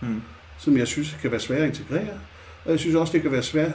Mm. 0.00 0.22
som 0.58 0.76
jeg 0.78 0.86
synes 0.86 1.16
kan 1.22 1.30
være 1.30 1.40
svært 1.40 1.60
at 1.62 1.68
integrere. 1.68 2.14
Og 2.64 2.70
jeg 2.70 2.78
synes 2.80 2.94
også, 2.96 3.12
det 3.12 3.22
kan 3.22 3.32
være 3.32 3.42
svært 3.42 3.72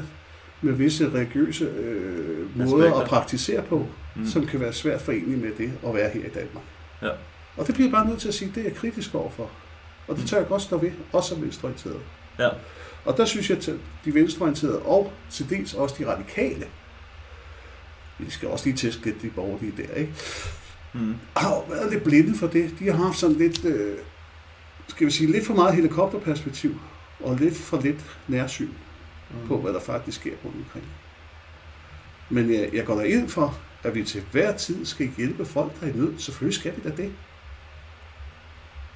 med 0.62 0.74
visse 0.74 1.10
religiøse 1.14 1.66
øh, 1.66 2.58
måder 2.58 2.86
Aspekter. 2.86 3.02
at 3.02 3.08
praktisere 3.08 3.62
på, 3.62 3.78
Mm. 4.16 4.22
mm. 4.22 4.28
som 4.28 4.46
kan 4.48 4.60
være 4.60 4.74
svært 4.74 5.02
forenlige 5.02 5.38
med 5.38 5.50
det 5.58 5.72
at 5.88 5.94
være 5.96 6.10
her 6.10 6.20
i 6.26 6.30
Danmark. 6.30 6.64
Ja. 7.02 7.10
Og 7.58 7.68
det 7.68 7.74
bliver 7.76 7.88
jeg 7.88 7.92
bare 7.92 8.08
nødt 8.08 8.20
til 8.20 8.28
at 8.28 8.34
sige, 8.34 8.52
det 8.56 8.62
er 8.62 8.68
jeg 8.68 8.76
kritisk 8.76 9.16
overfor. 9.16 9.50
Og 10.08 10.18
det 10.18 10.26
tør 10.28 10.38
jeg 10.38 10.48
godt 10.48 10.62
stå 10.62 10.78
ved, 10.78 10.92
også 11.14 11.30
som 11.30 11.42
venstreorienteret. 11.42 12.00
Ja. 12.40 12.50
Og 13.06 13.18
der 13.18 13.26
synes 13.26 13.50
jeg, 13.50 13.58
at 13.58 13.70
de 14.06 14.14
venstreorienterede 14.14 14.82
og 14.82 15.14
til 15.32 15.50
dels 15.50 15.74
også 15.74 15.96
de 16.00 16.08
radikale, 16.12 16.68
vi 18.20 18.30
skal 18.30 18.48
også 18.48 18.66
lige 18.66 18.78
tæske 18.78 19.06
lidt 19.06 19.22
de 19.22 19.30
borgerlige 19.30 19.74
der, 19.78 19.94
ikke? 19.96 20.14
Mm. 20.94 21.16
har 21.38 21.50
jo 21.56 21.62
været 21.62 21.92
lidt 21.92 22.04
blinde 22.04 22.38
for 22.38 22.48
det. 22.48 22.76
De 22.80 22.86
har 22.92 23.04
haft 23.06 23.18
sådan 23.18 23.36
lidt, 23.36 23.66
øh, 23.66 23.98
skal 24.88 25.08
vi 25.08 25.12
sige, 25.12 25.32
lidt 25.32 25.46
for 25.46 25.54
meget 25.54 25.76
helikopterperspektiv, 25.76 26.76
og 27.20 27.36
lidt 27.36 27.56
for 27.56 27.82
lidt 27.82 28.18
nærsyn 28.28 28.70
Mm. 29.42 29.48
på, 29.48 29.58
hvad 29.58 29.74
der 29.74 29.80
faktisk 29.80 30.20
sker 30.20 30.32
rundt 30.46 30.58
omkring. 30.58 30.86
Men 32.30 32.54
jeg, 32.54 32.70
jeg 32.74 32.86
går 32.86 32.96
da 32.96 33.02
ind 33.02 33.30
for, 33.30 33.60
at 33.84 33.96
vi 33.96 34.04
til 34.04 34.24
hver 34.32 34.58
tid 34.58 34.86
skal 34.86 35.12
hjælpe 35.18 35.46
folk, 35.46 35.80
der 35.80 35.88
er 35.88 35.92
i 35.92 35.98
nød. 35.98 36.14
Selvfølgelig 36.20 36.60
skal 36.60 36.74
vi 36.76 36.90
da 36.90 36.96
det. 36.96 37.12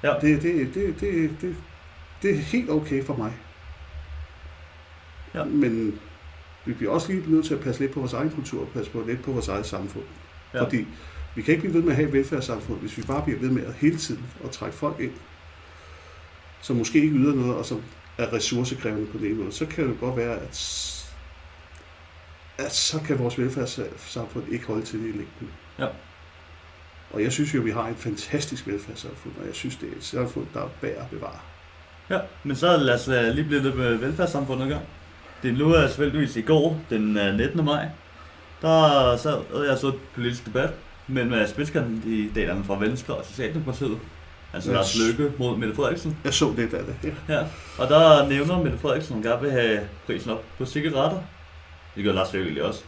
Ja. 0.02 0.12
Det, 0.20 0.42
det, 0.42 0.74
det, 0.74 1.00
det, 1.00 1.36
det, 1.40 1.56
det 2.22 2.30
er 2.30 2.36
helt 2.38 2.70
okay 2.70 3.04
for 3.04 3.16
mig. 3.16 3.32
Ja. 5.36 5.44
Men 5.44 6.00
vi 6.64 6.72
bliver 6.72 6.92
også 6.92 7.12
lige 7.12 7.30
nødt 7.30 7.46
til 7.46 7.54
at 7.54 7.60
passe 7.60 7.80
lidt 7.80 7.92
på 7.92 8.00
vores 8.00 8.12
egen 8.12 8.30
kultur, 8.30 8.60
og 8.60 8.68
passe 8.68 8.90
på 8.90 9.04
lidt 9.06 9.22
på 9.22 9.32
vores 9.32 9.48
eget 9.48 9.66
samfund. 9.66 10.04
Ja. 10.54 10.62
Fordi 10.64 10.86
vi 11.34 11.42
kan 11.42 11.54
ikke 11.54 11.62
blive 11.62 11.74
ved 11.74 11.82
med 11.82 11.90
at 11.90 11.96
have 11.96 12.08
et 12.08 12.12
velfærdssamfund, 12.12 12.80
hvis 12.80 12.98
vi 12.98 13.02
bare 13.02 13.22
bliver 13.22 13.38
ved 13.38 13.50
med 13.50 13.64
at 13.64 13.74
hele 13.74 13.96
tiden 13.96 14.24
at 14.44 14.50
trække 14.50 14.76
folk 14.76 15.00
ind, 15.00 15.12
som 16.62 16.76
måske 16.76 17.00
ikke 17.02 17.16
yder 17.16 17.34
noget, 17.34 17.54
og 17.54 17.66
som 17.66 17.82
er 18.18 18.32
ressourcekrævende 18.32 19.06
på 19.06 19.18
den 19.18 19.36
måde. 19.36 19.52
Så 19.52 19.66
kan 19.66 19.88
det 19.88 20.00
godt 20.00 20.16
være, 20.16 20.34
at, 20.36 20.48
at 22.58 22.74
så 22.74 23.00
kan 23.06 23.18
vores 23.18 23.38
velfærdssamfund 23.38 24.44
ikke 24.52 24.66
holde 24.66 24.82
til 24.82 24.98
det 24.98 25.06
i 25.06 25.12
længden. 25.12 25.50
Ja. 25.78 25.86
Og 27.10 27.22
jeg 27.22 27.32
synes 27.32 27.54
jo, 27.54 27.58
at 27.58 27.64
vi 27.64 27.70
har 27.70 27.88
et 27.88 27.96
fantastisk 27.96 28.66
velfærdssamfund, 28.66 29.34
og 29.40 29.46
jeg 29.46 29.54
synes, 29.54 29.76
det 29.76 29.92
er 29.92 29.96
et 29.96 30.04
samfund, 30.04 30.46
der 30.54 30.60
er 30.62 30.68
værd 30.82 30.96
at 30.96 31.10
bevare. 31.10 31.38
Ja, 32.10 32.20
men 32.44 32.56
så 32.56 32.76
lad 32.76 32.94
os 32.94 33.08
øh, 33.08 33.34
lige 33.34 33.44
blive 33.44 33.62
lidt 33.62 33.76
med 33.76 33.94
velfærdssamfundet 33.94 34.66
i 34.66 34.68
gang. 34.68 34.84
Det 35.46 35.58
nu 35.58 35.72
er 35.72 35.86
selvfølgelig 35.88 36.36
i 36.36 36.42
går, 36.42 36.80
den 36.90 37.18
øh, 37.18 37.34
19. 37.34 37.64
maj, 37.64 37.88
der 38.62 39.16
sad 39.16 39.32
og 39.52 39.66
jeg 39.66 39.78
så 39.78 39.88
et 39.88 39.94
politisk 40.14 40.46
debat 40.46 40.70
mellem 41.06 41.32
øh, 41.32 41.48
spidskandidaterne 41.48 42.64
fra 42.64 42.78
Venstre 42.78 43.14
og 43.14 43.24
Socialdemokratiet. 43.24 43.98
Altså 44.54 44.70
Yes. 44.70 44.74
Lars 44.76 44.96
Løkke 45.18 45.32
mod 45.38 45.56
Mette 45.56 45.74
Frederiksen. 45.74 46.16
Jeg 46.24 46.34
så 46.34 46.54
lidt 46.56 46.74
af 46.74 46.84
det. 46.84 47.14
Ja. 47.28 47.34
Ja, 47.34 47.44
og 47.78 47.88
der 47.88 48.28
nævner 48.28 48.62
Mette 48.62 48.78
Frederiksen, 48.78 49.12
at 49.12 49.14
hun 49.14 49.22
gerne 49.22 49.42
vil 49.42 49.50
have 49.50 49.80
prisen 50.06 50.30
op 50.30 50.44
på 50.58 50.64
cigaretter. 50.66 51.18
Det 51.96 52.04
gør 52.04 52.12
Lars 52.12 52.32
Løkke 52.32 52.64
også. 52.64 52.82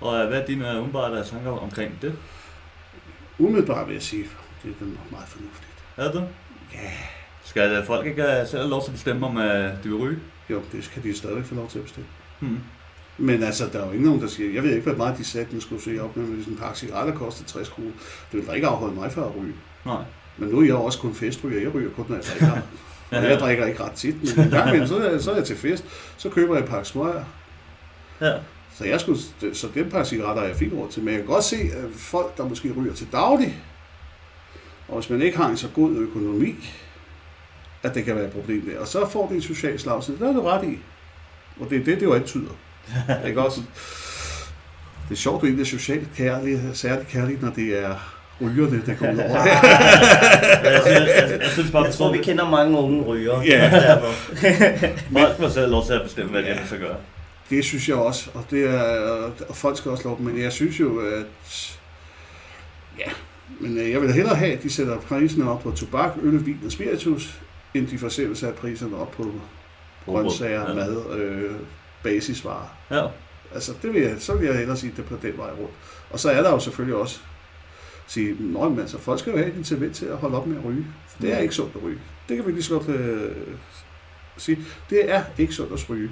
Og 0.00 0.20
øh, 0.20 0.28
hvad 0.28 0.40
er 0.40 0.46
dine 0.46 0.68
umiddelbare 0.78 1.24
tanker 1.24 1.50
omkring 1.50 1.98
det? 2.02 2.14
Umiddelbart 3.38 3.86
vil 3.86 3.92
jeg 3.94 4.02
sige, 4.02 4.24
det 4.62 4.70
er 4.80 4.84
nok 4.84 5.10
meget 5.10 5.28
fornuftigt. 5.28 5.72
Er 5.96 6.10
det? 6.12 6.28
Ja, 6.74 6.90
Skal 7.44 7.72
øh, 7.72 7.86
folk 7.86 8.06
ikke 8.06 8.22
selv 8.46 8.60
have 8.62 8.70
lov 8.70 8.82
til 8.82 8.88
at 8.90 8.94
bestemme, 8.94 9.26
om 9.26 9.38
øh, 9.38 9.64
de 9.84 9.88
vil 9.88 9.94
ryge? 9.94 10.18
Jo, 10.50 10.62
det 10.72 10.84
skal 10.84 11.02
de 11.02 11.16
stadigvæk 11.16 11.44
få 11.44 11.54
lov 11.54 11.68
til 11.68 11.78
at 11.78 11.84
bestemme. 11.84 12.08
Hmm. 12.40 12.58
Men 13.18 13.42
altså, 13.42 13.68
der 13.72 13.80
er 13.80 13.86
jo 13.86 13.92
ikke 13.92 14.04
nogen, 14.04 14.20
der 14.20 14.26
siger, 14.26 14.52
jeg 14.52 14.62
ved 14.62 14.70
ikke, 14.70 14.82
hvad 14.82 14.94
meget 14.94 15.18
de 15.18 15.24
satte, 15.24 15.52
den 15.52 15.60
skulle 15.60 15.82
se 15.82 16.02
op 16.02 16.16
med, 16.16 16.24
hvis 16.24 16.46
en 16.46 16.56
pakke 16.56 16.78
cigaretter 16.78 17.14
koster 17.14 17.44
60 17.44 17.68
kroner. 17.68 17.90
Det 18.32 18.40
vil 18.40 18.46
da 18.46 18.52
ikke 18.52 18.66
afholde 18.66 18.94
mig 18.94 19.12
fra 19.12 19.22
at 19.22 19.36
ryge. 19.36 19.54
Nej. 19.84 20.02
Men 20.36 20.48
nu 20.48 20.60
er 20.60 20.64
jeg 20.64 20.74
også 20.74 20.98
kun 20.98 21.14
festryger. 21.14 21.60
Jeg 21.60 21.74
ryger 21.74 21.90
kun, 21.90 22.04
når 22.08 22.16
jeg 22.16 22.24
drikker. 22.24 22.60
Og 23.10 23.24
jeg 23.24 23.38
drikker 23.40 23.66
ikke 23.66 23.84
ret 23.84 23.92
tit, 23.92 24.36
men 24.36 24.44
en 24.44 24.50
gang 24.50 24.68
imellem, 24.68 24.88
så, 24.88 24.96
er 24.96 25.10
jeg, 25.10 25.20
så 25.20 25.30
er 25.30 25.36
jeg 25.36 25.44
til 25.44 25.56
fest. 25.56 25.84
Så 26.16 26.28
køber 26.28 26.54
jeg 26.54 26.62
et 26.62 26.70
pakke 26.70 26.88
smøger. 26.88 27.24
Ja. 28.20 28.32
Så, 28.74 28.84
jeg 28.84 29.00
skulle, 29.00 29.20
så 29.52 29.68
den 29.74 29.90
pakke 29.90 30.08
cigaretter 30.08 30.42
er 30.42 30.46
jeg 30.46 30.56
fint 30.56 30.72
råd 30.72 30.88
til. 30.88 31.02
Men 31.02 31.14
jeg 31.14 31.18
kan 31.18 31.26
godt 31.26 31.44
se, 31.44 31.56
at 31.56 31.84
folk, 31.92 32.36
der 32.36 32.48
måske 32.48 32.72
ryger 32.72 32.94
til 32.94 33.08
daglig, 33.12 33.62
og 34.88 34.94
hvis 34.94 35.10
man 35.10 35.22
ikke 35.22 35.36
har 35.36 35.48
en 35.48 35.56
så 35.56 35.68
god 35.74 35.96
økonomi, 35.96 36.54
at 37.84 37.94
det 37.94 38.04
kan 38.04 38.16
være 38.16 38.24
et 38.24 38.32
problem 38.32 38.60
der. 38.60 38.80
Og 38.80 38.88
så 38.88 39.08
får 39.10 39.28
det 39.28 39.34
en 39.34 39.42
social 39.42 39.78
slagside. 39.80 40.18
Det 40.18 40.28
er 40.28 40.32
du 40.32 40.42
ret 40.42 40.64
i. 40.64 40.78
Og 41.60 41.70
det 41.70 41.80
er 41.80 41.84
det, 41.84 42.00
det 42.00 42.02
jo 42.02 42.14
antyder. 42.14 42.50
ikke 43.26 43.42
også? 43.42 43.60
Det 45.08 45.14
er 45.14 45.16
sjovt, 45.16 45.40
du 45.40 45.46
egentlig 45.46 45.62
er 45.62 45.66
socialt 45.66 46.08
kærlig, 46.16 46.60
særligt 46.72 47.08
kærlig, 47.08 47.38
når 47.40 47.50
det 47.50 47.84
er 47.84 48.14
rygerne, 48.40 48.82
der 48.86 49.12
ud 49.12 49.18
over. 49.18 49.38
jeg, 50.70 50.82
synes, 50.86 51.08
jeg, 51.16 51.38
jeg 51.42 51.50
synes 51.50 51.70
bare, 51.70 51.84
Jeg 51.84 51.94
tror, 51.94 52.12
vi 52.12 52.18
kender 52.18 52.50
mange 52.50 52.78
unge 52.78 53.02
ryger. 53.02 53.42
Ja. 53.42 53.98
Folk 55.12 55.38
må 55.40 55.48
selv 55.48 55.70
lov 55.70 55.86
til 55.86 55.92
at 55.92 56.02
bestemme, 56.02 56.30
hvad 56.30 56.42
de 56.42 56.58
så 56.68 56.76
gør. 56.76 56.94
Det 57.50 57.64
synes 57.64 57.88
jeg 57.88 57.96
også, 57.96 58.30
og, 58.34 58.44
det 58.50 58.70
er, 58.70 59.30
og 59.48 59.56
folk 59.56 59.78
skal 59.78 59.90
også 59.90 60.04
lov, 60.08 60.20
men 60.20 60.42
jeg 60.42 60.52
synes 60.52 60.80
jo, 60.80 60.98
at 60.98 61.78
ja, 62.98 63.10
men 63.60 63.78
øh, 63.78 63.90
jeg 63.90 64.00
vil 64.00 64.12
hellere 64.12 64.34
have, 64.34 64.52
at 64.52 64.62
de 64.62 64.72
sætter 64.72 65.00
priserne 65.00 65.50
op 65.50 65.62
på 65.62 65.70
tobak, 65.70 66.10
øl, 66.22 66.46
vin 66.46 66.60
og 66.66 66.72
spiritus, 66.72 67.40
end 67.74 67.86
de 67.86 67.98
for 67.98 68.06
eksempel 68.06 68.36
sætter 68.36 68.56
priserne 68.56 68.96
op 68.96 69.10
på 69.10 69.32
grøntsager, 70.04 70.68
Ja. 70.68 70.74
mad, 70.74 71.16
øh, 71.18 71.50
basisvarer. 72.02 72.76
Ja. 72.90 73.06
Altså, 73.54 73.72
det 73.82 73.94
vil 73.94 74.02
jeg, 74.02 74.16
så 74.18 74.34
vil 74.34 74.46
jeg 74.46 74.56
hellere 74.58 74.76
sige 74.76 74.92
det 74.96 75.04
på 75.04 75.16
den 75.22 75.38
vej 75.38 75.50
rundt. 75.50 75.72
Og 76.10 76.20
så 76.20 76.30
er 76.30 76.42
der 76.42 76.50
jo 76.50 76.58
selvfølgelig 76.58 76.96
også 76.96 77.20
sige, 78.06 78.36
Nå, 78.40 78.68
men 78.68 78.80
altså, 78.80 78.98
folk 78.98 79.18
skal 79.20 79.30
jo 79.30 79.36
have 79.38 79.50
et 79.50 79.56
incitament 79.56 79.94
til 79.96 80.06
at 80.06 80.16
holde 80.16 80.36
op 80.36 80.46
med 80.46 80.56
at 80.58 80.64
ryge. 80.64 80.86
Det 81.20 81.32
er 81.32 81.36
Mm. 81.36 81.42
ikke 81.42 81.54
sundt 81.54 81.76
at 81.76 81.82
ryge. 81.82 81.98
Det 82.28 82.36
kan 82.36 82.46
vi 82.46 82.52
lige 82.52 82.62
så 82.62 82.78
godt 82.78 82.88
øh, 82.88 83.30
sige. 84.36 84.58
Det 84.90 85.10
er 85.10 85.22
ikke 85.38 85.52
sundt 85.52 85.72
at 85.72 85.90
ryge. 85.90 86.10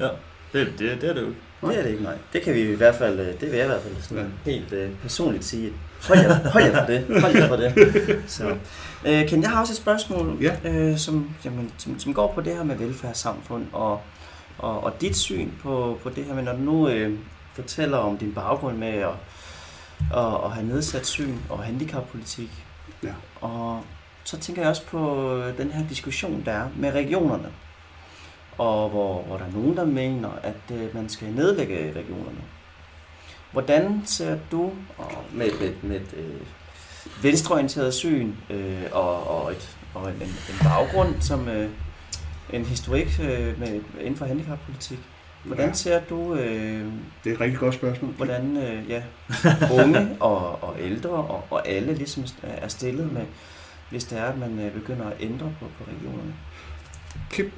Ja, 0.00 0.08
det, 0.52 0.72
det, 0.78 1.00
det 1.00 1.10
er 1.10 1.14
det 1.14 1.22
jo. 1.22 1.26
Det 1.68 1.78
er 1.78 1.82
det 1.82 1.90
ikke, 1.90 2.02
nej. 2.02 2.18
Det 2.32 2.42
kan 2.42 2.54
vi 2.54 2.60
i 2.60 2.74
hvert 2.74 2.94
fald, 2.94 3.20
øh, 3.20 3.26
det 3.26 3.40
vil 3.42 3.50
jeg 3.56 3.64
i 3.64 3.68
hvert 3.68 3.82
fald 3.82 3.94
sådan 4.00 4.32
Ja. 4.46 4.50
helt 4.50 4.72
øh, 4.72 4.90
personligt 5.02 5.44
sige. 5.44 5.72
Hold 6.08 6.18
jer, 6.20 6.50
hold 6.50 6.64
jer 6.64 6.78
for 6.80 6.86
det. 6.92 7.20
Hold 7.20 7.36
jer 7.36 7.48
for 7.48 7.56
det. 7.56 7.72
Så. 8.26 8.56
Øh, 9.06 9.28
Ken, 9.28 9.42
jeg 9.42 9.50
har 9.50 9.60
også 9.60 9.72
et 9.72 9.76
spørgsmål, 9.76 10.38
Ja. 10.40 10.56
øh, 10.64 10.98
som, 10.98 11.30
jamen, 11.44 11.70
som, 11.78 11.98
som 11.98 12.14
går 12.14 12.32
på 12.34 12.40
det 12.40 12.56
her 12.56 12.64
med 12.64 12.76
velfærdssamfund 12.76 13.66
og, 13.72 14.00
og, 14.58 14.84
og 14.84 15.00
dit 15.00 15.16
syn 15.16 15.50
på, 15.62 15.98
på 16.02 16.10
det 16.10 16.24
her 16.24 16.34
med, 16.34 16.42
når 16.42 16.52
du 16.52 16.58
nu 16.58 16.88
øh, 16.88 17.18
fortæller 17.54 17.98
om 17.98 18.16
din 18.18 18.32
baggrund 18.32 18.76
med 18.76 18.88
at, 18.88 19.08
at, 20.16 20.34
at 20.44 20.50
have 20.52 20.66
nedsat 20.66 21.06
syn 21.06 21.34
og 21.48 21.58
handicappolitik. 21.62 22.50
Ja. 23.02 23.12
Og 23.40 23.80
så 24.24 24.38
tænker 24.38 24.62
jeg 24.62 24.68
også 24.70 24.86
på 24.86 25.42
den 25.58 25.70
her 25.72 25.88
diskussion, 25.88 26.42
der 26.44 26.52
er 26.52 26.68
med 26.76 26.92
regionerne. 26.92 27.48
Og 28.58 28.88
hvor, 28.88 29.22
hvor 29.22 29.36
der 29.36 29.44
er 29.44 29.50
nogen, 29.54 29.76
der 29.76 29.84
mener, 29.84 30.28
at 30.42 30.76
øh, 30.76 30.94
man 30.94 31.08
skal 31.08 31.28
nedlægge 31.28 31.76
regionerne. 31.96 32.38
Hvordan 33.52 34.02
ser 34.04 34.38
du 34.50 34.72
og 34.98 35.12
med, 35.32 35.50
med, 35.60 35.72
med 35.82 35.96
et 35.96 36.14
øh, 36.16 36.40
venstreorienteret 37.22 37.94
syn 37.94 38.32
øh, 38.50 38.82
og, 38.92 39.26
og, 39.44 39.52
et, 39.52 39.76
og 39.94 40.08
en, 40.10 40.22
en 40.22 40.58
baggrund 40.62 41.20
som 41.20 41.48
øh, 41.48 41.70
en 42.52 42.64
historik 42.64 43.20
øh, 43.22 43.60
med, 43.60 43.80
inden 44.00 44.16
for 44.16 44.24
handicappolitik, 44.26 44.98
Hvordan 45.44 45.66
Ja. 45.68 45.72
ser 45.74 46.00
du, 46.10 46.34
øh, 46.34 46.84
Det 47.24 47.30
er 47.30 47.34
et 47.34 47.40
rigtig 47.40 47.58
godt 47.58 47.74
spørgsmål. 47.74 48.10
hvordan 48.12 48.56
øh, 48.56 48.90
ja, 48.90 49.02
unge 49.82 50.16
og, 50.20 50.62
og 50.62 50.76
ældre 50.80 51.10
og, 51.10 51.44
og 51.50 51.68
alle 51.68 51.94
ligesom 51.94 52.24
er 52.42 52.68
stillet 52.68 53.12
med, 53.12 53.22
hvis 53.90 54.04
det 54.04 54.18
er, 54.18 54.24
at 54.24 54.38
man 54.38 54.58
øh, 54.58 54.72
begynder 54.72 55.06
at 55.06 55.16
ændre 55.20 55.52
på, 55.60 55.66
på 55.78 55.84
regionerne? 55.90 56.34
Kim, 57.30 57.52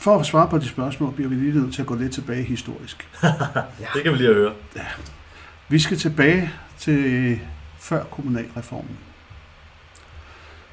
for 0.00 0.18
at 0.18 0.26
svare 0.26 0.48
på 0.48 0.58
de 0.58 0.68
spørgsmål, 0.68 1.12
bliver 1.12 1.28
vi 1.28 1.34
lige 1.34 1.60
nødt 1.60 1.74
til 1.74 1.82
at 1.82 1.86
gå 1.86 1.94
lidt 1.94 2.12
tilbage 2.12 2.42
historisk. 2.42 3.08
Det 3.94 4.02
kan 4.02 4.12
vi 4.12 4.18
lige 4.18 4.34
høre. 4.34 4.54
Vi 5.68 5.78
skal 5.78 5.98
tilbage 5.98 6.52
til 6.78 7.40
før 7.78 8.04
kommunalreformen. 8.04 8.98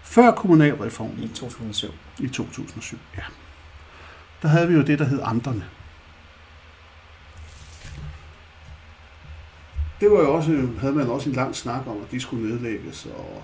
Før 0.03 0.31
kommunalreformen 0.31 1.23
I 1.23 1.27
2007. 1.27 1.91
i 2.19 2.27
2007, 2.27 2.97
ja. 3.17 3.21
Der 4.41 4.47
havde 4.47 4.67
vi 4.67 4.73
jo 4.73 4.81
det, 4.81 4.99
der 4.99 5.05
hed 5.05 5.19
amterne. 5.23 5.65
Det 9.99 10.11
var 10.11 10.19
jo 10.19 10.33
også, 10.33 10.67
havde 10.79 10.93
man 10.93 11.09
også 11.09 11.29
en 11.29 11.35
lang 11.35 11.55
snak 11.55 11.87
om, 11.87 11.97
at 12.05 12.11
de 12.11 12.19
skulle 12.19 12.49
nedlægges, 12.49 13.05
og 13.05 13.43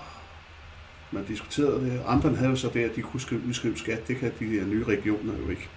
man 1.14 1.26
diskuterede 1.28 1.86
det. 1.86 2.02
Amterne 2.06 2.38
havde 2.38 2.50
jo 2.50 2.56
så 2.56 2.70
det, 2.74 2.80
at 2.80 2.96
de 2.96 3.02
kunne 3.02 3.22
skrive, 3.22 3.42
udskrive 3.48 3.78
skat. 3.78 4.08
Det 4.08 4.18
kan 4.18 4.32
de 4.40 4.46
her 4.46 4.66
nye 4.66 4.84
regioner 4.84 5.34
jo 5.44 5.50
ikke. 5.50 5.70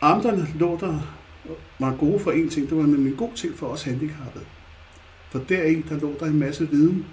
Amterne 0.00 0.46
lå 0.58 0.78
der, 0.80 1.00
var 1.78 1.96
gode 1.96 2.20
for 2.20 2.30
en 2.30 2.48
ting. 2.48 2.68
Det 2.70 2.76
var 2.76 2.82
nemlig 2.82 3.10
en 3.10 3.16
god 3.16 3.30
ting 3.34 3.58
for 3.58 3.66
os 3.66 3.82
handicappede. 3.82 4.44
For 5.30 5.38
deri, 5.38 5.82
der 5.88 6.00
lå 6.00 6.14
der 6.20 6.26
en 6.26 6.38
masse 6.38 6.68
viden, 6.70 7.06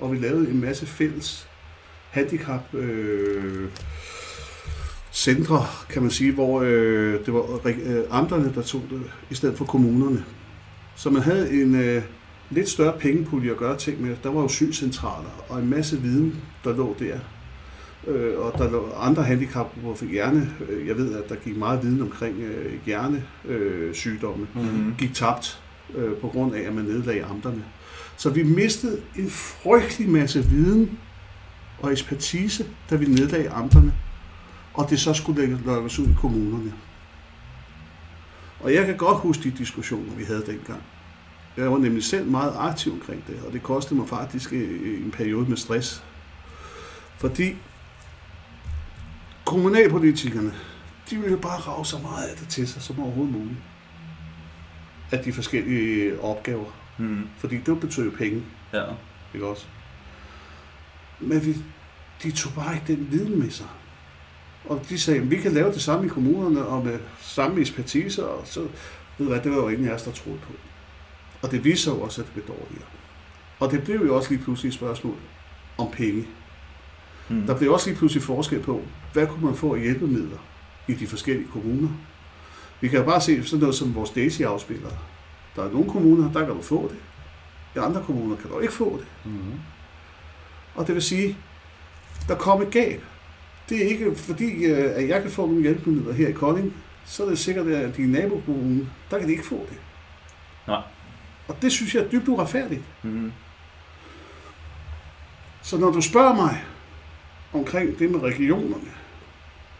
og 0.00 0.12
vi 0.12 0.18
lavede 0.18 0.50
en 0.50 0.60
masse 0.60 0.86
fælles 0.86 1.48
handicap 2.10 2.74
øh, 2.74 3.68
centre, 5.12 5.66
kan 5.90 6.02
man 6.02 6.10
sige, 6.10 6.32
hvor 6.32 6.62
øh, 6.62 7.26
det 7.26 7.34
var 7.34 7.60
øh, 7.66 8.04
amterne, 8.10 8.52
der 8.54 8.62
tog 8.62 8.82
det, 8.90 9.02
i 9.30 9.34
stedet 9.34 9.58
for 9.58 9.64
kommunerne. 9.64 10.24
Så 10.96 11.10
man 11.10 11.22
havde 11.22 11.62
en 11.62 11.74
øh, 11.74 12.02
lidt 12.50 12.68
større 12.68 12.98
pengepulje 12.98 13.50
at 13.50 13.56
gøre 13.56 13.78
ting 13.78 14.02
med. 14.02 14.16
Der 14.22 14.30
var 14.30 14.40
jo 14.42 14.48
synscentraler 14.48 15.44
og 15.48 15.58
en 15.58 15.70
masse 15.70 16.00
viden, 16.02 16.40
der 16.64 16.76
lå 16.76 16.96
der. 16.98 17.18
Øh, 18.06 18.38
og 18.38 18.58
der 18.58 18.70
lå 18.70 18.92
andre 19.00 19.22
handicapgrupper 19.22 19.94
for 19.94 20.04
hjerne. 20.04 20.50
Øh, 20.68 20.86
Jeg 20.88 20.96
ved, 20.96 21.14
at 21.14 21.28
der 21.28 21.34
gik 21.36 21.56
meget 21.56 21.82
viden 21.82 22.02
omkring 22.02 22.40
øh, 22.40 22.72
hjernesygdomme. 22.86 23.94
Sygdomme 23.94 24.46
Mm-hmm. 24.54 24.94
gik 24.98 25.14
tabt 25.14 25.62
øh, 25.94 26.16
på 26.16 26.28
grund 26.28 26.54
af, 26.54 26.60
at 26.60 26.74
man 26.74 26.84
nedlagde 26.84 27.24
amterne. 27.24 27.64
Så 28.16 28.30
vi 28.30 28.42
mistede 28.42 29.00
en 29.16 29.30
frygtelig 29.30 30.08
masse 30.08 30.44
viden 30.44 30.98
og 31.78 31.92
ekspertise, 31.92 32.66
da 32.90 32.96
vi 32.96 33.04
nedlagde 33.06 33.50
amterne, 33.50 33.94
og 34.74 34.90
det 34.90 35.00
så 35.00 35.14
skulle 35.14 35.58
lukkes 35.66 35.98
ud 35.98 36.06
i 36.06 36.14
kommunerne. 36.20 36.72
Og 38.60 38.74
jeg 38.74 38.86
kan 38.86 38.96
godt 38.96 39.18
huske 39.18 39.42
de 39.42 39.50
diskussioner, 39.58 40.14
vi 40.16 40.24
havde 40.24 40.42
dengang. 40.46 40.82
Jeg 41.56 41.70
var 41.70 41.78
nemlig 41.78 42.04
selv 42.04 42.26
meget 42.26 42.52
aktiv 42.58 42.92
omkring 42.92 43.24
det, 43.26 43.42
og 43.46 43.52
det 43.52 43.62
kostede 43.62 43.94
mig 44.00 44.08
faktisk 44.08 44.52
øh, 44.52 45.04
en 45.04 45.10
periode 45.10 45.48
med 45.48 45.56
stress. 45.56 46.04
Fordi 47.18 47.56
kommunalpolitikerne, 49.44 50.52
de 51.10 51.16
ville 51.16 51.36
bare 51.36 51.58
rave 51.60 51.84
så 51.84 51.98
meget 51.98 52.24
af 52.28 52.36
det 52.36 52.48
til 52.48 52.68
sig 52.68 52.82
som 52.82 53.00
overhovedet 53.00 53.32
muligt. 53.34 53.58
Af 55.12 55.18
de 55.24 55.32
forskellige 55.32 56.20
opgaver. 56.20 56.70
Mm. 56.98 57.28
Fordi 57.38 57.56
det 57.58 57.80
betød 57.80 58.04
jo 58.04 58.10
penge, 58.18 58.42
Ja. 58.72 58.82
ikke 59.34 59.46
også? 59.46 59.66
Men 61.20 61.46
vi, 61.46 61.56
de 62.22 62.30
tog 62.30 62.52
bare 62.52 62.74
ikke 62.74 62.86
den 62.96 63.08
viden 63.10 63.38
med 63.38 63.50
sig. 63.50 63.66
Og 64.64 64.82
de 64.88 64.98
sagde, 64.98 65.20
at 65.20 65.30
vi 65.30 65.36
kan 65.36 65.52
lave 65.52 65.72
det 65.72 65.82
samme 65.82 66.06
i 66.06 66.08
kommunerne, 66.08 66.66
og 66.66 66.84
med 66.84 66.98
samme 67.20 67.60
ekspertise, 67.60 68.26
og 68.28 68.46
så, 68.46 68.60
ved 68.60 68.68
du 69.18 69.24
hvad, 69.24 69.40
det 69.40 69.50
var 69.50 69.56
jo 69.56 69.68
ingen 69.68 69.88
af 69.88 69.94
os, 69.94 70.02
der 70.02 70.12
troede 70.12 70.38
på. 70.38 70.52
Og 71.44 71.50
det 71.50 71.64
viste 71.64 71.84
sig 71.84 71.90
jo 71.90 72.00
også, 72.00 72.20
at 72.20 72.26
det 72.26 72.32
blev 72.34 72.46
dårligere. 72.46 72.88
Og 73.60 73.70
det 73.70 73.84
blev 73.84 74.06
jo 74.06 74.16
også 74.16 74.30
lige 74.30 74.42
pludselig 74.42 74.68
et 74.68 74.74
spørgsmål 74.74 75.16
om 75.78 75.90
penge. 75.90 76.26
Mm. 77.28 77.46
Der 77.46 77.58
blev 77.58 77.72
også 77.72 77.88
lige 77.88 77.98
pludselig 77.98 78.22
forskel 78.22 78.60
på, 78.60 78.82
hvad 79.12 79.26
kunne 79.26 79.44
man 79.44 79.54
få 79.54 79.74
af 79.74 79.80
hjælpemidler 79.80 80.38
i 80.88 80.94
de 80.94 81.06
forskellige 81.06 81.48
kommuner. 81.52 81.88
Vi 82.80 82.88
kan 82.88 82.98
jo 82.98 83.04
bare 83.04 83.20
se 83.20 83.44
sådan 83.44 83.60
noget 83.60 83.74
som 83.74 83.94
vores 83.94 84.10
Daisy-afspillere. 84.10 84.92
Der 85.56 85.64
er 85.64 85.70
nogle 85.72 85.90
kommuner, 85.90 86.32
der 86.32 86.46
kan 86.46 86.54
du 86.54 86.62
få 86.62 86.88
det. 86.88 86.98
I 87.76 87.78
andre 87.78 88.02
kommuner 88.02 88.36
kan 88.36 88.50
du 88.50 88.58
ikke 88.58 88.74
få 88.74 88.98
det. 88.98 89.06
Mm-hmm. 89.24 89.60
Og 90.74 90.86
det 90.86 90.94
vil 90.94 91.02
sige, 91.02 91.36
der 92.28 92.34
kom 92.34 92.62
et 92.62 92.70
gab. 92.70 93.02
Det 93.68 93.84
er 93.84 93.88
ikke 93.88 94.14
fordi, 94.14 94.64
øh, 94.64 94.96
at 94.96 95.08
jeg 95.08 95.22
kan 95.22 95.30
få 95.30 95.46
nogle 95.46 95.62
hjælpemidler 95.62 96.12
her 96.12 96.28
i 96.28 96.32
Kolding, 96.32 96.74
så 97.04 97.24
er 97.24 97.28
det 97.28 97.38
sikkert, 97.38 97.66
at 97.66 97.96
de 97.96 98.12
nabokommunen, 98.12 98.90
der 99.10 99.18
kan 99.18 99.26
de 99.28 99.32
ikke 99.32 99.46
få 99.46 99.66
det. 99.70 99.78
Nej. 100.66 100.82
Og 101.48 101.62
det 101.62 101.72
synes 101.72 101.94
jeg 101.94 102.02
er 102.04 102.08
dybt 102.08 102.28
uretfærdigt. 102.28 102.82
Mm. 103.02 103.32
Så 105.62 105.78
når 105.78 105.90
du 105.90 106.00
spørger 106.00 106.34
mig 106.34 106.64
omkring 107.52 107.98
det 107.98 108.10
med 108.10 108.20
regionerne, 108.20 108.90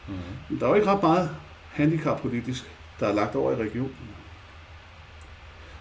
Mm-hmm. 0.08 0.58
der 0.58 0.66
er 0.66 0.70
jo 0.70 0.74
ikke 0.74 0.86
ret 0.90 1.02
meget 1.02 1.30
handicappolitisk, 1.72 2.64
der 3.00 3.08
er 3.08 3.14
lagt 3.14 3.34
over 3.34 3.52
i 3.52 3.54
regionen. 3.54 3.96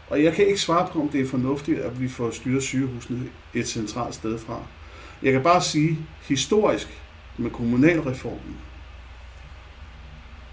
Og 0.09 0.23
jeg 0.23 0.33
kan 0.33 0.47
ikke 0.47 0.61
svare 0.61 0.87
på, 0.91 1.01
om 1.01 1.09
det 1.09 1.21
er 1.21 1.27
fornuftigt, 1.27 1.79
at 1.79 2.01
vi 2.01 2.07
får 2.09 2.31
styret 2.31 2.63
sygehusene 2.63 3.29
et 3.53 3.67
centralt 3.67 4.15
sted 4.15 4.39
fra. 4.39 4.59
Jeg 5.23 5.31
kan 5.33 5.43
bare 5.43 5.61
sige, 5.61 5.99
historisk 6.21 7.01
med 7.37 7.51
kommunalreformen, 7.51 8.57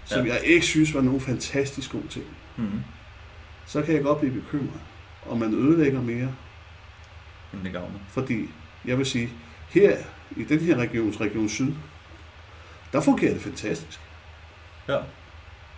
som 0.05 0.25
Ja. 0.25 0.33
jeg 0.33 0.41
ikke 0.43 0.65
synes 0.65 0.93
var 0.93 1.01
nogen 1.01 1.21
fantastisk 1.21 1.91
god 1.91 2.03
ting, 2.09 2.25
Mm. 2.57 2.83
så 3.65 3.81
kan 3.81 3.95
jeg 3.95 4.03
godt 4.03 4.19
blive 4.19 4.33
bekymret, 4.41 4.79
om 5.29 5.37
man 5.37 5.53
ødelægger 5.53 6.01
mere. 6.01 6.35
Men 7.51 7.63
det 7.63 7.71
gavner. 7.71 7.99
Fordi 8.09 8.49
jeg 8.85 8.97
vil 8.97 9.05
sige, 9.05 9.29
her 9.69 9.97
i 10.37 10.43
den 10.43 10.59
her 10.59 10.77
region, 10.77 11.15
Region 11.21 11.49
Syd, 11.49 11.73
der 12.93 13.01
fungerer 13.01 13.33
det 13.33 13.41
fantastisk. 13.41 13.99
Ja. 14.87 14.97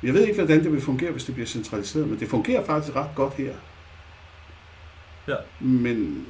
Jeg 0.03 0.13
ved 0.13 0.21
ikke, 0.21 0.35
hvordan 0.35 0.63
det 0.63 0.71
vil 0.71 0.81
fungere, 0.81 1.11
hvis 1.11 1.23
det 1.23 1.33
bliver 1.33 1.47
centraliseret, 1.47 2.07
men 2.07 2.19
det 2.19 2.29
fungerer 2.29 2.65
faktisk 2.65 2.95
ret 2.95 3.09
godt 3.15 3.33
her. 3.33 3.53
Ja. 5.27 5.35
Men 5.59 6.25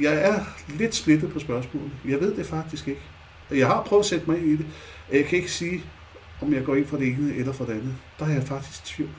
jeg 0.00 0.14
er 0.14 0.44
lidt 0.68 0.94
splittet 0.94 1.32
på 1.32 1.38
spørgsmålet. 1.38 1.90
Jeg 2.04 2.20
ved 2.20 2.36
det 2.36 2.46
faktisk 2.46 2.88
ikke. 2.88 3.00
Jeg 3.50 3.66
har 3.66 3.82
prøvet 3.82 4.02
at 4.02 4.06
sætte 4.06 4.30
mig 4.30 4.38
ind 4.38 4.46
i 4.46 4.56
det. 4.56 4.66
Jeg 5.12 5.24
kan 5.24 5.38
ikke 5.38 5.50
sige, 5.50 5.84
om 6.42 6.54
jeg 6.54 6.64
går 6.64 6.74
ind 6.74 6.86
for 6.86 6.96
det 6.96 7.08
ene 7.08 7.34
eller 7.34 7.52
for 7.52 7.64
det 7.64 7.72
andet. 7.72 7.94
Der 8.18 8.26
er 8.26 8.32
jeg 8.32 8.42
faktisk 8.42 8.82
i 8.82 8.86
tvivl. 8.86 9.10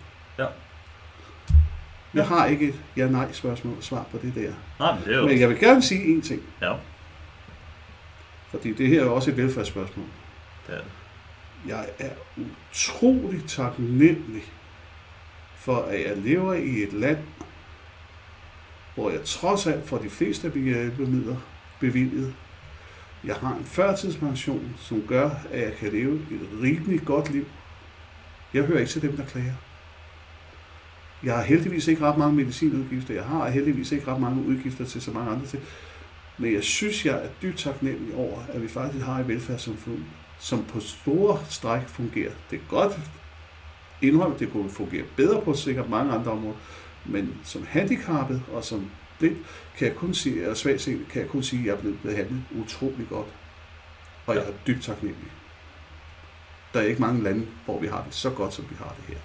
Ja. 2.15 2.19
Jeg 2.19 2.27
har 2.27 2.45
ikke 2.45 2.67
et 2.67 2.81
ja-nej 2.97 3.31
spørgsmål 3.31 3.75
svar 3.81 4.05
på 4.11 4.17
det 4.21 4.35
der. 4.35 4.53
Nej, 4.79 4.95
men 4.95 5.03
det 5.05 5.13
er 5.13 5.17
jo... 5.17 5.27
Men 5.27 5.39
jeg 5.39 5.49
vil 5.49 5.59
gerne 5.59 5.81
sige 5.81 6.17
én 6.17 6.21
ting. 6.27 6.41
Ja, 6.61 6.73
Fordi 8.51 8.73
det 8.73 8.87
her 8.87 9.03
er 9.03 9.09
også 9.09 9.31
et 9.31 9.37
velfærdsspørgsmål. 9.37 10.05
det 10.67 10.75
er 10.75 10.79
det. 10.79 10.87
Jeg 11.67 11.85
er 11.99 12.09
utrolig 12.37 13.43
taknemmelig 13.47 14.43
for, 15.55 15.77
at 15.81 16.01
jeg 16.03 16.17
lever 16.17 16.53
i 16.53 16.83
et 16.83 16.93
land, 16.93 17.17
hvor 18.95 19.09
jeg 19.09 19.19
trods 19.23 19.67
alt 19.67 19.87
får 19.87 19.97
de 19.97 20.09
fleste 20.09 20.51
hjælpemidler 20.55 21.35
bevilget. 21.79 22.33
Jeg 23.23 23.35
har 23.35 23.55
en 23.55 23.65
førtidspension, 23.65 24.75
som 24.77 25.01
gør, 25.07 25.29
at 25.51 25.61
jeg 25.61 25.73
kan 25.79 25.91
leve 25.91 26.15
et 26.15 26.49
rimelig 26.61 27.01
godt 27.05 27.31
liv. 27.31 27.45
Jeg 28.53 28.63
hører 28.63 28.79
ikke 28.79 28.91
til 28.91 29.01
dem, 29.01 29.17
der 29.17 29.25
klager. 29.25 29.53
Jeg 31.23 31.35
har 31.35 31.43
heldigvis 31.43 31.87
ikke 31.87 32.01
ret 32.01 32.17
mange 32.17 32.35
medicinudgifter. 32.35 33.13
Jeg 33.13 33.23
har 33.23 33.49
heldigvis 33.49 33.91
ikke 33.91 34.11
ret 34.11 34.21
mange 34.21 34.45
udgifter 34.47 34.85
til 34.85 35.01
så 35.01 35.11
mange 35.11 35.31
andre 35.31 35.45
ting. 35.45 35.63
Men 36.37 36.53
jeg 36.53 36.63
synes, 36.63 37.05
jeg 37.05 37.15
er 37.25 37.29
dybt 37.41 37.57
taknemmelig 37.57 38.15
over, 38.15 38.39
at 38.53 38.61
vi 38.61 38.67
faktisk 38.67 39.05
har 39.05 39.19
et 39.19 39.27
velfærdssamfund, 39.27 40.03
som 40.39 40.63
på 40.63 40.79
store 40.79 41.39
stræk 41.49 41.87
fungerer. 41.87 42.31
Det 42.51 42.55
er 42.55 42.69
godt 42.69 42.99
indrømme, 44.01 44.35
det 44.39 44.51
kunne 44.51 44.69
fungere 44.69 45.03
bedre 45.15 45.41
på 45.41 45.53
sikkert 45.53 45.89
mange 45.89 46.13
andre 46.13 46.31
områder, 46.31 46.57
men 47.05 47.37
som 47.43 47.65
handicappet 47.67 48.41
og 48.53 48.63
som 48.63 48.89
blind, 49.19 49.35
kan 49.77 49.87
jeg 49.87 49.95
kun 49.95 50.13
sige, 50.13 50.49
og 50.49 50.57
svagtseende, 50.57 51.05
kan 51.05 51.21
jeg 51.21 51.29
kun 51.29 51.43
sige, 51.43 51.59
at 51.59 51.65
jeg 51.65 51.73
er 51.73 51.79
blevet 51.79 51.99
behandlet 52.03 52.43
utrolig 52.51 53.07
godt. 53.09 53.27
Og 54.25 54.35
jeg 54.35 54.43
er 54.43 54.51
dybt 54.67 54.83
taknemmelig. 54.83 55.31
Der 56.73 56.79
er 56.79 56.85
ikke 56.85 57.01
mange 57.01 57.23
lande, 57.23 57.47
hvor 57.65 57.79
vi 57.79 57.87
har 57.87 58.03
det 58.03 58.13
så 58.13 58.29
godt, 58.29 58.53
som 58.53 58.65
vi 58.69 58.75
har 58.77 58.95
det 58.97 59.15
her. 59.15 59.21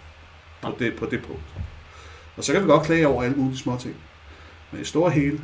På 0.62 0.76
det, 0.78 0.96
på 0.96 1.06
det 1.06 1.22
punkt. 1.22 1.42
Og 2.36 2.44
så 2.44 2.52
kan 2.52 2.62
vi 2.62 2.66
godt 2.66 2.86
klage 2.86 3.08
over 3.08 3.22
alle 3.22 3.36
mulige 3.36 3.58
små 3.58 3.76
ting. 3.76 3.96
Men 4.70 4.80
i 4.80 4.84
store 4.84 5.10
hele, 5.10 5.40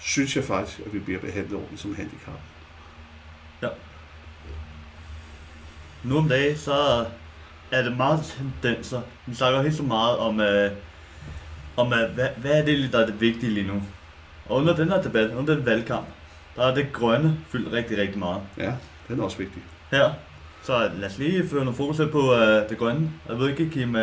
synes 0.00 0.36
jeg 0.36 0.44
faktisk, 0.44 0.80
at 0.86 0.92
vi 0.92 0.98
bliver 0.98 1.20
behandlet 1.20 1.54
ordentligt 1.54 1.82
som 1.82 1.94
handicappede. 1.94 2.42
Nu 6.04 6.18
om 6.18 6.28
dagen, 6.28 6.56
så 6.56 7.04
er 7.70 7.82
det 7.82 7.96
meget 7.96 8.20
tendenser. 8.62 9.00
Vi 9.26 9.34
snakker 9.34 9.62
helt 9.62 9.74
så 9.74 9.82
meget 9.82 10.18
om, 10.18 10.40
øh, 10.40 10.70
om 11.76 11.92
øh, 11.92 12.14
hvad, 12.14 12.28
hvad 12.36 12.50
er 12.50 12.64
det, 12.64 12.92
der 12.92 12.98
er 12.98 13.06
det 13.06 13.20
vigtige 13.20 13.52
lige 13.52 13.66
nu. 13.66 13.82
Og 14.48 14.56
under 14.56 14.76
den 14.76 14.88
her 14.88 15.02
debat, 15.02 15.30
under 15.30 15.54
den 15.54 15.66
valgkamp, 15.66 16.06
der 16.56 16.66
er 16.66 16.74
det 16.74 16.92
grønne 16.92 17.38
fyldt 17.48 17.72
rigtig, 17.72 17.98
rigtig 17.98 18.18
meget. 18.18 18.42
Ja, 18.58 18.72
den 19.08 19.20
er 19.20 19.24
også 19.24 19.38
vigtig. 19.38 19.62
Her, 19.90 20.10
Så 20.62 20.90
lad 20.98 21.08
os 21.08 21.18
lige 21.18 21.48
føre 21.48 21.64
noget 21.64 21.76
fokus 21.76 21.96
på 22.12 22.32
uh, 22.32 22.38
det 22.68 22.78
grønne. 22.78 23.10
Jeg 23.28 23.38
ved 23.38 23.48
ikke, 23.48 23.70
Kim, 23.70 23.94
uh, 23.94 24.00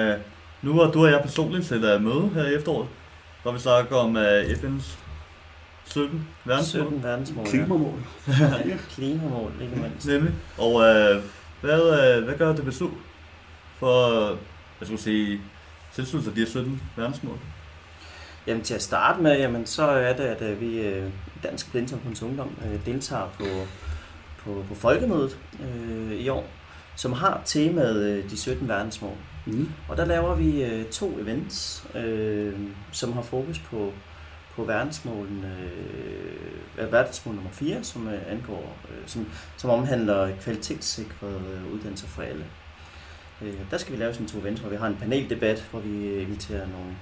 nu 0.62 0.74
har 0.74 0.92
du 0.92 1.06
og 1.06 1.12
jeg 1.12 1.22
personligt 1.22 1.68
til 1.68 1.96
uh, 1.96 2.02
møde 2.02 2.30
her 2.34 2.46
i 2.46 2.56
efteråret, 2.56 2.88
hvor 3.42 3.52
vi 3.52 3.60
snakker 3.60 3.96
om 3.96 4.16
uh, 4.16 4.22
FN's 4.22 4.98
17 5.86 6.28
verdensmål. 6.46 6.86
17 6.86 7.04
verdensmål. 7.04 7.46
ja. 7.46 7.52
Klimamål. 7.52 8.00
Ja, 8.28 8.78
klimamål, 8.96 9.52
ikke 9.62 9.76
mindst. 9.76 10.08
Nemlig. 10.08 10.34
Og 10.58 10.74
uh, 10.74 11.24
hvad, 11.62 12.18
uh, 12.18 12.24
hvad 12.24 12.38
gør 12.38 12.56
DBSU 12.56 12.90
for, 13.80 14.28
jeg 14.80 14.88
skulle 14.88 15.02
sige, 15.02 15.42
tilslutte 15.94 16.26
sig 16.26 16.36
de 16.36 16.40
her 16.40 16.48
17 16.48 16.82
verdensmål? 16.96 17.38
Jamen 18.48 18.64
til 18.64 18.74
at 18.74 18.82
starte 18.82 19.22
med, 19.22 19.38
jamen, 19.38 19.66
så 19.66 19.84
er 19.84 20.16
det, 20.16 20.24
at 20.24 20.42
øh, 20.42 20.62
vi 20.62 20.80
øh, 20.80 21.10
Dansk 21.44 21.72
Blindsamfunds 21.72 22.24
Ungdom 22.24 22.52
øh, 22.66 22.86
deltager 22.86 23.28
på, 23.38 23.44
på, 24.44 24.66
på 24.70 24.76
folkemødet 24.76 25.38
øh, 25.64 26.12
i 26.12 26.30
år, 26.30 26.48
som 26.98 27.14
har 27.14 27.42
temaet 27.46 28.04
øh, 28.04 28.30
de 28.30 28.38
17 28.38 28.68
verdensmål. 28.68 29.18
Mm. 29.46 29.70
Og 29.90 29.98
der 29.98 30.06
laver 30.06 30.36
vi 30.36 30.64
øh, 30.64 30.86
to 30.86 31.20
events, 31.20 31.88
øh, 31.96 32.54
som 32.92 33.14
har 33.14 33.22
fokus 33.22 33.60
på, 33.60 33.94
på 34.56 34.64
verdensmålen, 34.64 35.46
øh, 35.46 36.92
verdensmål 36.92 37.36
nummer 37.36 37.52
4, 37.52 37.84
som 37.84 38.08
øh, 38.08 38.22
angår, 38.28 38.78
øh, 38.90 39.08
som, 39.08 39.28
som 39.58 39.70
omhandler 39.70 40.38
kvalitetssikret 40.42 41.42
øh, 41.54 41.74
uddannelser 41.74 42.08
for 42.08 42.22
alle. 42.22 42.46
Øh, 43.42 43.54
der 43.72 43.78
skal 43.78 43.94
vi 43.94 44.00
lave 44.00 44.14
sådan 44.14 44.28
to 44.28 44.40
events, 44.40 44.62
hvor 44.62 44.70
vi 44.70 44.76
har 44.76 44.88
en 44.88 44.96
paneldebat, 44.96 45.68
hvor 45.72 45.80
vi 45.80 46.22
inviterer 46.22 46.68
nogle, 46.68 46.96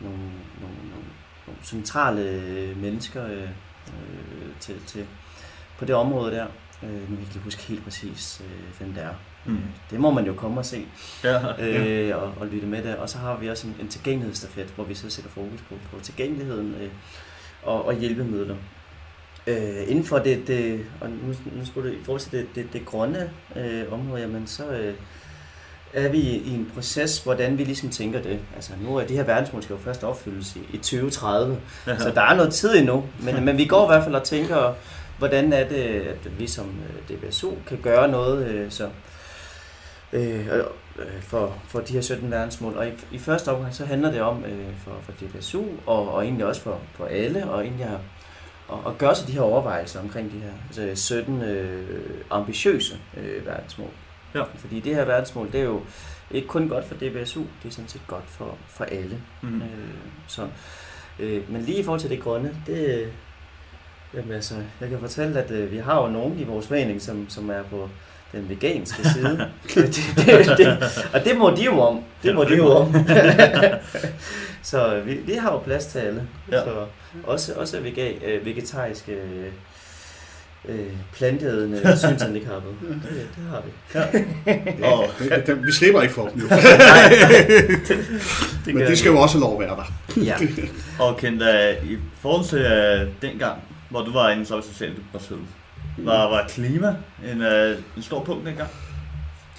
nogle, 0.00 0.18
nogle, 0.60 0.76
nogle, 0.76 1.06
nogle 1.46 1.60
centrale 1.64 2.74
mennesker 2.76 3.26
øh, 3.26 3.48
til, 4.60 4.74
til, 4.86 5.06
på 5.78 5.84
det 5.84 5.94
område 5.94 6.30
der. 6.32 6.46
Øh, 6.82 6.90
nu 6.90 7.06
kan 7.06 7.18
jeg 7.18 7.20
ikke 7.34 7.38
huske 7.44 7.62
helt 7.62 7.84
præcis, 7.84 8.42
øh, 8.44 8.78
hvem 8.78 8.92
det 8.94 9.02
er. 9.02 9.14
Mm. 9.44 9.54
Øh, 9.56 9.60
Det 9.90 10.00
må 10.00 10.10
man 10.10 10.26
jo 10.26 10.34
komme 10.34 10.60
og 10.60 10.66
se 10.66 10.86
Ja, 11.24 11.40
ja. 11.58 11.84
øh, 11.86 12.22
og, 12.22 12.32
og 12.40 12.46
lytte 12.46 12.66
med 12.66 12.82
der. 12.82 12.96
Og 12.96 13.08
så 13.08 13.18
har 13.18 13.36
vi 13.36 13.48
også 13.50 13.66
en, 13.66 13.76
en 13.80 13.88
tilgængelighedsstafet, 13.88 14.66
hvor 14.74 14.84
vi 14.84 14.94
så 14.94 15.10
sætter 15.10 15.30
fokus 15.30 15.60
på, 15.68 15.74
på 15.92 16.00
tilgængeligheden 16.02 16.74
øh, 16.80 16.88
og, 17.62 17.86
og 17.86 17.94
hjælpemidler. 17.94 18.56
Øh, 19.46 19.88
inden 19.88 20.04
for 20.04 20.18
det, 20.18 20.46
det 20.46 20.80
og 21.00 21.10
nu, 21.10 21.34
nu 21.58 21.66
skulle 21.66 21.90
det, 21.90 21.96
i 21.96 22.04
forhold 22.04 22.20
til 22.20 22.32
det, 22.32 22.46
det, 22.54 22.72
det 22.72 22.84
grønne 22.86 23.30
øh, 23.56 23.92
område, 23.92 24.20
jamen 24.20 24.46
så 24.46 24.68
øh, 24.70 24.94
er 25.92 26.08
vi 26.08 26.18
i 26.20 26.54
en 26.54 26.70
proces, 26.74 27.18
hvordan 27.18 27.58
vi 27.58 27.64
ligesom 27.64 27.90
tænker 27.90 28.22
det. 28.22 28.38
Altså 28.56 28.72
nu 28.82 28.96
er 28.96 29.06
de 29.06 29.14
her 29.16 29.22
verdensmål 29.22 29.62
skal 29.62 29.74
jo 29.74 29.80
først 29.80 30.04
opfyldes 30.04 30.56
i, 30.56 30.60
i 30.72 30.76
2030, 30.76 31.60
ja. 31.86 31.98
så 31.98 32.10
der 32.14 32.22
er 32.22 32.34
noget 32.36 32.52
tid 32.54 32.76
endnu, 32.78 33.04
men, 33.20 33.44
men 33.44 33.56
vi 33.58 33.64
går 33.64 33.84
i 33.84 33.86
hvert 33.86 34.04
fald 34.04 34.14
og 34.14 34.22
tænker, 34.24 34.74
hvordan 35.20 35.52
er 35.52 35.68
det, 35.68 35.84
at 35.84 36.38
vi 36.38 36.46
som 36.46 36.66
øh, 36.66 37.16
DBSU 37.16 37.50
kan 37.66 37.78
gøre 37.82 38.08
noget, 38.08 38.46
øh, 38.46 38.70
så 38.70 38.88
øh, 40.12 40.46
øh, 40.98 41.22
for, 41.22 41.58
for 41.68 41.80
de 41.80 41.92
her 41.92 42.00
17 42.00 42.30
verdensmål. 42.30 42.76
Og 42.76 42.88
i, 42.88 42.90
i 43.12 43.18
første 43.18 43.48
omgang 43.48 43.74
så 43.74 43.84
handler 43.84 44.10
det 44.10 44.20
om 44.20 44.44
øh, 44.44 44.76
for, 44.84 44.96
for 45.02 45.12
DBSU, 45.12 45.64
og, 45.86 46.14
og 46.14 46.24
egentlig 46.24 46.46
også 46.46 46.60
for, 46.60 46.80
for 46.94 47.06
alle, 47.06 47.50
og 47.50 47.64
egentlig 47.64 47.86
at, 47.86 47.98
at, 48.72 48.78
at 48.86 48.98
gøre 48.98 49.14
sig 49.14 49.28
de 49.28 49.32
her 49.32 49.40
overvejelser 49.40 50.00
omkring 50.00 50.32
de 50.32 50.38
her 50.38 50.52
altså 50.66 51.04
17 51.04 51.42
øh, 51.42 52.10
ambitiøse 52.30 52.98
øh, 53.16 53.46
verdensmål. 53.46 53.90
Ja. 54.34 54.42
Fordi 54.56 54.80
det 54.80 54.94
her 54.94 55.04
verdensmål, 55.04 55.52
det 55.52 55.60
er 55.60 55.64
jo 55.64 55.80
ikke 56.30 56.48
kun 56.48 56.68
godt 56.68 56.84
for 56.84 56.94
DBSU, 56.94 57.40
det 57.40 57.68
er 57.68 57.72
sådan 57.72 57.88
set 57.88 58.06
godt 58.06 58.24
for, 58.26 58.58
for 58.68 58.84
alle. 58.84 59.20
Mm. 59.42 59.62
Øh, 59.62 59.68
så, 60.26 60.48
øh, 61.18 61.52
men 61.52 61.62
lige 61.62 61.78
i 61.78 61.82
forhold 61.82 62.00
til 62.00 62.10
det 62.10 62.20
grønne, 62.20 62.56
det, 62.66 63.12
jamen 64.16 64.32
altså, 64.32 64.54
jeg 64.80 64.88
kan 64.88 64.98
fortælle, 65.00 65.40
at 65.42 65.50
øh, 65.50 65.72
vi 65.72 65.76
har 65.78 66.02
jo 66.02 66.08
nogen 66.08 66.38
i 66.38 66.44
vores 66.44 66.66
forening, 66.66 67.02
som, 67.02 67.26
som 67.28 67.50
er 67.50 67.62
på 67.70 67.88
den 68.32 68.48
veganske 68.48 69.08
side. 69.08 69.48
det, 69.74 70.00
det, 70.16 70.58
det, 70.58 70.78
og 71.14 71.24
det 71.24 71.36
må 71.36 71.50
de 71.56 71.64
jo 71.64 71.80
om. 71.80 72.00
Det 72.22 72.34
må 72.34 72.44
de 72.44 72.56
jo 72.56 72.66
om. 72.68 72.94
så 74.62 75.00
vi, 75.06 75.14
vi 75.14 75.32
har 75.32 75.52
jo 75.52 75.58
plads 75.58 75.86
til 75.86 75.98
alle. 75.98 76.22
Ja. 76.52 76.58
Så 76.64 76.84
også, 77.24 77.52
også 77.54 77.80
vega, 77.80 78.12
øh, 78.26 78.46
vegetariske 78.46 79.12
øh, 79.12 79.46
øh, 80.68 80.86
planteædende 81.14 81.96
synshandicappede. 81.98 82.74
Det, 82.82 83.28
det 83.36 83.44
har 83.50 83.62
vi. 83.64 84.84
Og, 84.84 85.04
Det- 85.18 85.46
det- 85.46 85.66
Vi 85.66 85.72
slipper 85.72 86.02
ikke 86.02 86.14
for 86.14 86.28
dem 86.28 86.40
jo. 86.40 86.46
Det 88.64 88.74
Men 88.74 88.78
gør 88.78 88.86
de 88.86 88.96
skal 88.96 89.10
jo 89.10 89.18
også 89.20 89.38
lov 89.38 89.62
at 89.62 89.68
være 89.68 89.76
der. 89.76 89.92
Ja. 90.24 90.34
og 90.98 91.16
Kent, 91.16 91.42
uh, 91.42 91.90
i 91.90 91.96
forhold 92.20 92.44
til 92.44 92.58
uh, 92.58 93.08
dengang, 93.30 93.58
hvor 93.90 94.04
du 94.04 94.12
var 94.12 94.30
inde 94.30 94.46
så 94.46 94.54
var 94.54 94.62
Socialdemokratiet, 94.62 95.40
var, 95.98 96.30
var 96.30 96.48
klima 96.48 96.96
en, 97.24 97.40
uh, 97.40 97.96
en 97.96 98.02
stor 98.02 98.24
punkt 98.24 98.46
dengang? 98.46 98.70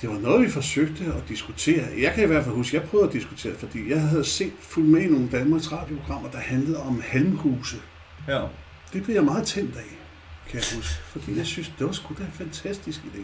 Det 0.01 0.09
var 0.09 0.19
noget, 0.19 0.41
vi 0.41 0.49
forsøgte 0.49 1.03
at 1.05 1.29
diskutere. 1.29 1.83
Jeg 2.01 2.13
kan 2.13 2.23
i 2.23 2.27
hvert 2.27 2.43
fald 2.43 2.55
huske, 2.55 2.77
jeg 2.77 2.83
prøvede 2.83 3.07
at 3.07 3.13
diskutere, 3.13 3.55
fordi 3.55 3.89
jeg 3.89 4.01
havde 4.01 4.25
set 4.25 4.53
fuldt 4.61 4.89
med 4.89 5.01
i 5.01 5.07
nogle 5.07 5.29
Danmarks 5.31 5.71
radioprogrammer, 5.71 6.29
der 6.29 6.37
handlede 6.37 6.79
om 6.79 7.01
halmhuse. 7.07 7.77
Ja. 8.27 8.41
Det 8.93 9.03
blev 9.03 9.15
jeg 9.15 9.23
meget 9.23 9.47
tændt 9.47 9.75
af, 9.75 9.97
kan 10.49 10.59
jeg 10.59 10.63
huske. 10.75 10.93
Fordi 11.03 11.37
jeg 11.37 11.45
synes, 11.45 11.71
det 11.79 11.87
var 11.87 11.91
sgu 11.91 12.15
da 12.17 12.23
en 12.23 12.31
fantastisk 12.31 12.99
idé. 12.99 13.21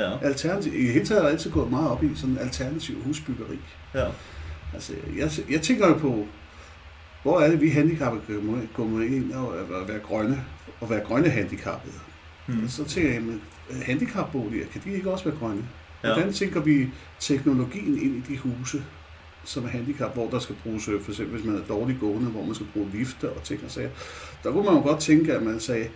Ja. 0.00 0.18
Alternativ, 0.22 0.74
I 0.74 0.84
det 0.84 0.92
hele 0.92 1.06
taget 1.06 1.20
har 1.22 1.28
jeg 1.28 1.32
altid 1.32 1.50
gået 1.50 1.70
meget 1.70 1.90
op 1.90 2.04
i 2.04 2.10
sådan 2.14 2.38
alternativ 2.38 3.02
husbyggeri. 3.02 3.58
Ja. 3.94 4.06
Altså, 4.74 4.92
jeg, 5.16 5.30
jeg 5.50 5.62
tænker 5.62 5.88
jo 5.88 5.94
på, 5.94 6.26
hvor 7.22 7.40
er 7.40 7.50
det, 7.50 7.60
vi 7.60 7.68
handicappede 7.68 8.42
med 8.42 9.06
ind 9.06 9.32
og 9.32 9.60
at 9.60 9.88
være 9.88 9.98
grønne, 9.98 10.44
og 10.80 10.90
være 10.90 11.00
grønne 11.00 11.28
handicappede. 11.28 11.94
Mm. 12.46 12.64
Og 12.64 12.70
så 12.70 12.84
tænker 12.84 13.12
jeg, 13.12 13.22
men 13.22 13.42
handicapboliger, 13.82 14.66
kan 14.72 14.80
de 14.84 14.92
ikke 14.92 15.10
også 15.10 15.24
være 15.24 15.38
grønne? 15.38 15.64
Ja. 16.04 16.12
Hvordan 16.12 16.32
tænker 16.32 16.60
vi 16.60 16.88
teknologien 17.20 18.02
ind 18.02 18.16
i 18.16 18.32
de 18.32 18.38
huse, 18.38 18.84
som 19.44 19.64
er 19.64 19.68
handicap, 19.68 20.14
hvor 20.14 20.30
der 20.30 20.38
skal 20.38 20.56
bruges, 20.62 20.88
øh, 20.88 21.02
for 21.02 21.10
eksempel 21.10 21.36
hvis 21.36 21.46
man 21.46 21.56
er 21.56 21.66
dårligt 21.68 22.00
gående, 22.00 22.30
hvor 22.30 22.44
man 22.44 22.54
skal 22.54 22.66
bruge 22.72 22.90
lifter 22.92 23.28
og 23.28 23.42
ting 23.42 23.60
og 23.64 23.70
sager. 23.70 23.90
Der 24.42 24.52
kunne 24.52 24.64
man 24.64 24.74
jo 24.74 24.80
godt 24.80 25.00
tænke, 25.00 25.34
at 25.34 25.42
man 25.42 25.60
sagde, 25.60 25.88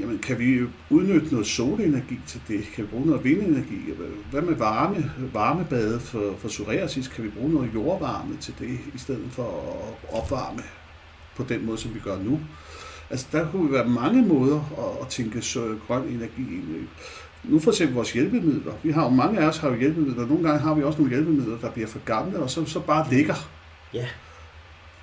jamen 0.00 0.18
kan 0.18 0.38
vi 0.38 0.60
udnytte 0.90 1.30
noget 1.30 1.46
solenergi 1.46 2.20
til 2.26 2.40
det? 2.48 2.64
Kan 2.74 2.84
vi 2.84 2.88
bruge 2.90 3.06
noget 3.06 3.24
vindenergi? 3.24 3.76
Hvad 4.30 4.42
med 4.42 4.54
varme, 4.54 5.12
varmebade 5.32 6.00
for, 6.00 6.34
for 6.38 6.48
psoriasis? 6.48 7.08
Kan 7.08 7.24
vi 7.24 7.28
bruge 7.28 7.52
noget 7.52 7.70
jordvarme 7.74 8.36
til 8.40 8.54
det, 8.58 8.78
i 8.94 8.98
stedet 8.98 9.28
for 9.30 9.42
at 10.12 10.18
opvarme 10.18 10.62
på 11.36 11.44
den 11.48 11.66
måde, 11.66 11.78
som 11.78 11.94
vi 11.94 12.00
gør 12.00 12.18
nu? 12.22 12.40
Altså 13.10 13.26
der 13.32 13.50
kunne 13.50 13.72
være 13.72 13.88
mange 13.88 14.22
måder 14.22 14.60
at, 14.78 15.02
at 15.02 15.08
tænke 15.08 15.42
så 15.42 15.76
grøn 15.86 16.02
energi 16.02 16.42
ind 16.42 16.76
i. 16.76 16.88
Nu 17.44 17.58
for 17.58 17.70
eksempel 17.70 17.94
vores 17.94 18.12
hjælpemidler. 18.12 18.72
Vi 18.82 18.90
har 18.90 19.04
jo 19.04 19.10
mange 19.10 19.40
af 19.40 19.46
os 19.46 19.58
har 19.58 19.68
jo 19.68 19.74
hjælpemidler. 19.74 20.26
Nogle 20.26 20.48
gange 20.48 20.60
har 20.60 20.74
vi 20.74 20.82
også 20.82 20.98
nogle 20.98 21.14
hjælpemidler, 21.14 21.58
der 21.58 21.70
bliver 21.70 21.88
for 21.88 21.98
gamle, 21.98 22.38
og 22.38 22.50
så, 22.50 22.64
så 22.64 22.80
bare 22.80 23.10
ligger. 23.10 23.34
Ja. 23.94 24.06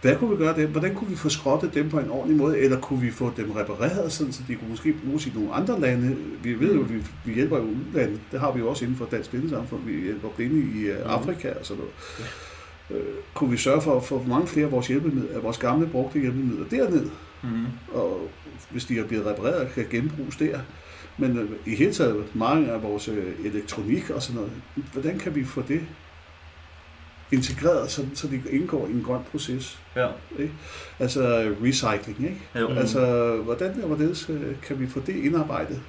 Hvad 0.01 0.15
kunne 0.15 0.29
vi 0.29 0.43
gøre 0.43 0.55
det? 0.55 0.67
Hvordan 0.67 0.95
kunne 0.95 1.09
vi 1.09 1.15
få 1.15 1.29
skrottet 1.29 1.73
dem 1.73 1.89
på 1.89 1.99
en 1.99 2.09
ordentlig 2.09 2.37
måde? 2.37 2.59
Eller 2.59 2.79
kunne 2.79 3.01
vi 3.01 3.11
få 3.11 3.31
dem 3.37 3.51
repareret, 3.51 4.11
sådan, 4.11 4.33
så 4.33 4.41
de 4.47 4.55
kunne 4.55 4.69
måske 4.69 4.95
bruges 5.05 5.27
i 5.27 5.31
nogle 5.35 5.53
andre 5.53 5.79
lande? 5.79 6.17
Vi 6.43 6.59
ved 6.59 6.73
jo, 6.75 6.83
at 6.83 6.93
vi, 6.93 7.01
vi 7.25 7.33
hjælper 7.33 7.57
jo 7.57 7.63
udlandet. 7.63 8.19
Det 8.31 8.39
har 8.39 8.51
vi 8.51 8.59
jo 8.59 8.69
også 8.69 8.85
inden 8.85 8.97
for 8.97 9.05
Dansk 9.05 9.29
Blindesamfund. 9.29 9.81
Vi 9.85 10.01
hjælper 10.01 10.29
blinde 10.29 10.79
i 10.79 10.91
uh, 10.91 11.13
Afrika 11.13 11.49
og 11.59 11.65
sådan 11.65 11.83
noget. 11.83 11.93
Ja. 12.19 12.25
Øh, 12.95 13.15
kunne 13.33 13.51
vi 13.51 13.57
sørge 13.57 13.81
for 13.81 13.97
at 13.97 14.03
få 14.03 14.23
mange 14.27 14.47
flere 14.47 14.65
af 14.65 14.71
vores, 14.71 14.87
hjælpemidler, 14.87 15.35
af 15.35 15.43
vores 15.43 15.57
gamle 15.57 15.87
brugte 15.87 16.19
hjælpemidler 16.19 16.65
derned? 16.69 17.05
Mm. 17.43 17.65
og 17.93 18.29
hvis 18.69 18.85
de 18.85 18.99
er 18.99 19.07
blevet 19.07 19.25
repareret, 19.25 19.71
kan 19.73 19.85
genbruges 19.91 20.35
der. 20.35 20.59
Men 21.17 21.37
øh, 21.37 21.49
i 21.65 21.75
hele 21.75 21.93
taget 21.93 22.35
mange 22.35 22.71
af 22.71 22.83
vores 22.83 23.07
øh, 23.07 23.33
elektronik 23.45 24.09
og 24.09 24.21
sådan 24.21 24.35
noget, 24.35 24.51
hvordan 24.93 25.19
kan 25.19 25.35
vi 25.35 25.43
få 25.43 25.63
det 25.67 25.81
integreret, 27.31 27.91
så, 27.91 28.05
så 28.13 28.27
det 28.27 28.41
indgår 28.49 28.87
i 28.87 28.91
en 28.91 29.03
grøn 29.05 29.21
proces? 29.31 29.79
Ja. 29.95 30.07
Altså 30.99 31.41
øh, 31.41 31.63
recycling, 31.63 32.19
ikke? 32.19 32.41
Jo. 32.59 32.69
Mm. 32.69 32.77
Altså, 32.77 33.35
hvordan 33.43 33.81
og 33.81 33.87
hvorledes 33.87 34.29
øh, 34.29 34.61
kan 34.61 34.79
vi 34.79 34.87
få 34.87 34.99
det 34.99 35.15
indarbejdet? 35.15 35.81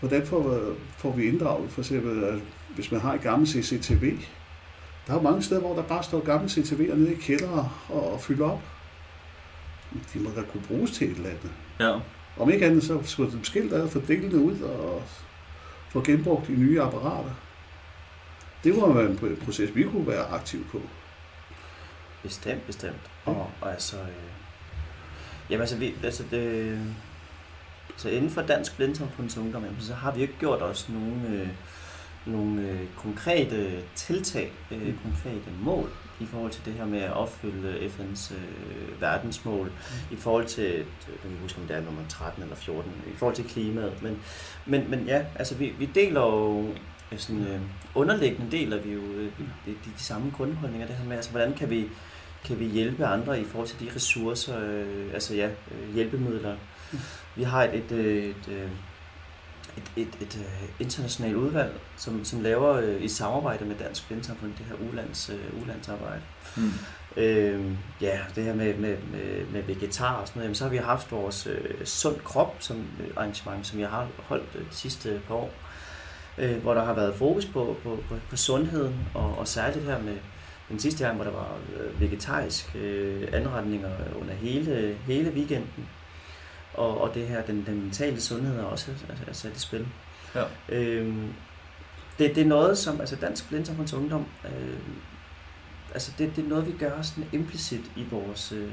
Hvordan 0.00 0.26
får, 0.26 0.72
får 0.98 1.12
vi 1.12 1.24
inddraget, 1.24 1.70
for 1.70 1.80
eksempel, 1.80 2.24
at 2.24 2.34
hvis 2.74 2.92
man 2.92 3.00
har 3.00 3.14
et 3.14 3.20
gammelt 3.20 3.50
CCTV, 3.50 4.18
der 5.06 5.12
er 5.12 5.16
jo 5.16 5.22
mange 5.22 5.42
steder, 5.42 5.60
hvor 5.60 5.74
der 5.74 5.82
bare 5.82 6.02
står 6.02 6.20
gamle 6.20 6.48
CCTV'er 6.48 6.94
nede 6.94 7.12
i 7.12 7.16
kældre 7.16 7.70
og, 7.88 8.12
og 8.12 8.20
fylder 8.20 8.50
op. 8.50 8.62
De 10.14 10.18
må 10.18 10.30
da 10.36 10.42
kunne 10.52 10.62
bruges 10.68 10.90
til 10.90 11.10
et 11.10 11.16
eller 11.16 11.30
andet. 11.30 11.50
Ja. 11.80 11.98
Om 12.42 12.50
ikke 12.50 12.66
andet, 12.66 12.84
så 12.84 12.98
skulle 13.04 13.32
dem 13.32 13.44
skilt 13.44 13.72
ad, 13.72 13.88
få 13.88 14.00
delene 14.08 14.38
ud 14.38 14.60
og 14.60 15.02
få 15.90 16.02
genbrugt 16.04 16.48
i 16.48 16.52
nye 16.52 16.80
apparater. 16.80 17.30
Det 18.64 18.76
var 18.76 19.00
en 19.00 19.16
pro- 19.18 19.44
proces, 19.44 19.74
vi 19.76 19.82
kunne 19.82 20.06
være 20.06 20.24
aktive 20.26 20.64
på. 20.72 20.80
Bestemt, 22.22 22.66
bestemt. 22.66 23.10
Og, 23.24 23.50
og 23.60 23.70
altså, 23.72 23.96
øh, 23.96 24.06
jamen 25.50 25.60
altså, 25.60 25.76
vi, 25.76 25.94
altså 26.04 26.24
det, 26.30 26.78
så 27.96 28.08
inden 28.08 28.30
for 28.30 28.42
Dansk 28.42 28.76
Blindsamfunds 28.76 29.36
Ungdom, 29.38 29.64
jamen, 29.64 29.80
så 29.80 29.94
har 29.94 30.10
vi 30.12 30.18
jo 30.20 30.22
ikke 30.22 30.38
gjort 30.38 30.62
os 30.62 30.88
nogle, 30.88 31.28
øh, 31.28 31.48
nogle 32.26 32.62
øh, 32.62 32.80
konkrete 32.96 33.82
tiltag, 33.94 34.52
øh, 34.70 34.86
Mm. 34.86 34.98
konkrete 35.02 35.50
mål 35.62 35.90
i 36.20 36.26
forhold 36.26 36.50
til 36.52 36.64
det 36.64 36.72
her 36.72 36.84
med 36.86 36.98
at 37.00 37.12
opfylde 37.12 37.78
FN's 37.98 38.34
øh, 38.34 39.00
verdensmål, 39.00 39.72
i 40.10 40.16
forhold 40.16 40.46
til, 40.46 40.64
jeg 40.64 40.84
kan 41.22 41.30
ikke 41.30 41.42
huske 41.42 41.60
om 41.60 41.66
det 41.66 41.76
er 41.76 41.80
nummer 41.80 42.02
13 42.08 42.42
eller 42.42 42.56
14, 42.56 42.92
i 43.14 43.16
forhold 43.16 43.36
til 43.36 43.44
klimaet. 43.48 44.02
Men, 44.02 44.18
men, 44.66 44.90
men 44.90 45.06
ja, 45.06 45.24
altså 45.36 45.54
vi, 45.54 45.72
vi 45.78 45.86
deler 45.86 46.20
jo 46.20 46.68
sådan, 47.18 47.46
øh, 47.46 47.60
underliggende 47.94 48.50
del 48.56 48.72
er 48.72 48.82
vi 48.82 48.92
jo 48.92 49.00
øh, 49.00 49.24
de, 49.38 49.44
de, 49.66 49.74
de 49.84 50.02
samme 50.02 50.32
grundholdninger, 50.36 50.86
det 50.86 50.96
her 50.96 51.04
med, 51.04 51.16
altså 51.16 51.30
hvordan 51.30 51.54
kan 51.54 51.70
vi, 51.70 51.88
kan 52.44 52.58
vi 52.60 52.64
hjælpe 52.64 53.06
andre 53.06 53.40
i 53.40 53.44
forhold 53.44 53.68
til 53.68 53.80
de 53.80 53.94
ressourcer, 53.96 54.58
øh, 54.60 55.14
altså 55.14 55.34
ja, 55.34 55.46
øh, 55.46 55.94
hjælpemidler. 55.94 56.56
Vi 57.36 57.42
har 57.42 57.64
et, 57.64 57.74
et, 57.74 57.92
øh, 57.92 58.24
et, 58.24 58.48
øh, 58.48 58.68
et, 59.76 59.82
et, 59.96 60.08
et 60.20 60.36
øh, 60.36 60.68
internationalt 60.80 61.36
udvalg, 61.36 61.72
som, 61.96 62.24
som 62.24 62.40
laver 62.40 62.72
øh, 62.72 63.02
i 63.02 63.08
samarbejde 63.08 63.64
med 63.64 63.76
Dansk 63.76 64.06
Blindesamfund 64.06 64.52
det 64.58 64.66
her 64.66 64.88
ulands, 64.90 65.30
øh, 65.30 65.62
ulandsarbejde. 65.62 66.22
Mm. 66.56 66.72
Øh, 67.16 67.64
ja, 68.00 68.18
det 68.34 68.44
her 68.44 68.54
med, 68.54 68.74
med, 68.74 68.96
med, 69.12 69.46
med 69.52 69.62
vegetar 69.62 70.14
og 70.14 70.28
sådan 70.28 70.38
noget, 70.38 70.44
jamen, 70.44 70.54
så 70.54 70.64
har 70.64 70.70
vi 70.70 70.76
haft 70.76 71.12
vores 71.12 71.46
øh, 71.46 71.84
sund 71.84 72.16
krop 72.16 72.56
som 72.58 72.76
øh, 72.76 73.08
arrangement, 73.16 73.66
som 73.66 73.78
vi 73.78 73.82
har 73.82 74.08
holdt 74.16 74.48
øh, 74.54 74.60
de 74.70 74.74
sidste 74.74 75.20
par 75.28 75.34
år, 75.34 75.50
øh, 76.38 76.62
hvor 76.62 76.74
der 76.74 76.84
har 76.84 76.94
været 76.94 77.14
fokus 77.14 77.46
på, 77.46 77.76
på, 77.82 77.98
på, 78.08 78.14
på 78.30 78.36
sundheden, 78.36 79.08
og, 79.14 79.38
og 79.38 79.48
særligt 79.48 79.84
her 79.84 80.02
med 80.02 80.16
den 80.68 80.78
sidste 80.78 81.04
her, 81.04 81.12
hvor 81.12 81.24
der 81.24 81.30
var 81.30 81.58
øh, 81.76 82.00
vegetarisk 82.00 82.76
øh, 82.76 83.28
anretninger 83.32 83.90
under 84.20 84.34
hele, 84.34 84.96
hele 85.06 85.30
weekenden, 85.30 85.88
og, 86.74 87.00
og 87.00 87.14
det 87.14 87.28
her, 87.28 87.42
den, 87.42 87.64
den 87.66 87.82
mentale 87.82 88.20
sundhed 88.20 88.58
er 88.58 88.64
også 88.64 88.90
er, 89.08 89.30
er 89.30 89.32
sat 89.32 89.56
i 89.56 89.60
spil. 89.60 89.86
Ja. 90.34 90.44
Øh, 90.68 91.14
det, 92.18 92.34
det 92.34 92.38
er 92.38 92.48
noget, 92.48 92.78
som 92.78 93.00
altså 93.00 93.16
Dansk 93.16 93.48
Blindesamfunds 93.48 93.92
Ungdom 93.92 94.26
øh, 94.44 94.78
altså 95.94 96.12
det, 96.18 96.36
det 96.36 96.44
er 96.44 96.48
noget, 96.48 96.66
vi 96.66 96.72
gør 96.72 97.02
sådan 97.02 97.28
implicit 97.32 97.84
i 97.96 98.04
vores, 98.10 98.52
øh, 98.52 98.70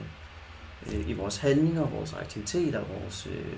øh, 0.87 1.09
i 1.09 1.13
vores 1.13 1.37
handlinger, 1.37 1.87
vores 1.87 2.13
aktiviteter, 2.13 2.83
vores, 3.01 3.27
øh, 3.31 3.57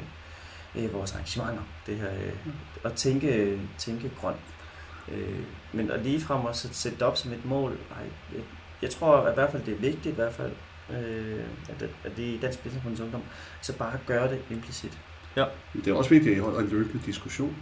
øh, 0.75 0.93
vores 0.93 1.11
arrangementer. 1.11 1.63
Det 1.85 1.97
her, 1.97 2.11
øh, 2.11 2.53
at 2.83 2.93
tænke, 2.93 3.59
tænke 3.77 4.11
grønt. 4.21 4.37
Øh, 5.11 5.39
men 5.73 5.91
at 5.91 6.03
ligefrem 6.03 6.45
at 6.45 6.55
sætte 6.55 6.97
det 6.97 7.07
op 7.07 7.17
som 7.17 7.31
et 7.31 7.45
mål, 7.45 7.71
ej, 7.71 8.05
jeg, 8.33 8.41
jeg 8.81 8.89
tror 8.89 9.17
at 9.17 9.31
i 9.31 9.35
hvert 9.35 9.51
fald, 9.51 9.63
det 9.63 9.73
er 9.73 9.77
vigtigt 9.77 10.13
i 10.13 10.15
hvert 10.15 10.33
fald, 10.33 10.51
øh, 10.89 11.43
at, 11.69 11.89
at 12.03 12.17
det 12.17 12.23
i 12.23 12.39
Dansk 12.41 12.63
Business 12.63 12.99
Ungdom, 13.01 13.21
så 13.61 13.77
bare 13.77 13.97
gøre 14.05 14.29
det 14.29 14.41
implicit. 14.49 14.97
Men 15.73 15.83
det 15.85 15.91
er 15.91 15.95
også 15.95 16.09
vigtigt, 16.09 16.31
at 16.31 16.37
I 16.37 16.41
holder 16.41 16.59
en 16.59 16.67
løbende 16.67 17.05
diskussion. 17.05 17.55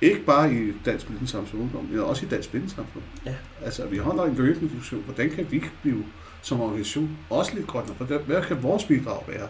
Ikke 0.00 0.20
bare 0.20 0.54
i 0.54 0.72
Dansk 0.84 1.06
Blindensamfund 1.06 1.62
Ungdom, 1.62 1.84
men 1.84 2.00
også 2.00 2.26
i 2.26 2.28
Dansk 2.28 2.50
Blindensamfund. 2.50 3.04
Ja. 3.26 3.34
Altså, 3.64 3.86
vi 3.86 3.98
holder 3.98 4.24
en 4.24 4.34
løbende 4.34 4.68
diskussion. 4.68 5.02
Hvordan 5.02 5.30
kan 5.30 5.50
vi 5.50 5.64
blive 5.82 6.04
som 6.42 6.60
organisation 6.60 7.18
også 7.30 7.54
lidt 7.54 7.66
grønnere? 7.66 8.18
Hvad 8.18 8.42
kan 8.42 8.62
vores 8.62 8.84
bidrag 8.84 9.24
være 9.28 9.48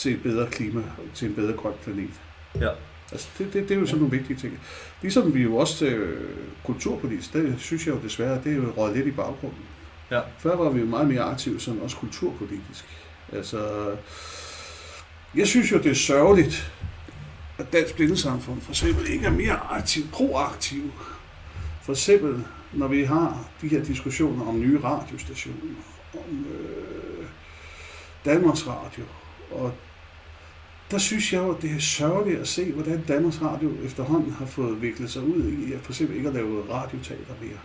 til 0.00 0.12
et 0.12 0.22
bedre 0.22 0.46
klima, 0.50 0.82
til 1.14 1.28
en 1.28 1.34
bedre 1.34 1.52
grøn 1.52 1.72
planet? 1.82 2.20
Ja. 2.60 2.68
Altså, 3.12 3.28
det, 3.38 3.52
det, 3.52 3.68
det 3.68 3.76
er 3.76 3.80
jo 3.80 3.86
sådan 3.86 3.98
nogle 3.98 4.18
vigtige 4.18 4.36
ting. 4.36 4.60
Ligesom 5.02 5.34
vi 5.34 5.42
jo 5.42 5.56
også 5.56 5.86
øh, 5.86 6.36
kulturpolitisk, 6.64 7.32
det 7.32 7.54
synes 7.58 7.86
jeg 7.86 7.94
jo 7.94 8.00
desværre, 8.02 8.40
det 8.44 8.52
er 8.52 8.56
jo 8.56 8.72
røget 8.76 8.96
lidt 8.96 9.06
i 9.06 9.10
baggrunden. 9.10 9.64
Ja. 10.10 10.20
Før 10.38 10.56
var 10.56 10.70
vi 10.70 10.80
jo 10.80 10.86
meget 10.86 11.08
mere 11.08 11.22
aktive, 11.22 11.60
sådan 11.60 11.80
også 11.80 11.96
kulturpolitisk. 11.96 12.84
Altså, 13.32 13.90
jeg 15.34 15.46
synes 15.46 15.72
jo, 15.72 15.78
det 15.78 15.90
er 15.90 15.94
sørgeligt, 15.94 16.72
at 17.58 17.72
Dansk 17.72 17.94
Blindesamfund 17.94 18.60
for 18.60 18.72
eksempel 18.72 19.12
ikke 19.12 19.26
er 19.26 19.30
mere 19.30 19.60
aktiv, 19.70 20.02
proaktiv. 20.12 20.92
For 21.82 21.92
eksempel, 21.92 22.44
når 22.72 22.88
vi 22.88 23.04
har 23.04 23.48
de 23.60 23.68
her 23.68 23.84
diskussioner 23.84 24.46
om 24.46 24.60
nye 24.60 24.80
radiostationer, 24.84 25.74
om 26.14 26.46
øh, 26.54 27.26
Danmarks 28.24 28.66
Radio, 28.66 29.04
og 29.50 29.74
der 30.90 30.98
synes 30.98 31.32
jeg 31.32 31.38
jo, 31.42 31.54
at 31.54 31.62
det 31.62 31.70
er 31.70 31.78
sørgeligt 31.78 32.40
at 32.40 32.48
se, 32.48 32.72
hvordan 32.72 33.04
Danmarks 33.08 33.42
Radio 33.42 33.70
efterhånden 33.84 34.32
har 34.32 34.46
fået 34.46 34.82
viklet 34.82 35.10
sig 35.10 35.22
ud 35.22 35.44
i, 35.52 35.72
at 35.72 35.80
for 35.80 35.92
eksempel 35.92 36.16
ikke 36.16 36.28
at 36.28 36.34
lave 36.34 36.64
radioteater 36.70 37.34
mere. 37.40 37.58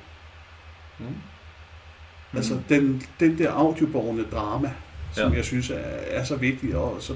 Mm. 1.00 1.06
Mm. 1.06 2.38
Altså 2.38 2.60
den, 2.70 3.04
den 3.20 3.38
der 3.38 3.52
audioborgende 3.52 4.26
drama, 4.32 4.72
som 5.14 5.32
Ja. 5.32 5.38
jeg 5.38 5.46
synes 5.46 5.70
er, 5.70 5.76
er 6.08 6.24
så 6.24 6.36
vigtig, 6.36 6.76
og 6.76 6.98
så, 7.00 7.16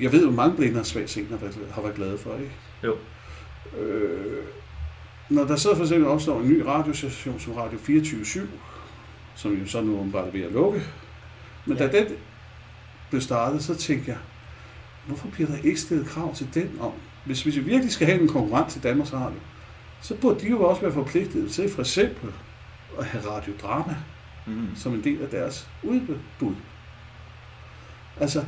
jeg 0.00 0.12
ved 0.12 0.24
jo, 0.24 0.30
mange 0.30 0.56
blinde 0.56 0.80
og 0.80 0.86
har, 0.86 1.36
været- 1.36 1.58
har 1.72 1.82
været 1.82 1.94
glade 1.94 2.18
for, 2.18 2.34
ikke? 2.34 2.52
Jo. 2.84 2.96
Øh, 3.80 4.44
når 5.28 5.44
der 5.44 5.56
så 5.56 5.74
for 5.76 5.82
eksempel 5.82 6.08
opstår 6.08 6.40
en 6.40 6.48
ny 6.48 6.60
radiostation 6.60 7.40
som 7.40 7.52
Radio 7.52 7.78
24-7, 7.78 8.40
som 9.34 9.52
jo 9.52 9.66
så 9.66 9.80
nu 9.80 9.98
åbenbart 9.98 10.26
er 10.28 10.30
ved 10.32 10.42
at 10.42 10.52
lukke, 10.52 10.82
men. 11.66 11.76
Ja. 11.76 11.86
da 11.86 11.98
den 11.98 12.06
blev 13.10 13.20
startet, 13.20 13.64
så 13.64 13.74
tænkte 13.74 14.10
jeg, 14.10 14.18
hvorfor 15.06 15.28
bliver 15.28 15.48
der 15.50 15.58
ikke 15.64 15.80
stillet 15.80 16.06
krav 16.06 16.34
til 16.34 16.48
den 16.54 16.76
om? 16.80 16.92
Hvis, 17.24 17.42
hvis 17.42 17.56
vi 17.56 17.60
virkelig 17.60 17.92
skal 17.92 18.06
have 18.06 18.20
en 18.20 18.28
konkurrent 18.28 18.70
til 18.70 18.82
Danmarks 18.82 19.12
Radio, 19.12 19.38
så 20.02 20.14
burde 20.14 20.40
de 20.40 20.48
jo 20.50 20.62
også 20.68 20.82
være 20.82 20.92
forpligtet 20.92 21.50
til 21.50 21.70
for 21.70 21.80
eksempel 21.80 22.30
at 22.98 23.04
have 23.06 23.24
radiodrama 23.30 23.96
Mm. 24.46 24.68
som 24.76 24.94
en 24.94 25.04
del 25.04 25.22
af 25.22 25.28
deres 25.28 25.68
udbud. 25.82 26.54
Altså, 28.20 28.44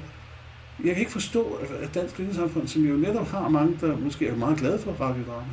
jeg 0.84 0.94
kan 0.94 0.98
ikke 1.00 1.12
forstå, 1.12 1.58
at 1.82 1.94
Dansk 1.94 2.14
Blindesamfund, 2.14 2.68
som 2.68 2.82
jo 2.82 2.96
netop 2.96 3.28
har 3.28 3.48
mange, 3.48 3.78
der 3.80 3.96
måske 3.96 4.28
er 4.28 4.36
meget 4.36 4.58
glade 4.58 4.78
for 4.78 4.92
radiodrama, 4.92 5.46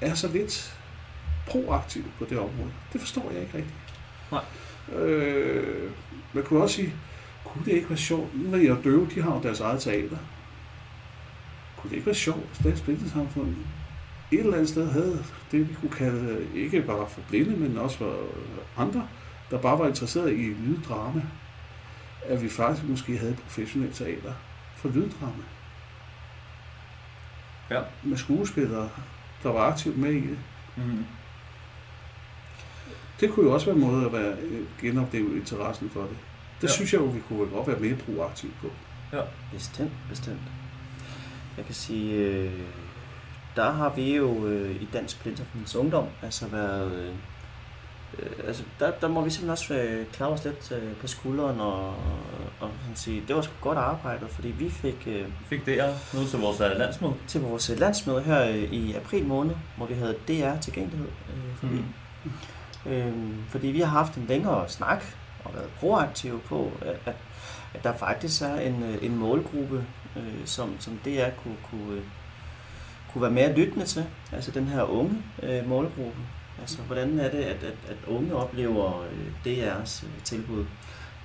er 0.00 0.14
så 0.14 0.28
lidt 0.28 0.78
proaktiv 1.46 2.04
på 2.18 2.24
det 2.30 2.38
område. 2.38 2.70
Det 2.92 3.00
forstår 3.00 3.30
jeg 3.32 3.40
ikke 3.40 3.54
rigtigt. 3.56 3.74
Nej. 4.32 4.44
Øh, 4.98 5.90
man 6.32 6.44
kunne 6.44 6.62
også 6.62 6.76
sige, 6.76 6.92
kunne 7.44 7.64
det 7.64 7.72
ikke 7.72 7.88
være 7.88 7.98
sjovt, 7.98 8.42
nu 8.42 8.50
ved 8.50 8.60
jeg, 8.60 8.76
døve, 8.84 9.08
de 9.14 9.22
har 9.22 9.34
jo 9.34 9.42
deres 9.42 9.60
eget 9.60 9.80
teater. 9.80 10.16
Kunne 11.76 11.90
det 11.90 11.96
ikke 11.96 12.06
være 12.06 12.14
sjovt, 12.14 12.46
hvis 12.48 12.58
Dansk 12.64 12.84
Blindesamfund 12.84 13.54
et 14.30 14.40
eller 14.40 14.54
andet 14.54 14.68
sted 14.68 14.90
havde 14.90 15.24
det, 15.52 15.68
vi 15.68 15.74
kunne 15.74 15.90
kalde, 15.90 16.46
ikke 16.54 16.82
bare 16.82 17.08
for 17.08 17.20
blinde, 17.28 17.56
men 17.56 17.78
også 17.78 17.98
for 17.98 18.16
andre, 18.76 19.08
der 19.50 19.58
bare 19.58 19.78
var 19.78 19.86
interesseret 19.86 20.32
i 20.32 20.54
lyddrama, 20.66 21.22
at 22.24 22.42
vi 22.42 22.48
faktisk 22.48 22.88
måske 22.88 23.18
havde 23.18 23.36
professionelt 23.42 23.94
teater 23.94 24.32
for 24.76 24.88
lyddrama. 24.88 25.44
Ja. 27.70 27.80
Med 28.02 28.16
skuespillere, 28.16 28.90
der 29.42 29.48
var 29.48 29.60
aktivt 29.60 29.96
med 29.96 30.12
i 30.12 30.20
det. 30.20 30.38
Mm. 30.76 31.04
Det 33.20 33.30
kunne 33.30 33.46
jo 33.46 33.54
også 33.54 33.66
være 33.66 33.76
en 33.76 33.80
måde 33.80 34.06
at 34.06 34.12
være, 34.12 34.32
øh, 34.42 34.66
genopleve 34.80 35.36
interessen 35.36 35.90
for 35.90 36.00
det. 36.00 36.16
Det 36.60 36.62
Ja. 36.62 36.68
ja. 36.68 36.72
synes 36.72 36.92
jeg 36.92 37.00
jo, 37.00 37.06
vi 37.06 37.20
kunne 37.28 37.46
godt 37.50 37.66
være 37.68 37.78
mere 37.80 37.96
proaktive 37.96 38.52
på. 38.62 38.66
Bestemt, 39.52 39.92
bestemt. 40.08 40.40
Jeg 41.56 41.64
kan 41.64 41.74
sige, 41.74 42.14
øh, 42.14 42.52
der 43.56 43.70
har 43.72 43.92
vi 43.96 44.16
jo 44.16 44.46
øh, 44.46 44.70
i 44.82 44.88
Dansk 44.92 45.22
Blinderfunds 45.22 45.76
Ungdom 45.76 46.06
altså 46.22 46.46
været... 46.46 46.92
Øh, 46.92 47.08
øh, 48.18 48.30
altså 48.46 48.62
der, 48.80 48.90
der 48.90 49.08
må 49.08 49.24
vi 49.24 49.30
simpelthen 49.30 49.50
også 49.50 49.74
øh, 49.74 50.06
klare 50.12 50.30
os 50.30 50.44
lidt 50.44 50.72
øh, 50.72 50.96
på 51.00 51.06
skulderen 51.06 51.60
og, 51.60 51.88
og 52.60 52.70
sådan 52.80 52.96
sige, 52.96 53.22
det 53.28 53.36
var 53.36 53.42
sgu 53.42 53.52
godt 53.60 53.78
arbejdet, 53.78 54.30
fordi 54.30 54.48
vi 54.48 54.70
fik 54.70 55.04
øh, 55.06 55.24
fik 55.48 55.66
det 55.66 55.74
her 55.74 55.94
nu 56.14 56.26
til 56.26 56.38
vores 56.38 56.60
øh, 56.60 56.78
landsmøde. 56.78 57.14
til 57.26 57.40
vores 57.40 57.70
øh, 57.70 57.78
landsmøde 57.80 58.22
her 58.22 58.48
øh, 58.48 58.56
i 58.56 58.94
april 58.94 59.24
måned, 59.26 59.54
hvor 59.76 59.86
vi 59.86 59.94
havde 59.94 60.14
DR 60.28 60.60
tilgængelighed 60.60 61.08
øh, 61.08 61.56
forbi. 61.56 61.74
Mm. 62.24 62.32
Øhm, 62.92 63.44
fordi 63.48 63.66
vi 63.66 63.80
har 63.80 63.86
haft 63.86 64.14
en 64.14 64.24
længere 64.28 64.68
snak 64.68 65.04
og 65.44 65.54
været 65.54 65.68
proaktive 65.80 66.40
på, 66.40 66.72
at, 66.82 66.96
at, 67.06 67.14
at 67.74 67.84
der 67.84 67.92
faktisk 67.96 68.42
er 68.42 68.54
en, 68.60 68.82
øh, 68.82 68.98
en 69.04 69.16
målgruppe, 69.16 69.86
øh, 70.16 70.46
som, 70.46 70.76
som 70.80 70.98
DR 71.04 71.30
kunne, 71.42 71.56
kunne, 71.70 71.96
øh, 71.96 72.02
kunne 73.12 73.22
være 73.22 73.30
mere 73.30 73.54
lyttende 73.56 73.86
til. 73.86 74.04
Altså 74.32 74.50
den 74.50 74.66
her 74.68 74.82
unge 74.82 75.22
øh, 75.42 75.68
målgruppe. 75.68 76.18
Altså 76.60 76.82
hvordan 76.82 77.18
er 77.20 77.30
det, 77.30 77.42
at, 77.42 77.62
at, 77.64 77.76
at 77.88 77.96
unge 78.08 78.34
oplever 78.34 79.02
øh, 79.02 79.28
DR's 79.46 80.04
øh, 80.06 80.22
tilbud? 80.24 80.64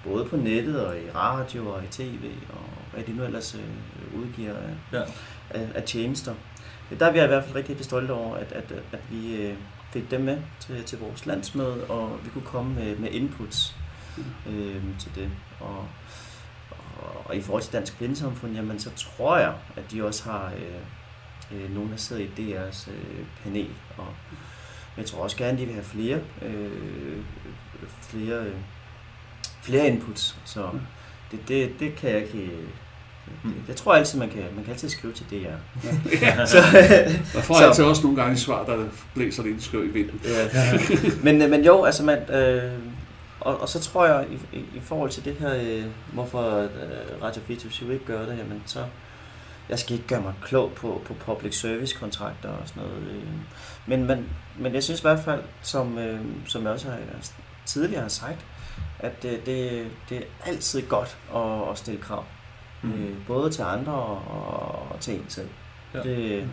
Både 0.04 0.26
på 0.26 0.38
nettet 0.38 0.86
og 0.86 0.98
i 0.98 1.10
radio 1.16 1.70
og 1.70 1.84
i 1.84 1.88
tv 1.88 2.26
og 2.50 2.64
hvad 2.94 3.04
de 3.04 3.14
nu 3.14 3.24
ellers 3.24 3.56
øh, 3.56 4.20
udgiver 4.22 4.54
af, 4.54 4.98
Ja. 4.98 5.02
af, 5.50 5.68
af 5.76 5.84
tjenester. 5.84 6.34
Der 7.00 7.06
er 7.06 7.12
vi 7.12 7.24
i 7.24 7.28
hvert 7.28 7.44
fald 7.44 7.56
rigtig, 7.56 7.70
rigtig 7.70 7.86
stolte 7.86 8.12
over, 8.12 8.36
at, 8.36 8.52
at, 8.52 8.72
at 8.92 9.00
vi 9.12 9.36
øh, 9.36 9.56
fik 9.94 10.12
dem 10.12 10.22
med 10.22 10.38
til, 10.60 10.84
til 10.84 11.00
vores 11.00 11.26
landsmøde, 11.26 11.84
og 11.84 12.20
vi 12.24 12.30
kunne 12.30 12.46
komme 12.46 12.74
med, 12.76 12.96
med 12.96 13.10
inputs 13.12 13.76
øh, 14.50 14.82
til 15.00 15.12
det. 15.16 15.30
Og, 15.60 15.86
og, 16.72 17.26
og 17.26 17.36
i 17.36 17.42
forhold 17.42 17.64
til 17.64 17.74
Dansk 17.74 17.98
Blindesamfund, 17.98 18.56
jamen 18.56 18.80
så 18.80 18.90
tror 18.96 19.38
jeg, 19.38 19.54
at 19.78 19.84
de 19.92 20.06
også 20.06 20.30
har 20.30 20.52
øh, 20.58 21.62
øh, 21.64 21.76
nogen, 21.76 21.92
der 21.92 21.98
sidder 21.98 22.22
i 22.22 22.30
deres 22.52 22.90
øh, 22.92 23.26
panel. 23.44 23.68
Og 23.98 24.08
jeg 24.98 25.06
tror 25.06 25.24
også 25.24 25.38
gerne, 25.38 25.58
de 25.58 25.66
vil 25.66 25.74
have 25.74 25.86
flere, 25.86 26.20
øh, 26.42 27.18
flere, 28.02 28.38
øh, 28.46 28.54
flere 29.62 29.88
inputs. 29.88 30.38
Så 30.46 30.70
det, 31.32 31.40
det, 31.48 31.72
det 31.80 31.96
kan 31.96 32.10
jeg 32.10 32.22
ikke... 32.22 32.50
Mm. 33.44 33.54
Jeg 33.68 33.76
tror 33.76 33.94
altid, 33.94 34.20
man 34.20 34.30
kan, 34.30 34.44
man 34.56 34.64
kan 34.64 34.74
altid 34.74 34.90
skrive 34.90 35.14
til 35.14 35.26
DR. 35.30 35.36
ja. 36.22 36.46
Så, 36.54 36.58
Der 37.34 37.42
får 37.42 37.54
Så- 37.54 37.60
jeg 37.60 37.68
altså 37.68 37.84
også 37.84 38.04
nogle 38.04 38.22
gange 38.22 38.38
svar, 38.38 38.66
der 38.66 38.86
blæser 39.16 39.44
lidt 39.44 39.64
skøv 39.64 39.86
i 39.86 39.92
vinden. 39.92 40.22
Ja. 40.26 40.80
men, 41.24 41.50
men 41.50 41.66
jo, 41.66 41.84
altså 41.84 42.04
man, 42.04 42.18
øh, 42.30 42.72
og, 43.42 43.62
og 43.62 43.70
så 43.70 43.80
tror 43.80 44.06
jeg, 44.06 44.28
i, 44.32 44.58
i, 44.58 44.66
i 44.76 44.80
forhold 44.80 45.10
til 45.10 45.26
det 45.26 45.36
her, 45.36 45.56
øh, 45.56 45.86
hvorfor 46.14 46.60
øh, 46.60 47.22
Radio 47.22 47.42
24 47.42 47.94
ikke 47.94 48.06
gør 48.06 48.26
det, 48.26 48.38
jamen 48.38 48.64
så, 48.66 48.86
jeg 49.70 49.80
skal 49.80 49.96
ikke 49.96 50.08
gøre 50.08 50.22
mig 50.22 50.34
klog 50.42 50.72
på, 50.76 51.02
på 51.06 51.14
public 51.14 51.60
service 51.60 51.98
kontrakter 51.98 52.50
og 52.50 52.68
sådan 52.68 52.84
noget. 52.84 52.98
øh. 53.12 53.24
Men, 53.86 54.06
men, 54.06 54.30
men 54.58 54.74
jeg 54.74 54.84
synes 54.84 55.00
i 55.00 55.04
hvert 55.04 55.20
fald, 55.20 55.44
som, 55.62 55.98
øh, 55.98 56.22
som 56.48 56.64
jeg 56.64 56.72
også 56.72 56.90
har, 56.90 56.98
tidligere 57.66 58.02
har 58.02 58.10
sagt, 58.10 58.46
at 59.00 59.24
det, 59.24 59.46
det, 59.46 59.88
det 60.10 60.18
er 60.18 60.24
altid 60.46 60.82
godt 60.82 61.18
at, 61.36 61.72
at 61.72 61.78
stille 61.78 62.02
krav. 62.02 62.26
Mm. 62.82 62.90
Mm. 62.90 63.04
Øh, 63.04 63.16
både 63.28 63.52
til 63.52 63.62
andre 63.62 63.94
og, 63.94 64.22
og, 64.90 65.00
til 65.00 65.14
en 65.14 65.26
selv. 65.28 65.50
Ja. 65.94 66.00
Det, 66.04 66.50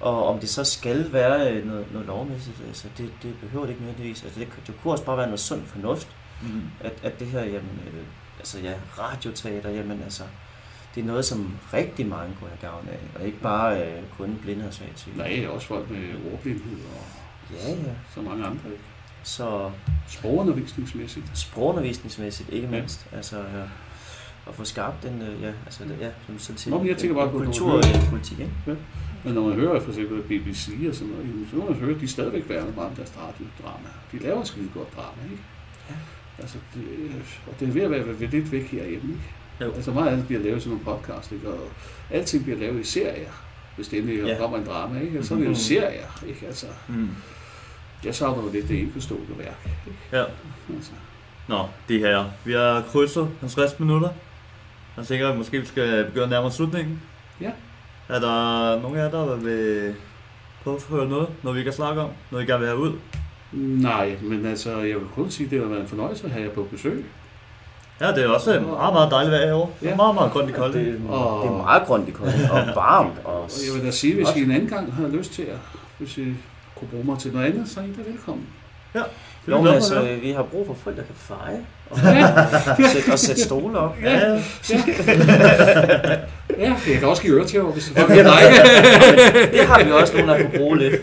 og 0.00 0.26
om 0.28 0.38
det 0.40 0.48
så 0.48 0.64
skal 0.64 1.12
være 1.12 1.52
øh, 1.52 1.66
noget, 1.66 1.86
noget 1.92 2.06
lovmæssigt, 2.06 2.56
altså 2.66 2.88
det, 2.98 3.10
det 3.22 3.34
behøver 3.40 3.64
det 3.64 3.70
ikke 3.72 3.82
nødvendigvis. 3.84 4.22
Altså 4.24 4.40
det, 4.40 4.48
det 4.66 4.74
kunne 4.82 4.92
også 4.92 5.04
bare 5.04 5.16
være 5.16 5.26
noget 5.26 5.40
sund 5.40 5.62
fornuft, 5.66 6.08
Mm. 6.42 6.62
at, 6.80 6.92
at 7.02 7.18
det 7.20 7.26
her, 7.26 7.40
jamen, 7.40 7.80
øh, 7.86 8.02
altså 8.38 8.60
ja, 8.60 8.72
radioteater, 8.98 9.70
jamen 9.70 10.02
altså, 10.02 10.22
det 10.94 11.00
er 11.00 11.04
noget, 11.06 11.24
som 11.24 11.56
rigtig 11.74 12.06
mange 12.06 12.36
kunne 12.40 12.50
have 12.50 12.70
gavn 12.72 12.88
af, 12.88 13.20
og 13.20 13.26
ikke 13.26 13.38
bare 13.40 13.82
øh, 13.86 14.02
kun 14.18 14.38
blinde 14.42 14.66
og 14.68 14.74
svagsyge. 14.74 15.16
Nej, 15.16 15.46
også 15.48 15.66
folk 15.66 15.90
med 15.90 16.32
ordblindhed 16.32 16.72
og 16.84 17.04
Ja, 17.54 17.70
ja. 17.70 17.76
så 18.14 18.20
mange 18.22 18.44
andre. 18.44 18.70
Ikke? 18.70 18.82
Så 19.22 19.70
Sprogundervisningsmæssigt. 20.08 21.26
sprogundervisningsmæssigt, 21.38 22.48
ikke 22.48 22.66
Ja. 22.66 22.70
mindst, 22.70 23.06
altså 23.12 23.36
ja, 23.38 23.62
at 24.48 24.54
få 24.54 24.64
skabt 24.64 25.02
den, 25.02 25.22
øh, 25.22 25.42
ja, 25.42 25.52
altså, 25.66 25.82
ja, 26.00 26.08
som 26.26 26.38
selv 26.38 26.58
siger, 26.58 26.78
Nå, 26.78 26.84
jeg 26.84 26.96
tænker 26.96 27.14
bare 27.16 27.24
en 27.26 27.30
på, 27.32 27.38
kultur 27.38 27.70
hører- 27.70 28.00
og 28.02 28.06
politik, 28.10 28.38
ikke? 28.40 28.76
Men 29.24 29.34
når 29.34 29.42
man 29.42 29.52
hører 29.52 29.80
for 29.80 29.88
eksempel 29.88 30.22
BBC 30.22 30.68
og 30.88 30.94
sådan 30.94 31.12
noget, 31.12 31.46
så 31.50 31.56
må 31.56 31.64
man 31.64 31.74
høre, 31.74 31.94
at 31.94 32.00
de 32.00 32.08
stadigvæk 32.08 32.48
værner 32.48 32.72
meget 32.74 32.90
om 32.90 32.96
deres 32.96 33.12
radiodrama. 33.16 33.88
De 34.12 34.18
laver 34.18 34.40
et 34.40 34.46
skide 34.46 34.68
godt 34.74 34.96
drama, 34.96 35.22
ikke? 35.30 35.42
Ja. 35.90 35.94
Altså, 36.38 36.58
det, 36.74 36.82
og 37.46 37.60
det 37.60 37.68
er 37.68 37.72
ved 37.72 37.82
at 37.82 37.90
være 37.90 38.06
ved 38.20 38.28
lidt 38.28 38.52
væk 38.52 38.66
herhjemme, 38.70 39.08
ikke? 39.12 39.22
Jo. 39.60 39.72
Altså 39.72 39.90
meget 39.90 40.08
andet 40.08 40.26
bliver 40.26 40.40
lavet 40.42 40.62
som 40.62 40.72
nogle 40.72 40.84
podcast, 40.84 41.32
ikke? 41.32 41.48
Og 41.48 41.58
alting 42.10 42.42
bliver 42.44 42.58
lavet 42.58 42.80
i 42.80 42.84
serier, 42.84 43.32
hvis 43.76 43.88
det 43.88 43.98
endelig 43.98 44.22
Ja. 44.22 44.28
ja. 44.32 44.38
kommer 44.38 44.58
en 44.58 44.66
drama, 44.66 45.00
ikke? 45.00 45.18
Og 45.18 45.24
så 45.24 45.34
er 45.34 45.38
det 45.38 45.44
jo 45.44 45.50
Mhm. 45.50 45.58
serier, 45.58 46.24
ikke? 46.28 46.46
Altså, 46.46 46.66
Mm. 46.88 47.08
jeg 48.04 48.14
savner 48.14 48.42
jo 48.42 48.50
lidt 48.52 48.68
det 48.68 48.80
enkeltstående 48.80 49.38
værk, 49.38 49.68
ikke? 49.86 49.98
Ja. 50.12 50.24
Altså, 50.76 50.90
Nå, 51.48 51.64
det 51.88 52.00
her. 52.00 52.24
Vi 52.44 52.52
har 52.52 52.84
krydset 52.92 53.28
50 53.40 53.80
minutter. 53.80 54.08
Jeg 54.98 55.06
tænker, 55.06 55.28
at 55.30 55.36
måske 55.38 55.60
vi 55.60 55.66
skal 55.66 56.04
begynde 56.04 56.24
at 56.24 56.30
nærme 56.30 56.46
os 56.46 56.54
slutningen. 56.54 57.02
Ja. 57.40 57.50
Er 58.08 58.20
der 58.20 58.80
nogen 58.82 58.98
af 58.98 59.02
jer, 59.04 59.10
der 59.10 59.36
vil 59.36 59.94
høre 60.90 61.08
noget, 61.08 61.28
noget 61.42 61.58
vi 61.58 61.62
kan 61.64 61.72
snakke 61.72 62.00
om, 62.00 62.10
noget 62.30 62.44
I 62.44 62.46
gerne 62.46 62.58
vil 62.60 62.68
have 62.68 62.80
ud? 62.80 62.92
nej, 63.52 64.16
men 64.22 64.46
altså, 64.46 64.70
jeg 64.78 64.96
vil 64.96 65.06
kun 65.14 65.30
sige, 65.30 65.44
at 65.44 65.50
det 65.50 65.60
har 65.60 65.68
været 65.68 65.80
en 65.80 65.88
fornøjelse 65.88 66.24
at 66.24 66.30
have 66.30 66.44
jer 66.44 66.50
på 66.50 66.62
besøg. 66.70 67.04
Ja, 68.00 68.12
det 68.12 68.24
er 68.24 68.28
også 68.28 68.54
et 68.54 68.62
meget, 68.62 68.92
meget 68.92 69.10
dejligt 69.10 69.32
vejr 69.32 69.46
herovre. 69.46 69.70
Det 69.80 69.86
er 69.86 69.90
Ja. 69.90 69.96
meget, 69.96 70.14
meget 70.14 70.32
grønt 70.32 70.48
i 70.48 70.52
Det, 70.52 70.60
Kolding. 70.60 70.86
det 70.86 71.00
Og- 71.10 71.46
er 71.46 71.52
meget 71.52 71.82
grønt 71.86 72.08
i 72.08 72.10
Kolding, 72.10 72.50
og 72.50 72.58
varmt. 72.84 73.18
Og, 73.24 73.40
Og 73.42 73.50
jeg 73.68 73.74
vil 73.78 73.86
da 73.86 73.90
sige, 73.90 74.14
hvis. 74.14 74.28
I 74.36 74.42
en 74.42 74.50
anden 74.50 74.68
gang 74.68 74.92
har 74.94 75.08
lyst 75.08 75.32
til 75.32 75.42
at, 75.42 75.58
hvis 75.98 76.18
I 76.18 76.34
kunne 76.76 76.88
bruge 76.88 77.04
mig 77.04 77.18
til 77.18 77.32
noget 77.32 77.46
andet, 77.46 77.68
så 77.68 77.80
er 77.80 77.84
I 77.84 77.92
da 77.92 78.10
velkommen. 78.10 78.46
Det 78.92 79.02
Er 79.52 79.62
men 79.62 79.74
altså, 79.74 80.08
vi 80.22 80.30
har 80.30 80.42
brug 80.42 80.66
for 80.66 80.76
folk, 80.84 80.96
der 80.96 81.02
kan 81.02 81.14
feje 81.18 81.58
og, 81.90 81.98
sætte, 82.92 83.12
og 83.12 83.18
sætte 83.18 83.42
stole 83.42 83.78
op. 83.78 83.96
Ja, 84.02 84.10
ja. 84.10 84.42
Ja, 86.58 86.74
jeg 86.88 86.98
kan 86.98 87.08
også 87.08 87.22
give 87.22 87.34
øre 87.38 87.46
til, 87.46 87.60
hvis 87.60 87.84
det 87.84 87.98
er 87.98 88.14
Ja. 88.14 88.22
Det 89.52 89.66
har 89.66 89.84
vi 89.84 89.90
også 89.92 90.12
nogen, 90.12 90.28
der 90.28 90.36
kunne 90.36 90.58
bruge 90.58 90.78
lidt. 90.78 90.94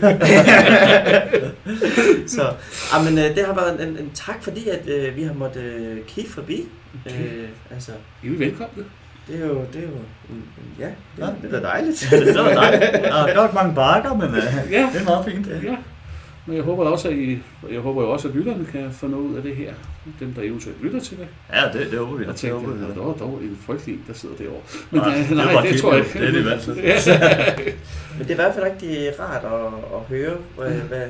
så, 2.36 2.42
ah, 2.94 3.04
men, 3.04 3.18
øh, 3.18 3.24
det 3.24 3.44
har 3.46 3.54
været 3.54 3.88
en, 3.88 3.88
en 3.88 4.10
tak, 4.14 4.36
fordi 4.42 4.68
at, 4.68 4.88
øh, 4.88 5.16
vi 5.16 5.22
har 5.22 5.32
måttet 5.34 5.62
øh, 5.62 5.96
kigge 6.08 6.30
forbi. 6.30 6.64
Okay. 7.06 7.16
Øh, 7.18 7.48
altså, 7.74 7.90
I 8.22 8.26
er 8.26 8.38
velkomne. 8.38 8.84
det 9.28 9.42
er 9.42 9.46
jo, 9.46 9.54
det 9.72 9.76
er 9.76 9.82
jo 9.82 9.88
ja, 10.78 10.84
det, 10.84 10.92
Ja. 11.18 11.24
ja. 11.26 11.48
det 11.48 11.54
er 11.56 11.60
dejligt. 11.60 12.08
det 12.26 12.44
var 12.44 12.54
dejligt. 12.54 12.92
Der 12.92 13.24
er 13.24 13.34
godt 13.34 13.54
mange 13.54 13.74
bakker, 13.74 14.14
men 14.14 14.28
uh, 14.28 14.72
Ja. 14.72 14.88
det 14.92 15.00
er 15.00 15.04
meget 15.04 15.24
fint. 15.24 15.46
Ja. 15.64 15.76
Men 16.46 16.56
jeg 16.56 16.64
håber 16.64 16.84
også, 16.84 17.08
at 17.08 17.14
I, 17.14 17.38
jeg 17.70 17.80
håber 17.80 18.02
jo 18.02 18.10
også, 18.10 18.28
at 18.28 18.34
lytterne 18.34 18.66
kan 18.66 18.92
få 18.92 19.06
noget 19.06 19.24
ud 19.24 19.36
af 19.36 19.42
det 19.42 19.56
her. 19.56 19.74
Dem, 20.20 20.34
der 20.34 20.42
eventuelt 20.42 20.82
lytter 20.82 21.00
til 21.00 21.16
det. 21.18 21.28
Ja, 21.52 21.78
det, 21.78 21.90
det 21.90 21.98
håber 21.98 22.16
vi. 22.16 22.24
Det 22.24 22.36
tænkte, 22.36 22.60
håber 22.60 22.72
vi. 22.72 22.94
der 22.94 23.04
var 23.04 23.12
dog 23.14 23.40
en 23.42 23.58
frygtelig 23.66 23.94
en, 23.94 24.04
der 24.08 24.12
sidder 24.12 24.36
derovre. 24.36 24.60
Men 24.90 25.00
Nej, 25.00 25.08
nej, 25.08 25.18
det 25.18 25.30
er 25.30 25.34
nej, 25.34 25.52
bare 25.52 25.62
det, 25.62 25.70
kigge 25.70 25.82
tror 25.82 25.94
jeg 25.94 26.04
ikke. 26.04 26.18
Det 26.18 26.28
er 26.28 26.32
det 26.32 26.44
vant 26.44 26.62
til. 26.62 26.74
Ja. 26.82 27.54
Men 28.18 28.28
det 28.28 28.30
er 28.30 28.34
i 28.34 28.34
hvert 28.34 28.54
fald 28.54 28.64
rigtig 28.64 29.20
rart 29.20 29.44
at, 29.44 29.96
at 29.96 30.00
høre, 30.08 30.36
hvad, 30.56 30.70
hvad, 30.70 31.08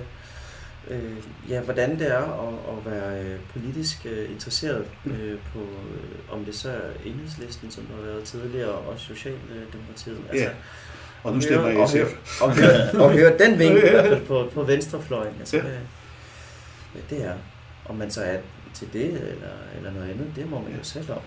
øh, 0.91 1.51
ja, 1.51 1.61
hvordan 1.61 1.99
det 1.99 2.13
er 2.13 2.19
at, 2.19 2.55
at 2.79 2.93
være 2.93 3.23
øh, 3.23 3.39
politisk 3.53 4.07
øh, 4.07 4.31
interesseret 4.31 4.85
øh, 5.07 5.39
på, 5.53 5.59
øh, 5.61 6.35
om 6.39 6.45
det 6.45 6.55
så 6.55 6.69
er 6.69 7.09
enhedslisten, 7.11 7.71
som 7.71 7.85
har 7.97 8.07
været 8.07 8.25
tidligere, 8.25 8.71
og 8.71 8.95
Socialdemokratiet. 8.99 10.19
Ja, 10.35 10.49
Og 11.27 11.35
nu 11.35 11.41
stemmer 11.41 11.69
jeg 11.69 11.79
og 11.79 11.89
SF. 11.89 11.95
høre, 11.97 12.07
og, 12.41 12.57
høre, 12.57 12.91
og 13.05 13.13
høre 13.13 13.39
den 13.39 13.59
vinkel 13.59 14.21
på, 14.29 14.51
på 14.55 14.63
venstrefløjen. 14.63 15.35
Altså, 15.39 15.57
Ja. 15.57 15.63
hvad, 15.63 15.73
hvad 16.93 17.03
det 17.19 17.27
er. 17.27 17.35
Om 17.89 17.97
man 17.97 18.11
så 18.11 18.23
er 18.23 18.37
til 18.75 18.89
det 18.93 19.05
eller, 19.07 19.49
eller 19.77 19.93
noget 19.93 20.11
andet, 20.11 20.27
det 20.37 20.51
må 20.51 20.61
man 20.61 20.73
jo 20.79 20.83
selv 20.83 21.11
om. 21.13 21.19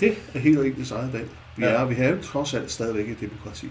Det 0.00 0.14
er 0.34 0.38
helt 0.38 0.58
og 0.58 0.66
ens 0.66 0.90
eget 0.90 1.12
valg. 1.12 1.28
Vi, 1.56 1.64
Ja. 1.64 1.70
er, 1.70 1.84
vi 1.84 1.94
har 1.94 2.04
jo 2.08 2.16
trods 2.22 2.54
alt 2.54 2.70
stadigvæk 2.70 3.08
et 3.08 3.20
demokrati. 3.20 3.68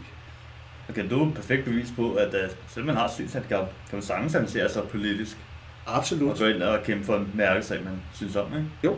Okay, 0.90 1.10
du 1.10 1.24
er 1.24 1.28
et 1.28 1.34
perfekt 1.34 1.66
bevis 1.66 1.88
på, 1.96 2.14
at 2.14 2.28
uh, 2.28 2.40
selvom 2.70 2.88
man 2.88 2.96
har 2.96 3.12
synshandicap, 3.16 3.60
kan 3.90 3.94
man 3.98 4.02
sagtens 4.02 4.36
engagere 4.36 4.70
sig 4.70 4.84
politisk 4.84 5.38
og 5.86 5.98
Absolut. 5.98 6.38
gå 6.40 6.46
ind 6.46 6.62
og 6.62 6.84
kæmpe 6.84 7.06
for 7.06 7.16
en 7.18 7.32
mærkesag, 7.34 7.84
man 7.84 7.94
synes 8.14 8.36
om, 8.36 8.46
ikke? 8.54 8.66
Jo. 8.84 8.98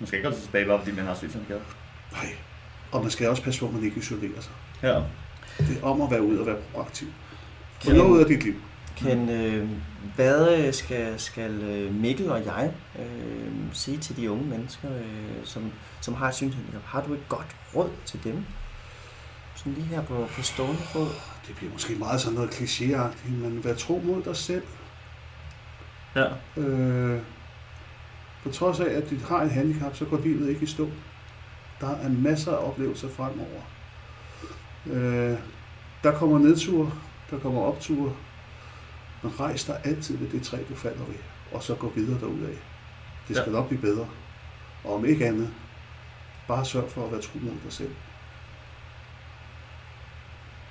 Man 0.00 0.06
skal 0.06 0.16
ikke 0.18 0.26
holde 0.26 0.36
sig 0.36 0.44
tilbage, 0.46 0.66
bare 0.66 0.78
fordi 0.78 0.96
man 0.96 1.04
har 1.04 1.14
synshandicap. 1.14 1.60
Nej. 2.12 2.26
Og 2.92 3.02
man 3.02 3.10
skal 3.10 3.28
også 3.28 3.42
passe 3.42 3.60
på, 3.60 3.66
at 3.66 3.72
man 3.72 3.84
ikke 3.84 3.96
isolerer 3.98 4.40
sig. 4.40 4.52
Ja. 4.82 5.00
Det 5.58 5.78
er 5.82 5.86
om 5.86 6.00
at 6.00 6.10
være 6.10 6.22
ude 6.22 6.40
og 6.40 6.46
være 6.46 6.56
proaktiv. 6.72 7.08
Få 7.80 7.92
noget 7.92 8.10
ud 8.10 8.20
af 8.20 8.26
dit 8.26 8.44
liv. 8.44 8.54
Kan, 8.96 9.30
øh, 9.30 9.68
hvad 10.14 10.58
øh, 10.58 10.74
skal, 10.74 11.20
skal 11.20 11.50
øh, 11.50 11.94
Mikkel 11.94 12.30
og 12.30 12.44
jeg 12.44 12.72
øh, 12.98 13.52
sige 13.72 13.98
til 13.98 14.16
de 14.16 14.30
unge 14.30 14.44
mennesker, 14.46 14.88
øh, 14.96 15.44
som, 15.44 15.72
som 16.00 16.14
har 16.14 16.28
et 16.28 16.34
synshandicap? 16.34 16.82
Har 16.84 17.02
du 17.02 17.14
et 17.14 17.28
godt 17.28 17.56
råd 17.74 17.90
til 18.04 18.24
dem? 18.24 18.44
Sådan 19.54 19.72
lige 19.72 19.86
her 19.86 20.02
på, 20.02 20.26
på 20.36 20.42
stående 20.42 20.82
fod. 20.82 21.08
Det 21.48 21.56
bliver 21.56 21.72
måske 21.72 21.94
meget 21.94 22.20
sådan 22.20 22.34
noget 22.34 22.50
klichéagtigt, 22.50 23.32
men 23.32 23.64
vær 23.64 23.74
tro 23.74 24.02
mod 24.04 24.22
dig 24.22 24.36
selv. 24.36 24.62
Ja. 26.16 26.26
Øh, 26.62 27.20
på 28.42 28.50
trods 28.50 28.80
af, 28.80 28.90
at 28.90 29.10
du 29.10 29.16
har 29.28 29.42
et 29.42 29.50
handicap, 29.50 29.96
så 29.96 30.04
går 30.04 30.18
livet 30.18 30.48
ikke 30.48 30.62
i 30.62 30.66
stå. 30.66 30.90
Der 31.80 31.90
er 31.90 32.08
masser 32.08 32.52
af 32.52 32.68
oplevelser 32.68 33.08
fremover. 33.08 33.62
Øh, 34.92 35.38
der 36.02 36.12
kommer 36.18 36.38
nedture, 36.38 36.92
der 37.30 37.38
kommer 37.38 37.62
opture. 37.62 38.12
Men 39.22 39.40
rejs 39.40 39.64
dig 39.64 39.80
altid 39.84 40.16
ved 40.16 40.28
det 40.30 40.42
træ, 40.42 40.58
du 40.68 40.74
falder 40.74 41.04
ved, 41.04 41.14
og 41.52 41.62
så 41.62 41.74
gå 41.74 41.92
videre 41.94 42.20
derudad. 42.20 42.56
Det 43.28 43.36
skal 43.36 43.44
ja. 43.46 43.52
nok 43.52 43.68
blive 43.68 43.80
bedre. 43.80 44.06
Og 44.84 44.94
om 44.94 45.04
ikke 45.04 45.26
andet, 45.26 45.50
bare 46.48 46.64
sørg 46.64 46.90
for 46.90 47.04
at 47.06 47.12
være 47.12 47.20
tro 47.22 47.38
mod 47.38 47.50
dig 47.64 47.72
selv. 47.72 47.90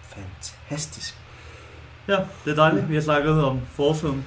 Fantastisk. 0.03 1.17
Ja, 2.07 2.17
det 2.45 2.51
er 2.51 2.55
dejligt. 2.55 2.89
Vi 2.89 2.93
har 2.95 3.01
snakket 3.01 3.43
om 3.43 3.61
fortiden. 3.71 4.25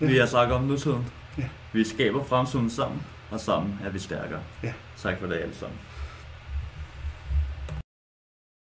Vi 0.00 0.14
Ja. 0.14 0.20
har 0.20 0.26
snakket 0.26 0.56
om 0.56 0.62
nutiden. 0.64 1.06
Ja. 1.38 1.48
Vi 1.72 1.84
skaber 1.84 2.24
fremtiden 2.24 2.70
sammen, 2.70 3.02
og 3.30 3.40
sammen 3.40 3.80
er 3.84 3.90
vi 3.90 3.98
stærkere. 3.98 4.40
Ja. 4.62 4.72
Tak 4.96 5.18
for 5.20 5.26
det 5.26 5.34
alle 5.34 5.54
sammen. 5.54 5.78